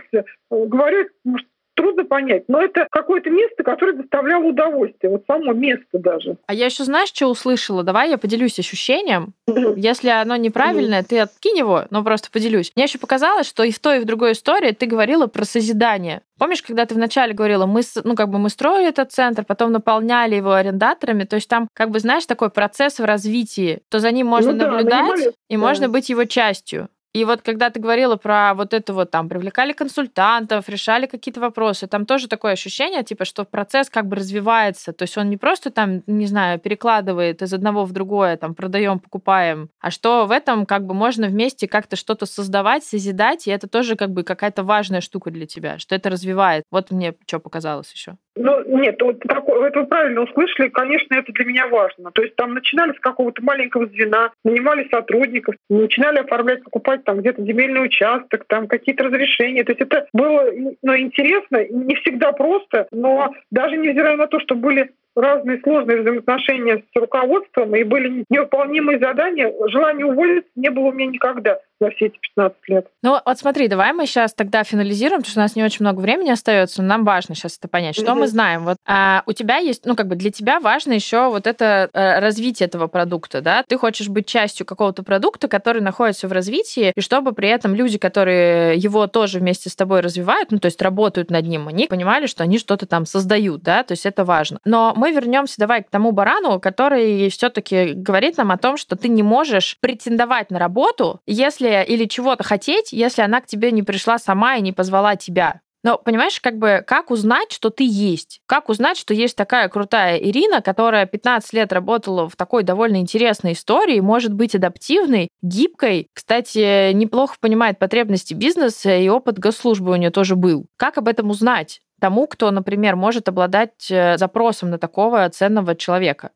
говорю, 0.49 1.07
может, 1.23 1.47
трудно 1.77 2.03
понять. 2.03 2.43
Но 2.47 2.61
это 2.61 2.87
какое-то 2.91 3.29
место, 3.29 3.63
которое 3.63 3.93
доставляло 3.93 4.43
удовольствие. 4.43 5.11
Вот 5.11 5.23
само 5.27 5.53
место 5.53 5.85
даже. 5.93 6.37
А 6.47 6.53
я 6.53 6.65
еще 6.65 6.83
знаешь, 6.83 7.09
что 7.09 7.27
услышала? 7.27 7.83
Давай 7.83 8.09
я 8.09 8.17
поделюсь 8.17 8.59
ощущением. 8.59 9.33
Если 9.77 10.09
оно 10.09 10.35
неправильное, 10.35 11.03
ты 11.03 11.19
откинь 11.19 11.57
его, 11.57 11.85
но 11.91 12.03
просто 12.03 12.29
поделюсь. 12.31 12.71
Мне 12.75 12.85
еще 12.85 12.97
показалось, 12.97 13.47
что 13.47 13.63
и 13.63 13.71
в 13.71 13.79
той, 13.79 13.97
и 13.97 13.99
в 13.99 14.05
другой 14.05 14.33
истории 14.33 14.71
ты 14.71 14.87
говорила 14.87 15.27
про 15.27 15.45
созидание. 15.45 16.21
Помнишь, 16.39 16.61
когда 16.61 16.85
ты 16.85 16.95
вначале 16.95 17.33
говорила, 17.33 17.65
мы, 17.65 17.81
ну, 18.03 18.15
как 18.15 18.29
бы 18.29 18.37
мы 18.39 18.49
строили 18.49 18.89
этот 18.89 19.11
центр, 19.11 19.43
потом 19.43 19.71
наполняли 19.71 20.35
его 20.35 20.53
арендаторами, 20.53 21.23
то 21.23 21.35
есть 21.35 21.49
там, 21.49 21.67
как 21.73 21.89
бы, 21.89 21.99
знаешь, 21.99 22.25
такой 22.25 22.49
процесс 22.49 22.99
в 22.99 23.05
развитии, 23.05 23.79
то 23.89 23.99
за 23.99 24.11
ним 24.11 24.27
можно 24.27 24.51
ну, 24.51 24.65
наблюдать, 24.65 25.23
да, 25.23 25.31
и 25.49 25.55
да. 25.55 25.59
можно 25.59 25.89
быть 25.89 26.09
его 26.09 26.25
частью. 26.25 26.89
И 27.17 27.25
вот 27.25 27.41
когда 27.41 27.71
ты 27.71 27.79
говорила 27.79 28.15
про 28.15 28.53
вот 28.53 28.75
это 28.75 28.93
вот 28.93 29.09
там, 29.09 29.27
привлекали 29.27 29.73
консультантов, 29.73 30.69
решали 30.69 31.07
какие-то 31.07 31.39
вопросы, 31.39 31.87
там 31.87 32.05
тоже 32.05 32.27
такое 32.27 32.51
ощущение, 32.51 33.03
типа, 33.03 33.25
что 33.25 33.43
процесс 33.43 33.89
как 33.89 34.05
бы 34.05 34.17
развивается. 34.17 34.93
То 34.93 35.01
есть 35.01 35.17
он 35.17 35.31
не 35.31 35.37
просто 35.37 35.71
там, 35.71 36.03
не 36.05 36.27
знаю, 36.27 36.59
перекладывает 36.59 37.41
из 37.41 37.51
одного 37.51 37.85
в 37.85 37.91
другое, 37.91 38.37
там, 38.37 38.53
продаем, 38.53 38.99
покупаем, 38.99 39.71
а 39.79 39.89
что 39.89 40.27
в 40.27 40.31
этом 40.31 40.67
как 40.67 40.85
бы 40.85 40.93
можно 40.93 41.25
вместе 41.25 41.67
как-то 41.67 41.95
что-то 41.95 42.27
создавать, 42.27 42.83
созидать, 42.83 43.47
и 43.47 43.51
это 43.51 43.67
тоже 43.67 43.95
как 43.95 44.11
бы 44.11 44.21
какая-то 44.21 44.61
важная 44.61 45.01
штука 45.01 45.31
для 45.31 45.47
тебя, 45.47 45.79
что 45.79 45.95
это 45.95 46.11
развивает. 46.11 46.65
Вот 46.69 46.91
мне 46.91 47.15
что 47.25 47.39
показалось 47.39 47.91
еще. 47.91 48.17
Ну, 48.37 48.63
нет, 48.79 49.01
вот 49.01 49.19
такое, 49.19 49.67
это 49.67 49.81
вы 49.81 49.85
правильно 49.87 50.21
услышали, 50.21 50.69
конечно, 50.69 51.15
это 51.15 51.31
для 51.31 51.45
меня 51.45 51.67
важно. 51.67 52.11
То 52.11 52.21
есть 52.21 52.35
там 52.35 52.53
начинали 52.53 52.93
с 52.93 52.99
какого-то 52.99 53.41
маленького 53.43 53.87
звена, 53.87 54.31
нанимали 54.43 54.87
сотрудников, 54.89 55.55
начинали 55.69 56.19
оформлять, 56.19 56.63
покупать 56.63 57.03
там 57.03 57.19
где-то 57.19 57.43
земельный 57.43 57.85
участок, 57.85 58.45
там 58.47 58.67
какие-то 58.67 59.05
разрешения. 59.05 59.63
То 59.63 59.71
есть 59.71 59.81
это 59.81 60.07
было 60.13 60.45
ну, 60.81 60.97
интересно, 60.97 61.65
не 61.69 61.95
всегда 61.95 62.31
просто, 62.31 62.87
но 62.91 63.33
даже 63.51 63.77
невзирая 63.77 64.17
на 64.17 64.27
то, 64.27 64.39
что 64.39 64.55
были 64.55 64.91
разные 65.15 65.59
сложные 65.61 66.01
взаимоотношения 66.01 66.77
с 66.77 66.99
руководством 66.99 67.75
и 67.75 67.83
были 67.83 68.23
невыполнимые 68.29 68.99
задания, 68.99 69.51
желания 69.67 70.05
уволиться 70.05 70.49
не 70.55 70.69
было 70.69 70.85
у 70.85 70.91
меня 70.91 71.09
никогда 71.11 71.59
за 71.79 71.89
все 71.91 72.07
эти 72.07 72.17
15 72.35 72.57
лет. 72.67 72.87
Ну, 73.03 73.19
вот 73.23 73.39
смотри, 73.39 73.67
давай 73.67 73.93
мы 73.93 74.05
сейчас 74.05 74.33
тогда 74.33 74.63
финализируем, 74.63 75.21
потому 75.21 75.31
что 75.31 75.39
у 75.39 75.43
нас 75.43 75.55
не 75.55 75.63
очень 75.63 75.81
много 75.81 75.99
времени 75.99 76.29
остается, 76.29 76.81
но 76.81 76.87
нам 76.87 77.05
важно 77.05 77.35
сейчас 77.35 77.57
это 77.57 77.67
понять. 77.67 77.95
Что 77.95 78.05
mm-hmm. 78.05 78.15
мы 78.15 78.27
знаем? 78.27 78.63
Вот 78.65 78.77
а, 78.85 79.23
у 79.25 79.33
тебя 79.33 79.57
есть, 79.57 79.85
ну, 79.85 79.95
как 79.95 80.07
бы 80.07 80.15
для 80.15 80.31
тебя 80.31 80.59
важно 80.59 80.93
еще 80.93 81.29
вот 81.29 81.47
это 81.47 81.89
а, 81.93 82.19
развитие 82.19 82.67
этого 82.67 82.87
продукта, 82.87 83.41
да? 83.41 83.63
Ты 83.67 83.77
хочешь 83.77 84.09
быть 84.09 84.27
частью 84.27 84.65
какого-то 84.65 85.03
продукта, 85.03 85.47
который 85.47 85.81
находится 85.81 86.27
в 86.27 86.31
развитии, 86.31 86.91
и 86.95 87.01
чтобы 87.01 87.33
при 87.33 87.49
этом 87.49 87.75
люди, 87.75 87.97
которые 87.97 88.77
его 88.77 89.07
тоже 89.07 89.39
вместе 89.39 89.69
с 89.69 89.75
тобой 89.75 90.01
развивают, 90.01 90.51
ну, 90.51 90.59
то 90.59 90.65
есть 90.65 90.81
работают 90.81 91.29
над 91.29 91.45
ним, 91.45 91.67
они 91.67 91.87
понимали, 91.87 92.25
что 92.25 92.43
они 92.43 92.57
что-то 92.59 92.85
там 92.85 93.05
создают, 93.05 93.61
да? 93.61 93.83
То 93.83 93.93
есть 93.93 94.05
это 94.05 94.25
важно. 94.25 94.59
Но 94.65 94.93
мы 94.95 95.11
вернемся 95.11 95.55
давай 95.57 95.83
к 95.83 95.89
тому 95.89 96.11
барану, 96.11 96.59
который 96.59 97.29
все-таки 97.29 97.93
говорит 97.93 98.37
нам 98.37 98.51
о 98.51 98.57
том, 98.57 98.77
что 98.77 98.95
ты 98.95 99.09
не 99.09 99.23
можешь 99.23 99.77
претендовать 99.79 100.49
на 100.49 100.59
работу, 100.59 101.21
если 101.25 101.66
если 101.67 101.93
или 101.93 102.05
чего-то 102.05 102.43
хотеть, 102.43 102.91
если 102.91 103.21
она 103.21 103.41
к 103.41 103.47
тебе 103.47 103.71
не 103.71 103.83
пришла 103.83 104.17
сама 104.17 104.55
и 104.55 104.61
не 104.61 104.71
позвала 104.71 105.15
тебя. 105.15 105.61
Но 105.83 105.97
понимаешь, 105.97 106.41
как 106.41 106.57
бы 106.57 106.83
как 106.85 107.11
узнать, 107.11 107.51
что 107.51 107.69
ты 107.69 107.85
есть? 107.87 108.41
Как 108.45 108.67
узнать, 108.67 108.97
что 108.97 109.13
есть 109.13 109.37
такая 109.37 109.69
крутая 109.69 110.17
Ирина, 110.17 110.61
которая 110.61 111.05
15 111.05 111.53
лет 111.53 111.71
работала 111.71 112.27
в 112.27 112.35
такой 112.35 112.63
довольно 112.63 112.97
интересной 112.97 113.53
истории, 113.53 113.99
может 113.99 114.33
быть 114.33 114.55
адаптивной, 114.55 115.29
гибкой, 115.41 116.07
кстати, 116.13 116.91
неплохо 116.93 117.35
понимает 117.39 117.79
потребности 117.79 118.33
бизнеса 118.33 118.97
и 118.97 119.07
опыт 119.07 119.37
госслужбы 119.37 119.91
у 119.91 119.95
нее 119.95 120.09
тоже 120.09 120.35
был. 120.35 120.65
Как 120.77 120.97
об 120.97 121.07
этом 121.07 121.29
узнать? 121.29 121.79
Тому, 122.01 122.27
кто, 122.27 122.51
например, 122.51 122.95
может 122.95 123.29
обладать 123.29 123.89
э, 123.89 124.17
запросом 124.17 124.71
на 124.71 124.77
такого 124.77 125.29
ценного 125.29 125.75
человека 125.75 126.31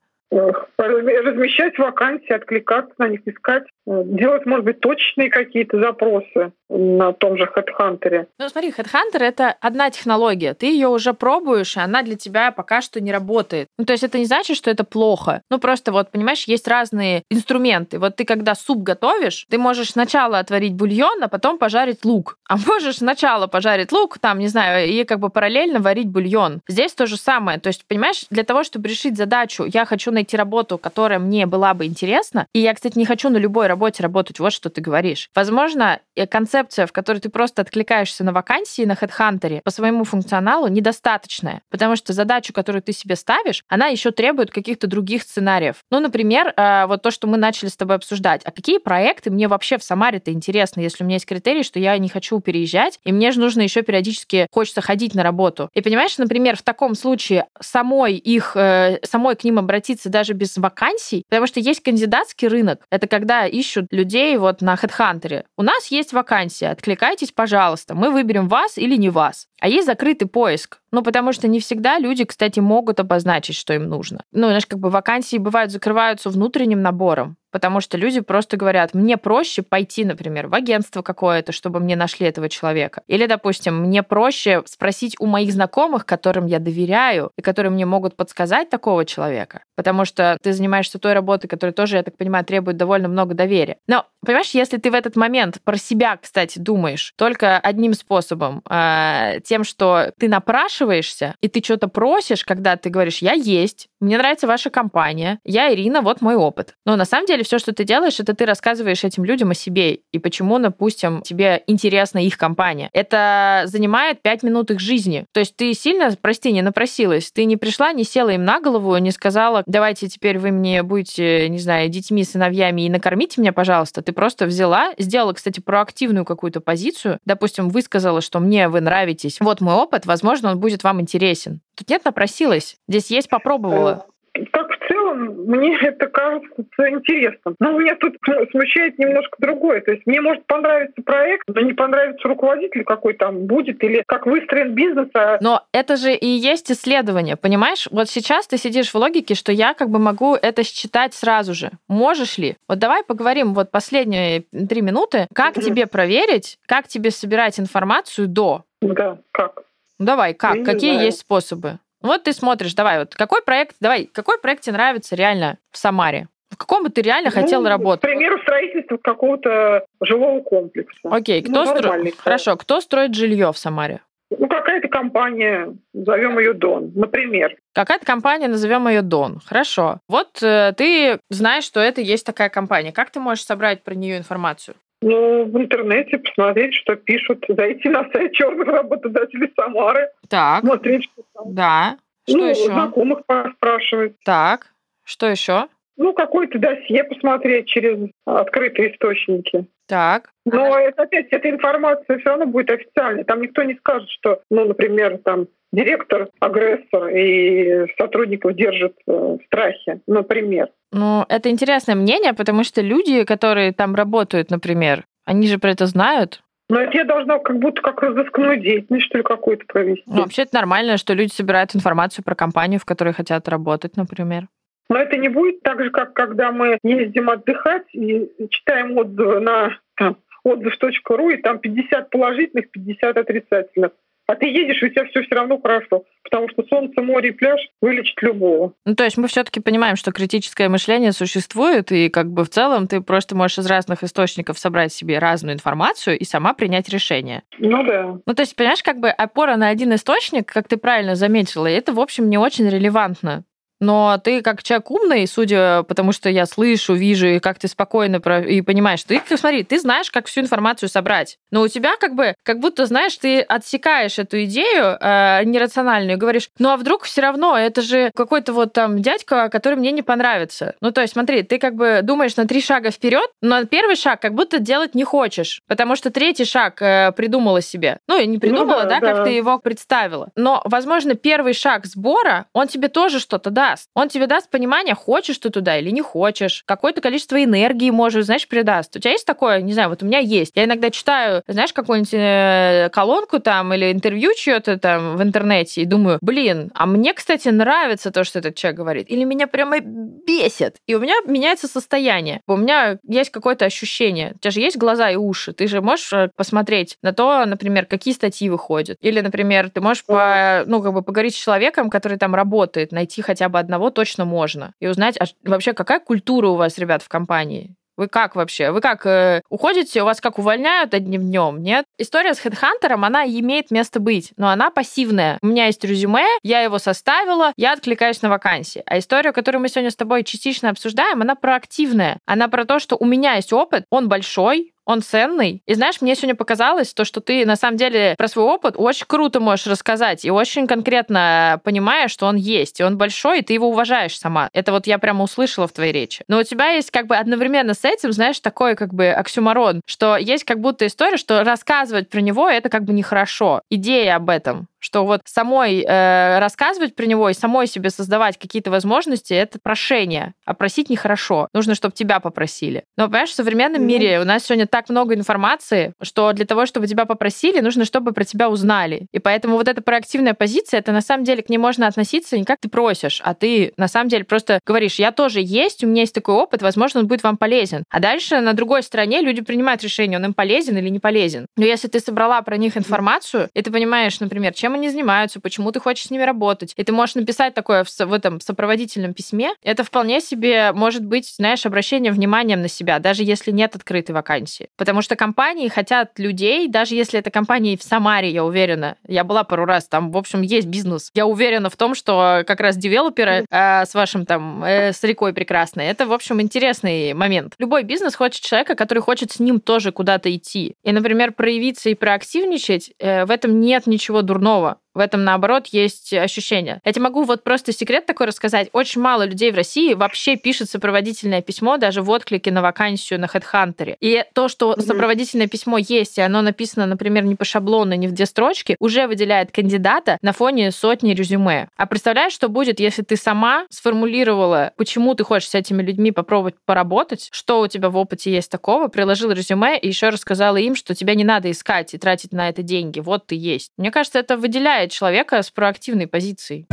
размещать 0.81 1.77
вакансии, 1.77 2.31
откликаться 2.31 2.93
на 2.97 3.09
них, 3.09 3.21
искать, 3.25 3.63
делать, 3.85 4.45
может 4.45 4.65
быть, 4.65 4.79
точные 4.79 5.29
какие-то 5.29 5.79
запросы 5.79 6.51
на 6.69 7.13
том 7.13 7.37
же 7.37 7.43
HeadHunter. 7.43 8.27
Ну, 8.39 8.49
смотри, 8.49 8.71
HeadHunter— 8.71 9.19
это 9.19 9.55
одна 9.59 9.89
технология. 9.89 10.53
Ты 10.53 10.67
ее 10.67 10.87
уже 10.87 11.13
пробуешь, 11.13 11.75
и 11.75 11.79
она 11.79 12.01
для 12.01 12.15
тебя 12.15 12.51
пока 12.51 12.81
что 12.81 13.01
не 13.01 13.11
работает. 13.11 13.67
Ну, 13.77 13.85
то 13.85 13.93
есть 13.93 14.03
это 14.03 14.17
не 14.17 14.25
значит, 14.25 14.55
что 14.55 14.71
это 14.71 14.83
плохо. 14.83 15.41
Ну, 15.49 15.59
просто 15.59 15.91
вот, 15.91 16.11
понимаешь, 16.11 16.45
есть 16.45 16.67
разные 16.67 17.23
инструменты. 17.29 17.99
Вот 17.99 18.15
ты, 18.15 18.25
когда 18.25 18.55
суп 18.55 18.83
готовишь, 18.83 19.45
ты 19.49 19.57
можешь 19.57 19.91
сначала 19.91 20.39
отварить 20.39 20.73
бульон, 20.73 21.23
а 21.23 21.27
потом 21.27 21.57
пожарить 21.57 22.05
лук. 22.05 22.37
А 22.47 22.57
можешь 22.57 22.97
сначала 22.97 23.47
пожарить 23.47 23.91
лук, 23.91 24.19
там, 24.19 24.39
не 24.39 24.47
знаю, 24.47 24.87
и 24.87 25.03
как 25.03 25.19
бы 25.19 25.29
параллельно 25.29 25.79
варить 25.79 26.07
бульон. 26.07 26.61
Здесь 26.67 26.93
то 26.93 27.05
же 27.05 27.17
самое. 27.17 27.59
То 27.59 27.67
есть, 27.67 27.85
понимаешь, 27.85 28.25
для 28.29 28.43
того, 28.43 28.63
чтобы 28.63 28.87
решить 28.87 29.17
задачу, 29.17 29.65
я 29.65 29.85
хочу 29.85 30.11
найти 30.11 30.37
работу, 30.37 30.77
которая 30.77 31.19
мне 31.19 31.45
была 31.45 31.73
бы 31.73 31.85
интересна, 31.85 32.47
и 32.53 32.59
я, 32.59 32.73
кстати, 32.73 32.97
не 32.97 33.05
хочу 33.05 33.29
на 33.29 33.37
любой 33.37 33.67
работе 33.71 34.03
работать, 34.03 34.39
вот 34.39 34.53
что 34.53 34.69
ты 34.69 34.81
говоришь. 34.81 35.29
Возможно, 35.33 35.99
концепция, 36.29 36.85
в 36.85 36.91
которой 36.91 37.19
ты 37.19 37.29
просто 37.29 37.61
откликаешься 37.61 38.23
на 38.23 38.31
вакансии 38.31 38.83
на 38.83 38.93
HeadHunter 38.93 39.61
по 39.63 39.71
своему 39.71 40.03
функционалу 40.03 40.67
недостаточная, 40.67 41.61
потому 41.69 41.95
что 41.95 42.13
задачу, 42.13 42.53
которую 42.53 42.81
ты 42.81 42.93
себе 42.93 43.15
ставишь, 43.15 43.63
она 43.67 43.87
еще 43.87 44.11
требует 44.11 44.51
каких-то 44.51 44.87
других 44.87 45.23
сценариев. 45.23 45.77
Ну, 45.89 45.99
например, 45.99 46.53
э, 46.55 46.85
вот 46.87 47.01
то, 47.01 47.11
что 47.11 47.27
мы 47.27 47.37
начали 47.37 47.69
с 47.69 47.77
тобой 47.77 47.95
обсуждать. 47.95 48.41
А 48.45 48.51
какие 48.51 48.77
проекты 48.77 49.31
мне 49.31 49.47
вообще 49.47 49.77
в 49.77 49.83
Самаре-то 49.83 50.31
интересны, 50.31 50.81
если 50.81 51.03
у 51.03 51.07
меня 51.07 51.15
есть 51.15 51.25
критерий, 51.25 51.63
что 51.63 51.79
я 51.79 51.97
не 51.97 52.09
хочу 52.09 52.39
переезжать, 52.39 52.99
и 53.03 53.11
мне 53.11 53.31
же 53.31 53.39
нужно 53.39 53.61
еще 53.61 53.81
периодически 53.81 54.47
хочется 54.51 54.81
ходить 54.81 55.15
на 55.15 55.23
работу. 55.23 55.69
И 55.73 55.81
понимаешь, 55.81 56.17
например, 56.17 56.57
в 56.57 56.61
таком 56.61 56.95
случае 56.95 57.47
самой 57.59 58.15
их, 58.15 58.55
э, 58.55 58.99
самой 59.03 59.35
к 59.35 59.43
ним 59.43 59.59
обратиться 59.59 60.09
даже 60.09 60.33
без 60.33 60.57
вакансий, 60.57 61.23
потому 61.29 61.47
что 61.47 61.59
есть 61.59 61.81
кандидатский 61.81 62.47
рынок. 62.47 62.81
Это 62.89 63.07
когда 63.07 63.45
ищут 63.61 63.85
людей 63.91 64.37
вот 64.37 64.61
на 64.61 64.73
HeadHunter. 64.75 65.45
У 65.55 65.63
нас 65.63 65.87
есть 65.87 66.13
вакансия, 66.13 66.69
откликайтесь, 66.71 67.31
пожалуйста, 67.31 67.95
мы 67.95 68.11
выберем 68.11 68.47
вас 68.47 68.77
или 68.77 68.97
не 68.97 69.09
вас. 69.09 69.47
А 69.61 69.69
есть 69.69 69.85
закрытый 69.85 70.27
поиск. 70.27 70.79
Ну, 70.91 71.03
потому 71.03 71.31
что 71.31 71.47
не 71.47 71.59
всегда 71.59 71.99
люди, 71.99 72.25
кстати, 72.25 72.59
могут 72.59 72.99
обозначить, 72.99 73.55
что 73.55 73.73
им 73.73 73.87
нужно. 73.87 74.23
Ну, 74.31 74.47
знаешь, 74.47 74.65
как 74.65 74.79
бы 74.79 74.89
вакансии 74.89 75.37
бывают 75.37 75.71
закрываются 75.71 76.29
внутренним 76.29 76.81
набором 76.81 77.37
потому 77.51 77.81
что 77.81 77.97
люди 77.97 78.21
просто 78.21 78.57
говорят, 78.57 78.93
мне 78.93 79.17
проще 79.17 79.61
пойти, 79.61 80.05
например, 80.05 80.47
в 80.47 80.55
агентство 80.55 81.01
какое-то, 81.01 81.51
чтобы 81.51 81.79
мне 81.79 81.95
нашли 81.95 82.27
этого 82.27 82.49
человека. 82.49 83.03
Или, 83.07 83.27
допустим, 83.27 83.81
мне 83.81 84.03
проще 84.03 84.63
спросить 84.65 85.15
у 85.19 85.25
моих 85.25 85.51
знакомых, 85.51 86.05
которым 86.05 86.45
я 86.45 86.59
доверяю, 86.59 87.31
и 87.37 87.41
которые 87.41 87.71
мне 87.71 87.85
могут 87.85 88.15
подсказать 88.15 88.69
такого 88.69 89.05
человека. 89.05 89.63
Потому 89.75 90.05
что 90.05 90.37
ты 90.41 90.53
занимаешься 90.53 90.99
той 90.99 91.13
работой, 91.13 91.47
которая 91.47 91.73
тоже, 91.73 91.97
я 91.97 92.03
так 92.03 92.17
понимаю, 92.17 92.45
требует 92.45 92.77
довольно 92.77 93.07
много 93.07 93.33
доверия. 93.33 93.77
Но, 93.87 94.05
понимаешь, 94.25 94.51
если 94.51 94.77
ты 94.77 94.89
в 94.89 94.95
этот 94.95 95.15
момент 95.15 95.59
про 95.63 95.77
себя, 95.77 96.17
кстати, 96.17 96.57
думаешь 96.57 97.13
только 97.17 97.57
одним 97.59 97.93
способом, 97.93 98.61
э, 98.69 99.39
тем, 99.51 99.65
что 99.65 100.13
ты 100.17 100.29
напрашиваешься, 100.29 101.35
и 101.41 101.49
ты 101.49 101.61
что-то 101.61 101.89
просишь, 101.89 102.45
когда 102.45 102.77
ты 102.77 102.89
говоришь, 102.89 103.17
я 103.17 103.33
есть, 103.33 103.89
мне 103.99 104.17
нравится 104.17 104.47
ваша 104.47 104.69
компания, 104.69 105.39
я 105.43 105.73
Ирина, 105.73 106.01
вот 106.01 106.21
мой 106.21 106.35
опыт. 106.35 106.75
Но 106.85 106.95
на 106.95 107.03
самом 107.03 107.25
деле 107.25 107.43
все, 107.43 107.59
что 107.59 107.73
ты 107.73 107.83
делаешь, 107.83 108.21
это 108.21 108.33
ты 108.33 108.45
рассказываешь 108.45 109.03
этим 109.03 109.25
людям 109.25 109.51
о 109.51 109.53
себе 109.53 109.95
и 110.13 110.19
почему, 110.19 110.57
допустим, 110.57 111.21
тебе 111.21 111.63
интересна 111.67 112.19
их 112.19 112.37
компания. 112.37 112.89
Это 112.93 113.63
занимает 113.65 114.21
пять 114.21 114.41
минут 114.41 114.71
их 114.71 114.79
жизни. 114.79 115.25
То 115.33 115.41
есть 115.41 115.57
ты 115.57 115.73
сильно, 115.73 116.15
прости, 116.19 116.53
не 116.53 116.61
напросилась. 116.61 117.29
Ты 117.33 117.43
не 117.43 117.57
пришла, 117.57 117.91
не 117.91 118.05
села 118.05 118.29
им 118.29 118.45
на 118.45 118.61
голову, 118.61 118.95
не 118.97 119.11
сказала, 119.11 119.63
давайте 119.65 120.07
теперь 120.07 120.39
вы 120.39 120.51
мне 120.51 120.81
будете, 120.81 121.49
не 121.49 121.59
знаю, 121.59 121.89
детьми, 121.89 122.23
сыновьями 122.23 122.83
и 122.83 122.89
накормите 122.89 123.41
меня, 123.41 123.51
пожалуйста. 123.51 124.01
Ты 124.01 124.13
просто 124.13 124.45
взяла, 124.45 124.93
сделала, 124.97 125.33
кстати, 125.33 125.59
проактивную 125.59 126.23
какую-то 126.23 126.61
позицию. 126.61 127.19
Допустим, 127.25 127.67
высказала, 127.67 128.21
что 128.21 128.39
мне 128.39 128.69
вы 128.69 128.79
нравитесь. 128.79 129.40
Вот 129.41 129.59
мой 129.59 129.75
опыт, 129.75 130.05
возможно, 130.05 130.51
он 130.51 130.59
будет 130.59 130.83
вам 130.83 131.01
интересен. 131.01 131.61
Тут 131.75 131.89
нет 131.89 132.05
напросилась. 132.05 132.77
Здесь 132.87 133.09
есть 133.09 133.27
попробовала. 133.27 134.05
Как 134.53 134.71
в 134.71 134.87
целом, 134.87 135.45
мне 135.47 135.77
это 135.81 136.07
кажется 136.07 136.89
интересным. 136.89 137.55
Но 137.59 137.71
меня 137.71 137.95
тут 137.95 138.15
смущает 138.51 138.97
немножко 138.97 139.35
другое. 139.39 139.81
То 139.81 139.91
есть 139.91 140.05
мне 140.05 140.21
может 140.21 140.45
понравиться 140.45 141.01
проект, 141.03 141.43
но 141.47 141.61
не 141.61 141.73
понравится 141.73 142.27
руководитель 142.27 142.83
какой 142.83 143.15
там 143.15 143.45
будет, 143.47 143.83
или 143.83 144.03
как 144.05 144.25
выстроен 144.25 144.73
бизнес. 144.73 145.09
А... 145.15 145.37
Но 145.41 145.63
это 145.73 145.97
же 145.97 146.13
и 146.13 146.27
есть 146.27 146.71
исследование, 146.71 147.35
понимаешь? 147.35 147.87
Вот 147.91 148.09
сейчас 148.09 148.47
ты 148.47 148.57
сидишь 148.57 148.93
в 148.93 148.95
логике, 148.95 149.35
что 149.35 149.51
я 149.51 149.73
как 149.73 149.89
бы 149.89 149.99
могу 149.99 150.35
это 150.35 150.63
считать 150.63 151.13
сразу 151.13 151.53
же. 151.53 151.71
Можешь 151.87 152.37
ли? 152.37 152.55
Вот 152.69 152.79
давай 152.79 153.03
поговорим 153.03 153.53
вот 153.53 153.71
последние 153.71 154.45
три 154.69 154.81
минуты. 154.81 155.27
Как 155.33 155.57
mm-hmm. 155.57 155.63
тебе 155.63 155.87
проверить, 155.87 156.59
как 156.67 156.87
тебе 156.87 157.11
собирать 157.11 157.59
информацию 157.59 158.27
до? 158.27 158.63
Да, 158.81 159.19
как? 159.31 159.63
Давай, 159.99 160.33
как? 160.33 160.57
Я 160.57 160.65
Какие 160.65 161.03
есть 161.03 161.19
способы? 161.19 161.79
Вот 162.01 162.23
ты 162.23 162.33
смотришь, 162.33 162.73
давай, 162.73 162.99
вот 162.99 163.13
какой 163.15 163.43
проект, 163.43 163.75
давай, 163.79 164.05
какой 164.05 164.39
проект 164.39 164.63
тебе 164.63 164.73
нравится 164.73 165.15
реально 165.15 165.59
в 165.71 165.77
Самаре? 165.77 166.27
В 166.49 166.57
каком 166.57 166.83
бы 166.83 166.89
ты 166.89 167.01
реально 167.01 167.29
ну, 167.33 167.41
хотел 167.41 167.65
работать? 167.65 168.01
К 168.01 168.13
примеру, 168.13 168.39
строительство 168.41 168.97
какого-то 168.97 169.85
жилого 170.01 170.41
комплекса. 170.41 170.99
Окей, 171.03 171.41
кто 171.41 171.63
ну, 171.63 171.77
стро... 171.77 171.93
Хорошо, 172.17 172.57
кто 172.57 172.81
строит 172.81 173.15
жилье 173.15 173.53
в 173.53 173.57
Самаре? 173.57 174.01
Ну, 174.37 174.47
какая-то 174.47 174.87
компания, 174.87 175.75
назовем 175.93 176.39
ее 176.39 176.53
Дон, 176.53 176.91
например. 176.95 177.55
Какая-то 177.73 178.05
компания, 178.05 178.47
назовем 178.47 178.87
ее 178.87 179.01
Дон. 179.01 179.39
Хорошо. 179.45 179.99
Вот 180.07 180.41
э, 180.41 180.73
ты 180.75 181.19
знаешь, 181.29 181.65
что 181.65 181.81
это 181.81 182.01
есть 182.01 182.25
такая 182.25 182.49
компания. 182.49 182.91
Как 182.91 183.11
ты 183.11 183.19
можешь 183.19 183.45
собрать 183.45 183.83
про 183.83 183.93
нее 183.93 184.17
информацию? 184.17 184.75
Ну, 185.01 185.45
в 185.45 185.57
интернете 185.57 186.19
посмотреть, 186.19 186.75
что 186.75 186.95
пишут, 186.95 187.43
зайти 187.47 187.89
на 187.89 188.07
сайт 188.13 188.33
черных 188.33 188.67
работодателей 188.67 189.51
Самары. 189.55 190.09
Так. 190.29 190.63
Смотреть, 190.63 191.05
что 191.05 191.23
там. 191.33 191.53
Да. 191.55 191.97
Что 192.27 192.37
ну, 192.37 192.49
еще? 192.49 192.65
знакомых 192.65 193.25
поспрашивать. 193.25 194.13
Так. 194.23 194.67
Что 195.03 195.27
еще? 195.27 195.67
Ну, 195.97 196.13
какое-то 196.13 196.59
досье 196.59 197.03
посмотреть 197.03 197.67
через 197.67 198.09
открытые 198.25 198.93
источники. 198.93 199.65
Так. 199.87 200.29
Но 200.45 200.77
это 200.79 201.03
опять, 201.03 201.27
эта 201.31 201.49
информация 201.49 202.19
все 202.19 202.29
равно 202.29 202.45
будет 202.45 202.71
официальной. 202.71 203.23
Там 203.23 203.41
никто 203.41 203.63
не 203.63 203.75
скажет, 203.75 204.09
что, 204.09 204.41
ну, 204.49 204.65
например, 204.65 205.17
там 205.17 205.47
директор 205.73 206.29
агрессор 206.39 207.07
и 207.09 207.87
сотрудников 207.97 208.55
держит 208.55 208.95
э, 209.07 209.11
в 209.11 209.39
страхе, 209.45 210.01
например. 210.07 210.69
Ну, 210.91 211.25
это 211.29 211.49
интересное 211.49 211.95
мнение, 211.95 212.33
потому 212.33 212.63
что 212.63 212.81
люди, 212.81 213.23
которые 213.23 213.71
там 213.71 213.95
работают, 213.95 214.51
например, 214.51 215.05
они 215.25 215.47
же 215.47 215.57
про 215.57 215.71
это 215.71 215.85
знают. 215.85 216.41
Но 216.69 216.79
это 216.79 216.97
я 216.97 217.03
должна 217.03 217.39
как 217.39 217.59
будто 217.59 217.81
как 217.81 218.01
разыскную 218.01 218.59
деятельность, 218.59 219.05
что 219.07 219.17
ли, 219.17 219.23
какую-то 219.23 219.65
провести. 219.65 220.03
Ну, 220.05 220.21
вообще 220.21 220.43
это 220.43 220.55
нормально, 220.55 220.97
что 220.97 221.13
люди 221.13 221.31
собирают 221.31 221.75
информацию 221.75 222.23
про 222.23 222.33
компанию, 222.33 222.79
в 222.79 222.85
которой 222.85 223.13
хотят 223.13 223.49
работать, 223.49 223.97
например. 223.97 224.47
Но 224.89 224.97
это 224.97 225.17
не 225.17 225.29
будет 225.29 225.61
так 225.63 225.81
же, 225.81 225.89
как 225.89 226.13
когда 226.13 226.51
мы 226.51 226.77
ездим 226.83 227.29
отдыхать 227.29 227.87
и 227.93 228.29
читаем 228.49 228.97
отзывы 228.97 229.39
на 229.39 229.77
там, 229.95 230.17
отзыв.ру, 230.43 231.29
и 231.29 231.37
там 231.41 231.59
50 231.59 232.09
положительных, 232.09 232.71
50 232.71 233.17
отрицательных. 233.17 233.91
А 234.31 234.35
ты 234.37 234.45
едешь, 234.45 234.81
и 234.81 234.85
у 234.85 234.89
тебя 234.89 235.03
все 235.07 235.23
все 235.23 235.35
равно 235.35 235.59
хорошо, 235.59 236.05
потому 236.23 236.47
что 236.47 236.63
солнце, 236.63 237.01
море 237.01 237.29
и 237.29 237.31
пляж 237.33 237.59
вылечат 237.81 238.15
любого. 238.21 238.71
Ну, 238.85 238.95
то 238.95 239.03
есть 239.03 239.17
мы 239.17 239.27
все-таки 239.27 239.59
понимаем, 239.59 239.97
что 239.97 240.13
критическое 240.13 240.69
мышление 240.69 241.11
существует, 241.11 241.91
и 241.91 242.07
как 242.07 242.31
бы 242.31 242.45
в 242.45 242.49
целом 242.49 242.87
ты 242.87 243.01
просто 243.01 243.35
можешь 243.35 243.59
из 243.59 243.65
разных 243.65 244.03
источников 244.03 244.57
собрать 244.57 244.93
себе 244.93 245.19
разную 245.19 245.55
информацию 245.55 246.17
и 246.17 246.23
сама 246.23 246.53
принять 246.53 246.87
решение. 246.87 247.43
Ну 247.59 247.83
да. 247.83 248.19
Ну, 248.25 248.33
то 248.33 248.41
есть, 248.41 248.55
понимаешь, 248.55 248.83
как 248.83 249.01
бы 249.01 249.09
опора 249.09 249.57
на 249.57 249.67
один 249.67 249.93
источник, 249.93 250.49
как 250.49 250.69
ты 250.69 250.77
правильно 250.77 251.15
заметила, 251.15 251.67
это, 251.67 251.91
в 251.91 251.99
общем, 251.99 252.29
не 252.29 252.37
очень 252.37 252.69
релевантно. 252.69 253.43
Но 253.81 254.19
ты 254.23 254.41
как 254.41 254.63
человек 254.63 254.89
умный, 254.91 255.27
судя 255.27 255.83
потому 255.83 256.11
что 256.11 256.29
я 256.29 256.45
слышу, 256.45 256.93
вижу, 256.93 257.27
и 257.27 257.39
как 257.39 257.57
ты 257.57 257.67
спокойно 257.67 258.21
про... 258.21 258.39
и 258.39 258.61
понимаешь, 258.61 259.03
ты, 259.03 259.21
смотри, 259.35 259.63
ты 259.63 259.79
знаешь, 259.79 260.11
как 260.11 260.27
всю 260.27 260.41
информацию 260.41 260.87
собрать. 260.87 261.37
Но 261.49 261.61
у 261.61 261.67
тебя 261.67 261.97
как 261.97 262.15
бы, 262.15 262.35
как 262.43 262.59
будто, 262.59 262.85
знаешь, 262.85 263.17
ты 263.17 263.41
отсекаешь 263.41 264.19
эту 264.19 264.43
идею 264.43 264.97
э, 265.01 265.43
нерациональную, 265.45 266.19
говоришь, 266.19 266.49
ну 266.59 266.69
а 266.69 266.77
вдруг 266.77 267.03
все 267.03 267.21
равно 267.21 267.57
это 267.57 267.81
же 267.81 268.11
какой-то 268.15 268.53
вот 268.53 268.71
там 268.73 269.01
дядька, 269.01 269.49
который 269.49 269.75
мне 269.75 269.91
не 269.91 270.03
понравится. 270.03 270.75
Ну 270.79 270.91
то 270.91 271.01
есть 271.01 271.13
смотри, 271.13 271.41
ты 271.41 271.57
как 271.57 271.75
бы 271.75 272.01
думаешь 272.03 272.35
на 272.35 272.47
три 272.47 272.61
шага 272.61 272.91
вперед, 272.91 273.29
но 273.41 273.65
первый 273.65 273.95
шаг 273.95 274.21
как 274.21 274.35
будто 274.35 274.59
делать 274.59 274.93
не 274.93 275.03
хочешь, 275.03 275.61
потому 275.67 275.95
что 275.95 276.11
третий 276.11 276.45
шаг 276.45 276.79
э, 276.81 277.11
придумала 277.13 277.61
себе. 277.61 277.97
Ну 278.07 278.19
и 278.21 278.27
не 278.27 278.37
придумала, 278.37 278.83
ну, 278.83 278.89
да, 278.89 278.99
да, 278.99 279.07
как 279.07 279.15
да. 279.17 279.23
ты 279.23 279.31
его 279.31 279.57
представила. 279.57 280.29
Но, 280.35 280.61
возможно, 280.65 281.15
первый 281.15 281.53
шаг 281.53 281.87
сбора, 281.87 282.45
он 282.53 282.67
тебе 282.67 282.87
тоже 282.87 283.19
что-то 283.19 283.49
даст 283.49 283.70
даст. 283.71 283.89
Он 283.95 284.09
тебе 284.09 284.27
даст 284.27 284.49
понимание, 284.49 284.95
хочешь 284.95 285.37
ты 285.37 285.49
туда 285.49 285.77
или 285.77 285.89
не 285.89 286.01
хочешь. 286.01 286.63
Какое-то 286.65 287.01
количество 287.01 287.41
энергии, 287.43 287.89
может, 287.89 288.25
знаешь, 288.25 288.47
придаст. 288.47 288.95
У 288.95 288.99
тебя 288.99 289.11
есть 289.11 289.25
такое? 289.25 289.61
Не 289.61 289.73
знаю, 289.73 289.89
вот 289.89 290.03
у 290.03 290.05
меня 290.05 290.19
есть. 290.19 290.53
Я 290.55 290.65
иногда 290.65 290.89
читаю, 290.89 291.43
знаешь, 291.47 291.73
какую-нибудь 291.73 292.13
э, 292.13 292.89
колонку 292.91 293.39
там 293.39 293.73
или 293.73 293.91
интервью 293.91 294.31
чье-то 294.35 294.77
там 294.77 295.17
в 295.17 295.23
интернете 295.23 295.81
и 295.81 295.85
думаю, 295.85 296.19
блин, 296.21 296.71
а 296.73 296.85
мне, 296.85 297.13
кстати, 297.13 297.49
нравится 297.49 298.11
то, 298.11 298.23
что 298.23 298.39
этот 298.39 298.55
человек 298.55 298.77
говорит. 298.77 299.09
Или 299.09 299.23
меня 299.23 299.47
прямо 299.47 299.79
бесит. 299.79 300.77
И 300.87 300.95
у 300.95 300.99
меня 300.99 301.15
меняется 301.25 301.67
состояние. 301.67 302.41
У 302.47 302.57
меня 302.57 302.97
есть 303.07 303.31
какое-то 303.31 303.65
ощущение. 303.65 304.33
У 304.35 304.39
тебя 304.39 304.51
же 304.51 304.59
есть 304.59 304.77
глаза 304.77 305.09
и 305.09 305.15
уши. 305.15 305.53
Ты 305.53 305.67
же 305.67 305.81
можешь 305.81 306.11
э, 306.13 306.29
посмотреть 306.35 306.97
на 307.01 307.13
то, 307.13 307.45
например, 307.45 307.85
какие 307.85 308.13
статьи 308.13 308.49
выходят. 308.49 308.97
Или, 309.01 309.21
например, 309.21 309.69
ты 309.69 309.81
можешь 309.81 310.05
по, 310.05 310.63
ну, 310.65 310.81
как 310.81 310.93
бы 310.93 311.01
поговорить 311.01 311.35
с 311.35 311.43
человеком, 311.43 311.89
который 311.89 312.17
там 312.17 312.35
работает, 312.35 312.91
найти 312.91 313.21
хотя 313.21 313.49
бы 313.49 313.60
одного 313.61 313.89
точно 313.89 314.25
можно. 314.25 314.73
И 314.79 314.87
узнать, 314.87 315.17
а 315.19 315.25
вообще 315.43 315.73
какая 315.73 315.99
культура 315.99 316.47
у 316.47 316.55
вас, 316.55 316.77
ребят, 316.77 317.01
в 317.01 317.09
компании? 317.09 317.75
Вы 317.97 318.07
как 318.07 318.35
вообще? 318.35 318.71
Вы 318.71 318.81
как 318.81 319.05
э, 319.05 319.41
уходите, 319.49 320.01
у 320.01 320.05
вас 320.05 320.21
как 320.21 320.39
увольняют 320.39 320.93
одним 320.93 321.21
днем, 321.21 321.61
нет? 321.61 321.85
История 321.97 322.33
с 322.33 322.39
хедхантером, 322.39 323.05
она 323.05 323.25
имеет 323.25 323.69
место 323.69 323.99
быть, 323.99 324.31
но 324.37 324.49
она 324.49 324.71
пассивная. 324.71 325.37
У 325.41 325.47
меня 325.47 325.67
есть 325.67 325.83
резюме, 325.83 326.25
я 326.41 326.61
его 326.61 326.79
составила, 326.79 327.53
я 327.57 327.73
откликаюсь 327.73 328.21
на 328.21 328.29
вакансии. 328.29 328.81
А 328.85 328.97
история, 328.97 329.31
которую 329.33 329.61
мы 329.61 329.69
сегодня 329.69 329.91
с 329.91 329.95
тобой 329.95 330.23
частично 330.23 330.69
обсуждаем, 330.69 331.21
она 331.21 331.35
проактивная. 331.35 332.17
Она 332.25 332.47
про 332.47 332.65
то, 332.65 332.79
что 332.79 332.95
у 332.97 333.05
меня 333.05 333.35
есть 333.35 333.53
опыт, 333.53 333.85
он 333.91 334.09
большой, 334.09 334.73
он 334.85 335.01
ценный. 335.01 335.61
И 335.65 335.73
знаешь, 335.73 336.01
мне 336.01 336.15
сегодня 336.15 336.35
показалось 336.35 336.93
то, 336.93 337.05
что 337.05 337.21
ты 337.21 337.45
на 337.45 337.55
самом 337.55 337.77
деле 337.77 338.15
про 338.17 338.27
свой 338.27 338.45
опыт 338.45 338.75
очень 338.77 339.05
круто 339.07 339.39
можешь 339.39 339.67
рассказать 339.67 340.25
и 340.25 340.31
очень 340.31 340.67
конкретно 340.67 341.61
понимаешь, 341.63 342.11
что 342.11 342.25
он 342.25 342.35
есть, 342.35 342.79
и 342.79 342.83
он 342.83 342.97
большой, 342.97 343.39
и 343.39 343.41
ты 343.43 343.53
его 343.53 343.69
уважаешь 343.69 344.17
сама. 344.17 344.49
Это 344.53 344.71
вот 344.71 344.87
я 344.87 344.97
прямо 344.97 345.23
услышала 345.23 345.67
в 345.67 345.73
твоей 345.73 345.91
речи. 345.91 346.23
Но 346.27 346.39
у 346.39 346.43
тебя 346.43 346.71
есть 346.71 346.91
как 346.91 347.07
бы 347.07 347.15
одновременно 347.15 347.73
с 347.73 347.85
этим, 347.85 348.11
знаешь, 348.11 348.39
такой 348.39 348.75
как 348.75 348.93
бы 348.93 349.09
оксюмарон, 349.09 349.81
что 349.85 350.17
есть 350.17 350.43
как 350.43 350.59
будто 350.59 350.87
история, 350.87 351.17
что 351.17 351.43
рассказывать 351.43 352.09
про 352.09 352.19
него 352.19 352.49
это 352.49 352.69
как 352.69 352.83
бы 352.83 352.93
нехорошо. 352.93 353.61
Идея 353.69 354.15
об 354.15 354.29
этом 354.29 354.67
что 354.81 355.05
вот 355.05 355.21
самой 355.25 355.85
э, 355.87 356.39
рассказывать 356.39 356.95
про 356.95 357.05
него 357.05 357.29
и 357.29 357.33
самой 357.33 357.67
себе 357.67 357.89
создавать 357.89 358.37
какие-то 358.37 358.71
возможности 358.71 359.33
это 359.33 359.59
прошение. 359.61 360.33
А 360.45 360.53
просить 360.53 360.89
нехорошо. 360.89 361.47
Нужно, 361.53 361.75
чтобы 361.75 361.93
тебя 361.93 362.19
попросили. 362.19 362.83
Но 362.97 363.05
понимаешь, 363.05 363.29
в 363.29 363.35
современном 363.35 363.83
mm-hmm. 363.83 363.85
мире 363.85 364.19
у 364.19 364.25
нас 364.25 364.45
сегодня 364.45 364.67
так 364.67 364.89
много 364.89 365.15
информации, 365.15 365.93
что 366.01 366.33
для 366.33 366.45
того, 366.45 366.65
чтобы 366.65 366.87
тебя 366.87 367.05
попросили, 367.05 367.61
нужно, 367.61 367.85
чтобы 367.85 368.11
про 368.11 368.23
тебя 368.23 368.49
узнали. 368.49 369.07
И 369.13 369.19
поэтому 369.19 369.55
вот 369.55 369.67
эта 369.67 369.81
проактивная 369.81 370.33
позиция, 370.33 370.79
это 370.79 370.91
на 370.91 371.01
самом 371.01 371.23
деле 371.23 371.43
к 371.43 371.49
ней 371.49 371.57
можно 371.57 371.87
относиться 371.87 372.37
не 372.37 372.43
как 372.43 372.59
ты 372.59 372.69
просишь, 372.69 373.21
а 373.23 373.33
ты 373.33 373.73
на 373.77 373.87
самом 373.87 374.09
деле 374.09 374.23
просто 374.23 374.59
говоришь, 374.65 374.95
я 374.95 375.11
тоже 375.11 375.41
есть, 375.41 375.83
у 375.83 375.87
меня 375.87 376.01
есть 376.01 376.13
такой 376.13 376.35
опыт, 376.35 376.61
возможно, 376.61 377.01
он 377.01 377.07
будет 377.07 377.23
вам 377.23 377.37
полезен. 377.37 377.83
А 377.89 377.99
дальше 377.99 378.39
на 378.41 378.53
другой 378.53 378.83
стороне 378.83 379.21
люди 379.21 379.41
принимают 379.41 379.83
решение, 379.83 380.17
он 380.17 380.25
им 380.25 380.33
полезен 380.33 380.77
или 380.77 380.89
не 380.89 380.99
полезен. 380.99 381.45
Но 381.55 381.65
если 381.65 381.87
ты 381.87 381.99
собрала 381.99 382.41
про 382.41 382.57
них 382.57 382.77
информацию, 382.77 383.49
и 383.53 383.61
ты 383.61 383.71
понимаешь, 383.71 384.19
например, 384.19 384.53
чем 384.53 384.70
чем 384.71 384.79
они 384.79 384.89
занимаются, 384.89 385.41
почему 385.41 385.71
ты 385.71 385.79
хочешь 385.79 386.05
с 386.05 386.11
ними 386.11 386.23
работать. 386.23 386.73
И 386.77 386.83
ты 386.83 386.93
можешь 386.93 387.15
написать 387.15 387.53
такое 387.53 387.83
в, 387.83 387.89
в 387.89 388.13
этом 388.13 388.39
сопроводительном 388.39 389.13
письме. 389.13 389.51
Это 389.63 389.83
вполне 389.83 390.21
себе 390.21 390.71
может 390.71 391.03
быть, 391.03 391.33
знаешь, 391.35 391.65
обращение 391.65 392.11
вниманием 392.11 392.61
на 392.61 392.69
себя, 392.69 392.99
даже 392.99 393.23
если 393.23 393.51
нет 393.51 393.75
открытой 393.75 394.15
вакансии. 394.15 394.69
Потому 394.77 395.01
что 395.01 395.15
компании 395.15 395.67
хотят 395.67 396.17
людей, 396.19 396.67
даже 396.69 396.95
если 396.95 397.19
это 397.19 397.31
компании 397.31 397.75
в 397.75 397.83
Самаре, 397.83 398.29
я 398.29 398.45
уверена. 398.45 398.95
Я 399.07 399.23
была 399.23 399.43
пару 399.43 399.65
раз, 399.65 399.87
там, 399.87 400.11
в 400.11 400.17
общем, 400.17 400.41
есть 400.41 400.67
бизнес. 400.67 401.11
Я 401.13 401.25
уверена 401.25 401.69
в 401.69 401.75
том, 401.75 401.93
что 401.93 402.43
как 402.47 402.61
раз 402.61 402.77
девелоперы 402.77 403.45
э, 403.49 403.85
с 403.85 403.93
вашим 403.93 404.25
там, 404.25 404.63
э, 404.63 404.93
с 404.93 405.03
рекой 405.03 405.33
прекрасной, 405.33 405.87
это, 405.87 406.05
в 406.05 406.13
общем, 406.13 406.41
интересный 406.41 407.13
момент. 407.13 407.55
Любой 407.59 407.83
бизнес 407.83 408.15
хочет 408.15 408.41
человека, 408.41 408.75
который 408.75 408.99
хочет 408.99 409.31
с 409.31 409.39
ним 409.39 409.59
тоже 409.59 409.91
куда-то 409.91 410.33
идти. 410.33 410.75
И, 410.83 410.91
например, 410.91 411.33
проявиться 411.33 411.89
и 411.89 411.95
проактивничать, 411.95 412.91
э, 412.99 413.25
в 413.25 413.31
этом 413.31 413.59
нет 413.59 413.85
ничего 413.85 414.21
дурного 414.21 414.60
дурного. 414.61 414.79
В 414.93 414.99
этом, 414.99 415.23
наоборот, 415.23 415.67
есть 415.67 416.13
ощущение. 416.13 416.81
Я 416.83 416.91
тебе 416.91 417.03
могу 417.03 417.23
вот 417.23 417.43
просто 417.43 417.71
секрет 417.71 418.05
такой 418.05 418.27
рассказать. 418.27 418.69
Очень 418.73 419.01
мало 419.01 419.23
людей 419.23 419.51
в 419.51 419.55
России 419.55 419.93
вообще 419.93 420.35
пишет 420.35 420.69
сопроводительное 420.69 421.41
письмо 421.41 421.77
даже 421.77 422.01
в 422.01 422.09
отклике 422.09 422.51
на 422.51 422.61
вакансию 422.61 423.19
на 423.19 423.25
HeadHunter. 423.25 423.95
И 423.99 424.23
то, 424.33 424.47
что 424.47 424.73
mm-hmm. 424.73 424.81
сопроводительное 424.81 425.47
письмо 425.47 425.77
есть, 425.77 426.17
и 426.17 426.21
оно 426.21 426.41
написано, 426.41 426.85
например, 426.85 427.23
не 427.23 427.35
по 427.35 427.45
шаблону, 427.45 427.95
не 427.95 428.07
в 428.07 428.11
две 428.11 428.25
строчки, 428.25 428.75
уже 428.79 429.07
выделяет 429.07 429.51
кандидата 429.51 430.17
на 430.21 430.33
фоне 430.33 430.71
сотни 430.71 431.13
резюме. 431.13 431.69
А 431.77 431.85
представляешь, 431.85 432.33
что 432.33 432.49
будет, 432.49 432.79
если 432.79 433.03
ты 433.03 433.15
сама 433.15 433.65
сформулировала, 433.69 434.73
почему 434.75 435.15
ты 435.15 435.23
хочешь 435.23 435.49
с 435.49 435.55
этими 435.55 435.81
людьми 435.81 436.11
попробовать 436.11 436.55
поработать, 436.65 437.29
что 437.31 437.61
у 437.61 437.67
тебя 437.67 437.89
в 437.89 437.97
опыте 437.97 438.31
есть 438.31 438.51
такого, 438.51 438.87
приложил 438.87 439.31
резюме 439.31 439.77
и 439.77 439.87
еще 439.87 440.09
рассказала 440.09 440.57
им, 440.57 440.75
что 440.75 440.95
тебя 440.95 441.15
не 441.15 441.23
надо 441.23 441.49
искать 441.51 441.93
и 441.93 441.97
тратить 441.97 442.33
на 442.33 442.49
это 442.49 442.61
деньги. 442.61 442.99
Вот 442.99 443.27
ты 443.27 443.35
есть. 443.35 443.71
Мне 443.77 443.91
кажется, 443.91 444.19
это 444.19 444.37
выделяет 444.37 444.80
человека 444.87 445.41
с 445.41 445.51
проактивной 445.51 446.07
позицией. 446.07 446.67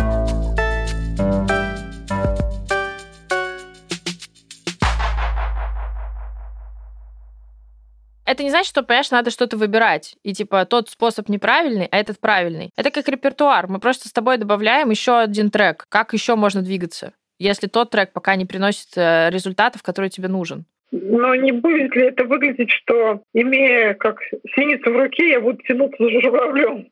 это 8.39 8.45
не 8.45 8.51
значит, 8.51 8.69
что, 8.69 8.85
понимаешь, 8.85 9.11
надо 9.11 9.31
что-то 9.33 9.57
выбирать. 9.57 10.15
И 10.23 10.33
типа 10.33 10.65
тот 10.65 10.89
способ 10.89 11.29
неправильный, 11.29 11.89
а 11.91 11.99
этот 11.99 12.21
правильный. 12.21 12.71
Это 12.77 12.93
как 12.93 13.09
репертуар. 13.09 13.67
Мы 13.67 13.81
просто 13.81 14.09
с 14.09 14.13
тобой 14.13 14.37
добавляем 14.37 14.91
еще 14.91 15.19
один 15.19 15.51
трек. 15.51 15.85
Как 15.89 16.13
еще 16.13 16.37
можно 16.37 16.63
двигаться, 16.63 17.15
если 17.41 17.67
тот 17.67 17.91
трек 17.91 18.13
пока 18.13 18.37
не 18.37 18.47
приносит 18.47 18.97
э, 18.97 19.29
результатов, 19.31 19.83
которые 19.83 20.11
тебе 20.11 20.29
нужен? 20.29 20.67
Но 20.93 21.35
не 21.35 21.51
будет 21.51 21.97
ли 21.97 22.07
это 22.07 22.25
выглядеть, 22.25 22.71
что, 22.71 23.23
имея 23.35 23.95
как 23.95 24.21
синицу 24.55 24.93
в 24.93 24.97
руке, 24.97 25.31
я 25.31 25.41
буду 25.41 25.59
тянуться 25.67 26.05
за 26.05 26.21
журавлем? 26.21 26.89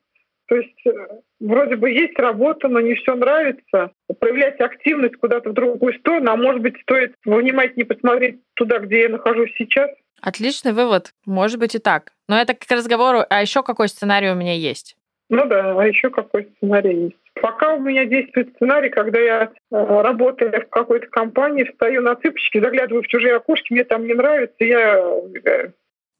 То 0.47 0.55
есть 0.55 0.85
э, 0.85 0.91
вроде 1.39 1.75
бы 1.75 1.89
есть 1.89 2.17
работа, 2.17 2.67
но 2.67 2.79
не 2.79 2.95
все 2.95 3.15
нравится. 3.15 3.91
Проявлять 4.19 4.59
активность 4.59 5.17
куда-то 5.17 5.49
в 5.49 5.53
другую 5.53 5.93
сторону, 5.99 6.31
а 6.31 6.35
может 6.37 6.61
быть, 6.61 6.79
стоит 6.81 7.15
внимательнее 7.25 7.85
посмотреть 7.85 8.39
туда, 8.55 8.79
где 8.79 9.03
я 9.03 9.09
нахожусь 9.09 9.53
сейчас. 9.57 9.89
Отличный 10.21 10.73
вывод. 10.73 11.11
Может 11.25 11.59
быть 11.59 11.75
и 11.75 11.79
так. 11.79 12.13
Но 12.27 12.39
это 12.39 12.53
к 12.53 12.71
разговору, 12.71 13.23
а 13.29 13.41
еще 13.41 13.61
какой 13.61 13.87
сценарий 13.87 14.29
у 14.29 14.35
меня 14.35 14.53
есть? 14.53 14.95
Ну 15.29 15.45
да, 15.45 15.79
а 15.79 15.85
еще 15.85 16.09
какой 16.09 16.49
сценарий 16.57 17.05
есть. 17.05 17.17
Пока 17.41 17.75
у 17.75 17.79
меня 17.79 18.05
действует 18.05 18.49
сценарий, 18.55 18.89
когда 18.89 19.19
я 19.19 19.43
э, 19.43 19.49
работаю 19.69 20.51
в 20.51 20.69
какой-то 20.69 21.07
компании, 21.07 21.65
встаю 21.65 22.01
на 22.01 22.15
цыпочки, 22.15 22.59
заглядываю 22.59 23.03
в 23.03 23.07
чужие 23.07 23.35
окошки, 23.35 23.73
мне 23.73 23.83
там 23.83 24.07
не 24.07 24.13
нравится, 24.13 24.55
я. 24.59 25.03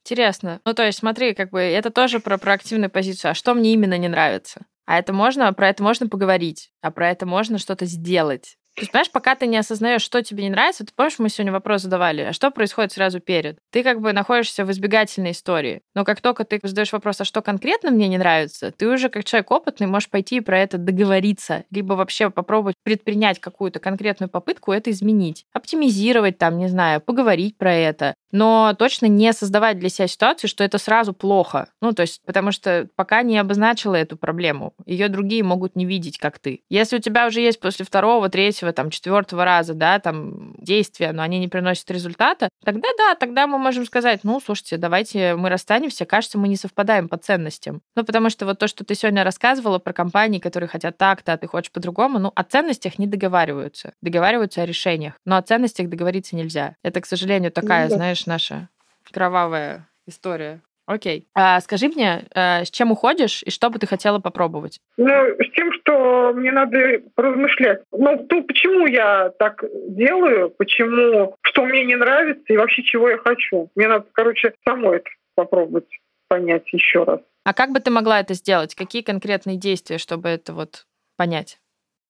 Интересно. 0.08 0.62
Ну, 0.64 0.74
то 0.74 0.86
есть, 0.86 1.00
смотри, 1.00 1.34
как 1.34 1.50
бы 1.50 1.60
это 1.60 1.92
тоже 1.92 2.22
про 2.22 2.38
проактивную 2.38 2.90
позицию. 2.90 3.32
А 3.32 3.34
что 3.34 3.54
мне 3.54 3.74
именно 3.74 3.98
не 3.98 4.08
нравится? 4.08 4.66
А 4.86 4.98
это 4.98 5.12
можно, 5.12 5.52
про 5.52 5.68
это 5.68 5.84
можно 5.84 6.08
поговорить, 6.08 6.72
а 6.82 6.92
про 6.92 7.10
это 7.10 7.26
можно 7.26 7.58
что-то 7.58 7.86
сделать. 7.86 8.58
То 8.78 8.84
есть, 8.84 8.92
понимаешь, 8.92 9.12
пока 9.12 9.34
ты 9.34 9.48
не 9.48 9.58
осознаешь, 9.58 10.04
что 10.04 10.22
тебе 10.22 10.44
не 10.44 10.52
нравится, 10.52 10.86
ты 10.86 10.92
помнишь, 10.96 11.18
мы 11.18 11.30
сегодня 11.30 11.52
вопрос 11.52 11.82
задавали, 11.82 12.22
а 12.22 12.32
что 12.32 12.52
происходит 12.52 12.92
сразу 12.92 13.20
перед? 13.20 13.58
Ты 13.72 13.82
как 13.82 14.02
бы 14.02 14.14
находишься 14.14 14.66
в 14.66 14.72
избегательной 14.72 15.32
истории. 15.32 15.82
Но 15.96 16.06
как 16.06 16.22
только 16.22 16.44
ты 16.44 16.60
задаешь 16.62 16.94
вопрос, 16.94 17.20
а 17.20 17.26
что 17.26 17.42
конкретно 17.42 17.90
мне 17.90 18.08
не 18.08 18.20
нравится, 18.20 18.70
ты 18.70 18.88
уже 18.88 19.10
как 19.10 19.24
человек 19.24 19.50
опытный 19.50 19.88
можешь 19.88 20.12
пойти 20.12 20.38
и 20.38 20.42
про 20.42 20.60
это 20.60 20.78
договориться, 20.78 21.64
либо 21.72 21.94
вообще 21.94 22.30
попробовать 22.30 22.76
предпринять 22.84 23.40
какую-то 23.40 23.80
конкретную 23.80 24.30
попытку 24.30 24.72
это 24.72 24.92
изменить. 24.92 25.46
Оптимизировать 25.54 26.38
там, 26.38 26.60
не 26.60 26.68
знаю, 26.68 27.02
поговорить 27.02 27.58
про 27.58 27.74
это, 27.74 28.14
но 28.32 28.76
точно 28.78 29.08
не 29.08 29.34
создавать 29.34 29.80
для 29.80 29.90
себя 29.90 30.08
ситуацию, 30.08 30.50
что 30.50 30.64
это 30.64 30.78
сразу 30.78 31.14
плохо. 31.14 31.70
Ну, 31.82 31.94
то 31.94 32.04
есть, 32.04 32.22
потому 32.26 32.52
что 32.52 32.88
пока 32.96 33.24
не 33.24 33.40
обозначила 33.40 33.96
эту 33.96 34.18
проблему, 34.18 34.74
ее 34.86 35.10
другие 35.10 35.44
могут 35.44 35.76
не 35.76 35.86
видеть, 35.86 36.20
как 36.20 36.38
ты. 36.38 36.62
Если 36.70 36.98
у 36.98 37.00
тебя 37.00 37.26
уже 37.26 37.42
есть 37.42 37.60
после 37.60 37.86
второго, 37.86 38.30
третьего, 38.30 38.67
третьего, 38.68 38.74
там, 38.74 38.90
четвертого 38.90 39.46
раза, 39.46 39.74
да, 39.74 40.00
там, 40.00 40.56
действия, 40.60 41.12
но 41.12 41.24
они 41.24 41.40
не 41.40 41.48
приносят 41.48 41.90
результата, 41.92 42.50
тогда 42.64 42.90
да, 42.98 43.16
тогда 43.16 43.48
мы 43.48 43.58
можем 43.58 43.86
сказать, 43.86 44.22
ну, 44.24 44.40
слушайте, 44.40 44.78
давайте 44.78 45.36
мы 45.36 45.50
расстанемся, 45.50 46.06
кажется, 46.06 46.38
мы 46.38 46.48
не 46.48 46.56
совпадаем 46.56 47.08
по 47.08 47.18
ценностям. 47.18 47.82
Ну, 47.96 48.04
потому 48.04 48.30
что 48.30 48.46
вот 48.46 48.60
то, 48.60 48.68
что 48.68 48.84
ты 48.84 48.96
сегодня 48.96 49.24
рассказывала 49.24 49.80
про 49.80 49.94
компании, 49.94 50.40
которые 50.40 50.70
хотят 50.70 50.98
так-то, 50.98 51.34
а 51.34 51.38
ты 51.38 51.48
хочешь 51.48 51.72
по-другому, 51.72 52.20
ну, 52.20 52.32
о 52.36 52.44
ценностях 52.44 53.00
не 53.00 53.08
договариваются. 53.08 53.94
Договариваются 54.02 54.62
о 54.62 54.66
решениях, 54.66 55.14
но 55.26 55.38
о 55.38 55.42
ценностях 55.42 55.90
договориться 55.90 56.36
нельзя. 56.36 56.76
Это, 56.84 57.02
к 57.02 57.06
сожалению, 57.06 57.52
такая, 57.52 57.86
ну, 57.86 57.90
да. 57.92 57.96
знаешь, 57.96 58.26
наша 58.26 58.70
кровавая 59.12 59.88
история. 60.08 60.62
Окей. 60.88 61.28
А 61.36 61.60
скажи 61.60 61.90
мне, 61.90 62.24
э, 62.34 62.64
с 62.64 62.72
чем 62.72 62.92
уходишь 62.92 63.44
и 63.44 63.52
что 63.52 63.70
бы 63.70 63.78
ты 63.78 63.86
хотела 63.86 64.20
попробовать? 64.20 64.80
Ну, 64.96 65.06
с 65.08 65.52
тем, 65.54 65.74
что 65.74 66.32
мне 66.34 66.52
надо 66.52 67.02
размышлять. 67.18 67.82
Ну, 67.92 68.26
то, 68.26 68.42
почему 68.42 68.88
я 68.88 69.32
так 69.38 69.64
делаю, 69.90 70.50
почему, 70.50 71.36
что 71.42 71.66
мне 71.66 71.84
не 71.84 71.96
нравится 71.96 72.46
и 72.48 72.58
вообще 72.58 72.84
чего 72.84 73.10
я 73.10 73.18
хочу. 73.18 73.70
Мне 73.76 73.90
надо, 73.90 74.06
короче, 74.14 74.54
самой 74.66 74.98
это 74.98 75.10
попробовать 75.36 75.90
понять 76.30 76.72
еще 76.72 77.04
раз. 77.04 77.20
А 77.44 77.54
как 77.54 77.72
бы 77.72 77.82
ты 77.82 77.92
могла 77.92 78.22
это 78.22 78.34
сделать? 78.34 78.74
Какие 78.74 79.02
конкретные 79.02 79.58
действия, 79.58 79.98
чтобы 79.98 80.30
это 80.30 80.54
вот 80.54 80.86
понять? 81.18 81.60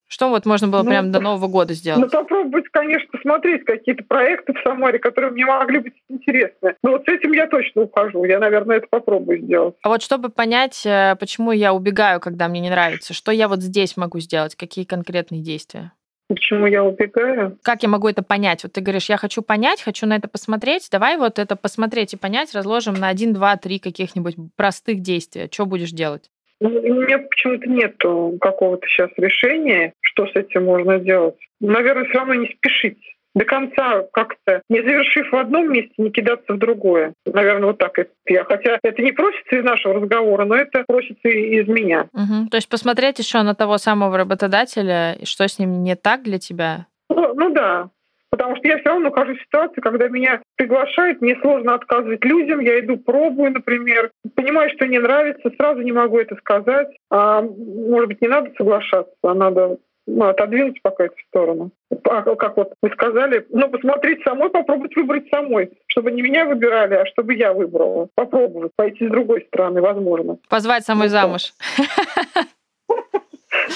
Что 0.08 0.30
вот 0.30 0.46
можно 0.46 0.68
было 0.68 0.82
ну, 0.82 0.88
прямо 0.88 1.08
до 1.08 1.20
Нового 1.20 1.48
года 1.48 1.74
сделать? 1.74 2.00
Ну, 2.00 2.08
попробовать, 2.08 2.64
конечно, 2.70 3.08
посмотреть 3.12 3.64
какие-то 3.64 4.04
проекты 4.04 4.54
в 4.54 4.62
Самаре, 4.62 4.98
которые 4.98 5.32
мне 5.32 5.44
могли 5.44 5.80
быть 5.80 5.94
интересны. 6.08 6.74
Но 6.82 6.92
вот 6.92 7.04
с 7.04 7.08
этим 7.08 7.32
я 7.32 7.46
точно 7.46 7.82
ухожу. 7.82 8.24
Я, 8.24 8.38
наверное, 8.38 8.78
это 8.78 8.86
попробую 8.88 9.42
сделать. 9.42 9.74
А 9.82 9.90
вот 9.90 10.02
чтобы 10.02 10.30
понять, 10.30 10.84
э, 10.86 11.14
почему 11.20 11.52
я 11.52 11.74
убегаю, 11.74 12.20
когда 12.20 12.48
мне 12.48 12.60
не 12.60 12.70
нравится, 12.70 13.12
что 13.12 13.30
я 13.32 13.48
вот 13.48 13.60
здесь 13.60 13.98
могу 13.98 14.18
сделать? 14.18 14.56
Какие 14.56 14.86
конкретные 14.86 15.42
действия? 15.42 15.92
Почему 16.28 16.66
я 16.66 16.84
убегаю? 16.84 17.58
Как 17.62 17.82
я 17.82 17.88
могу 17.88 18.08
это 18.08 18.22
понять? 18.22 18.62
Вот 18.62 18.72
ты 18.72 18.80
говоришь, 18.80 19.08
я 19.08 19.16
хочу 19.16 19.40
понять, 19.42 19.82
хочу 19.82 20.06
на 20.06 20.16
это 20.16 20.28
посмотреть. 20.28 20.88
Давай 20.90 21.16
вот 21.16 21.38
это 21.38 21.56
посмотреть 21.56 22.14
и 22.14 22.18
понять 22.18 22.54
разложим 22.54 22.94
на 22.94 23.08
один, 23.08 23.32
два, 23.32 23.56
три 23.56 23.78
каких-нибудь 23.78 24.36
простых 24.56 25.00
действия. 25.00 25.48
Что 25.50 25.64
будешь 25.64 25.90
делать? 25.90 26.30
Ну, 26.60 26.70
у 26.70 26.94
меня 26.94 27.18
почему-то 27.18 27.68
нет 27.68 27.96
какого-то 28.40 28.86
сейчас 28.88 29.10
решения, 29.16 29.92
что 30.00 30.26
с 30.26 30.34
этим 30.34 30.64
можно 30.64 30.98
делать. 30.98 31.36
Наверное, 31.60 32.04
все 32.04 32.18
равно 32.18 32.34
не 32.34 32.48
спешить 32.48 32.98
до 33.34 33.44
конца 33.44 34.04
как-то, 34.12 34.62
не 34.68 34.80
завершив 34.82 35.30
в 35.30 35.36
одном 35.36 35.72
месте, 35.72 35.92
не 35.98 36.10
кидаться 36.10 36.54
в 36.54 36.58
другое. 36.58 37.12
Наверное, 37.24 37.68
вот 37.68 37.78
так 37.78 37.96
я. 38.26 38.44
Хотя 38.44 38.78
это 38.82 39.02
не 39.02 39.12
просится 39.12 39.56
из 39.56 39.64
нашего 39.64 39.94
разговора, 39.94 40.44
но 40.44 40.56
это 40.56 40.84
просится 40.86 41.28
из 41.28 41.68
меня. 41.68 42.08
Угу. 42.12 42.48
То 42.50 42.56
есть 42.56 42.68
посмотреть 42.68 43.18
еще 43.18 43.42
на 43.42 43.54
того 43.54 43.78
самого 43.78 44.16
работодателя, 44.18 45.18
что 45.22 45.46
с 45.46 45.58
ним 45.58 45.84
не 45.84 45.94
так 45.94 46.22
для 46.22 46.38
тебя? 46.38 46.86
Ну, 47.08 47.34
ну 47.34 47.50
да, 47.50 47.90
Потому 48.30 48.56
что 48.56 48.68
я 48.68 48.78
все 48.78 48.90
равно 48.90 49.08
нахожусь 49.08 49.38
в 49.38 49.42
ситуации, 49.42 49.80
когда 49.80 50.08
меня 50.08 50.42
приглашают, 50.56 51.20
мне 51.20 51.36
сложно 51.40 51.74
отказывать 51.74 52.24
людям, 52.24 52.60
я 52.60 52.78
иду, 52.80 52.98
пробую, 52.98 53.52
например, 53.52 54.10
понимаю, 54.34 54.70
что 54.70 54.86
не 54.86 54.98
нравится, 54.98 55.50
сразу 55.56 55.80
не 55.80 55.92
могу 55.92 56.18
это 56.18 56.36
сказать. 56.36 56.88
А, 57.10 57.42
может 57.42 58.08
быть, 58.08 58.20
не 58.20 58.28
надо 58.28 58.52
соглашаться, 58.56 59.14
а 59.22 59.34
надо 59.34 59.78
ну, 60.06 60.26
отодвинуть 60.26 60.80
пока 60.82 61.04
эту 61.04 61.16
сторону. 61.28 61.70
А, 62.04 62.22
как 62.22 62.56
вот 62.56 62.72
вы 62.82 62.90
сказали, 62.90 63.46
ну, 63.50 63.68
посмотреть 63.68 64.22
самой, 64.22 64.50
попробовать 64.50 64.96
выбрать 64.96 65.28
самой, 65.30 65.70
чтобы 65.86 66.10
не 66.10 66.22
меня 66.22 66.46
выбирали, 66.46 66.94
а 66.94 67.06
чтобы 67.06 67.34
я 67.34 67.52
выбрала. 67.52 68.08
Попробовать, 68.14 68.72
пойти 68.76 69.06
с 69.06 69.10
другой 69.10 69.44
стороны, 69.48 69.80
возможно. 69.80 70.38
Позвать 70.48 70.84
самой 70.84 71.08
ну, 71.08 71.12
замуж. 71.12 71.52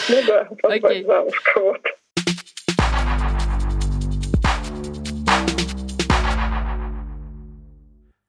Ну 0.09 0.17
да, 0.27 0.49
позвать 0.61 1.07
замуж 1.07 1.41
кого-то. 1.41 1.91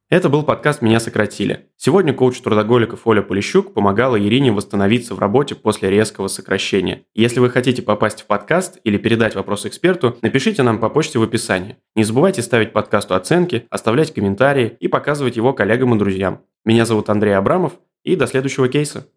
Это 0.10 0.30
был 0.30 0.44
подкаст 0.44 0.82
«Меня 0.82 1.00
сократили». 1.00 1.70
Сегодня 1.78 2.14
коуч 2.14 2.40
трудоголиков 2.40 3.08
Оля 3.08 3.22
Полищук 3.22 3.74
помогала 3.74 4.20
Ирине 4.20 4.52
восстановиться 4.52 5.16
в 5.16 5.20
работе 5.20 5.56
после 5.56 5.90
резкого 5.90 6.28
сокращения. 6.28 7.06
Если 7.16 7.40
вы 7.40 7.50
хотите 7.50 7.82
попасть 7.82 8.22
в 8.22 8.28
подкаст 8.28 8.80
или 8.84 8.98
передать 8.98 9.34
вопрос 9.34 9.66
эксперту, 9.66 10.18
напишите 10.22 10.62
нам 10.62 10.80
по 10.80 10.90
почте 10.90 11.20
в 11.20 11.24
описании. 11.24 11.78
Не 11.96 12.04
забывайте 12.04 12.42
ставить 12.42 12.74
подкасту 12.74 13.16
оценки, 13.16 13.66
оставлять 13.70 14.14
комментарии 14.14 14.78
и 14.80 14.88
показывать 14.88 15.38
его 15.38 15.54
коллегам 15.54 15.96
и 15.96 15.98
друзьям. 15.98 16.42
Меня 16.64 16.86
зовут 16.86 17.10
Андрей 17.10 17.36
Абрамов, 17.36 17.74
и 18.04 18.16
до 18.16 18.28
следующего 18.28 18.68
кейса. 18.68 19.08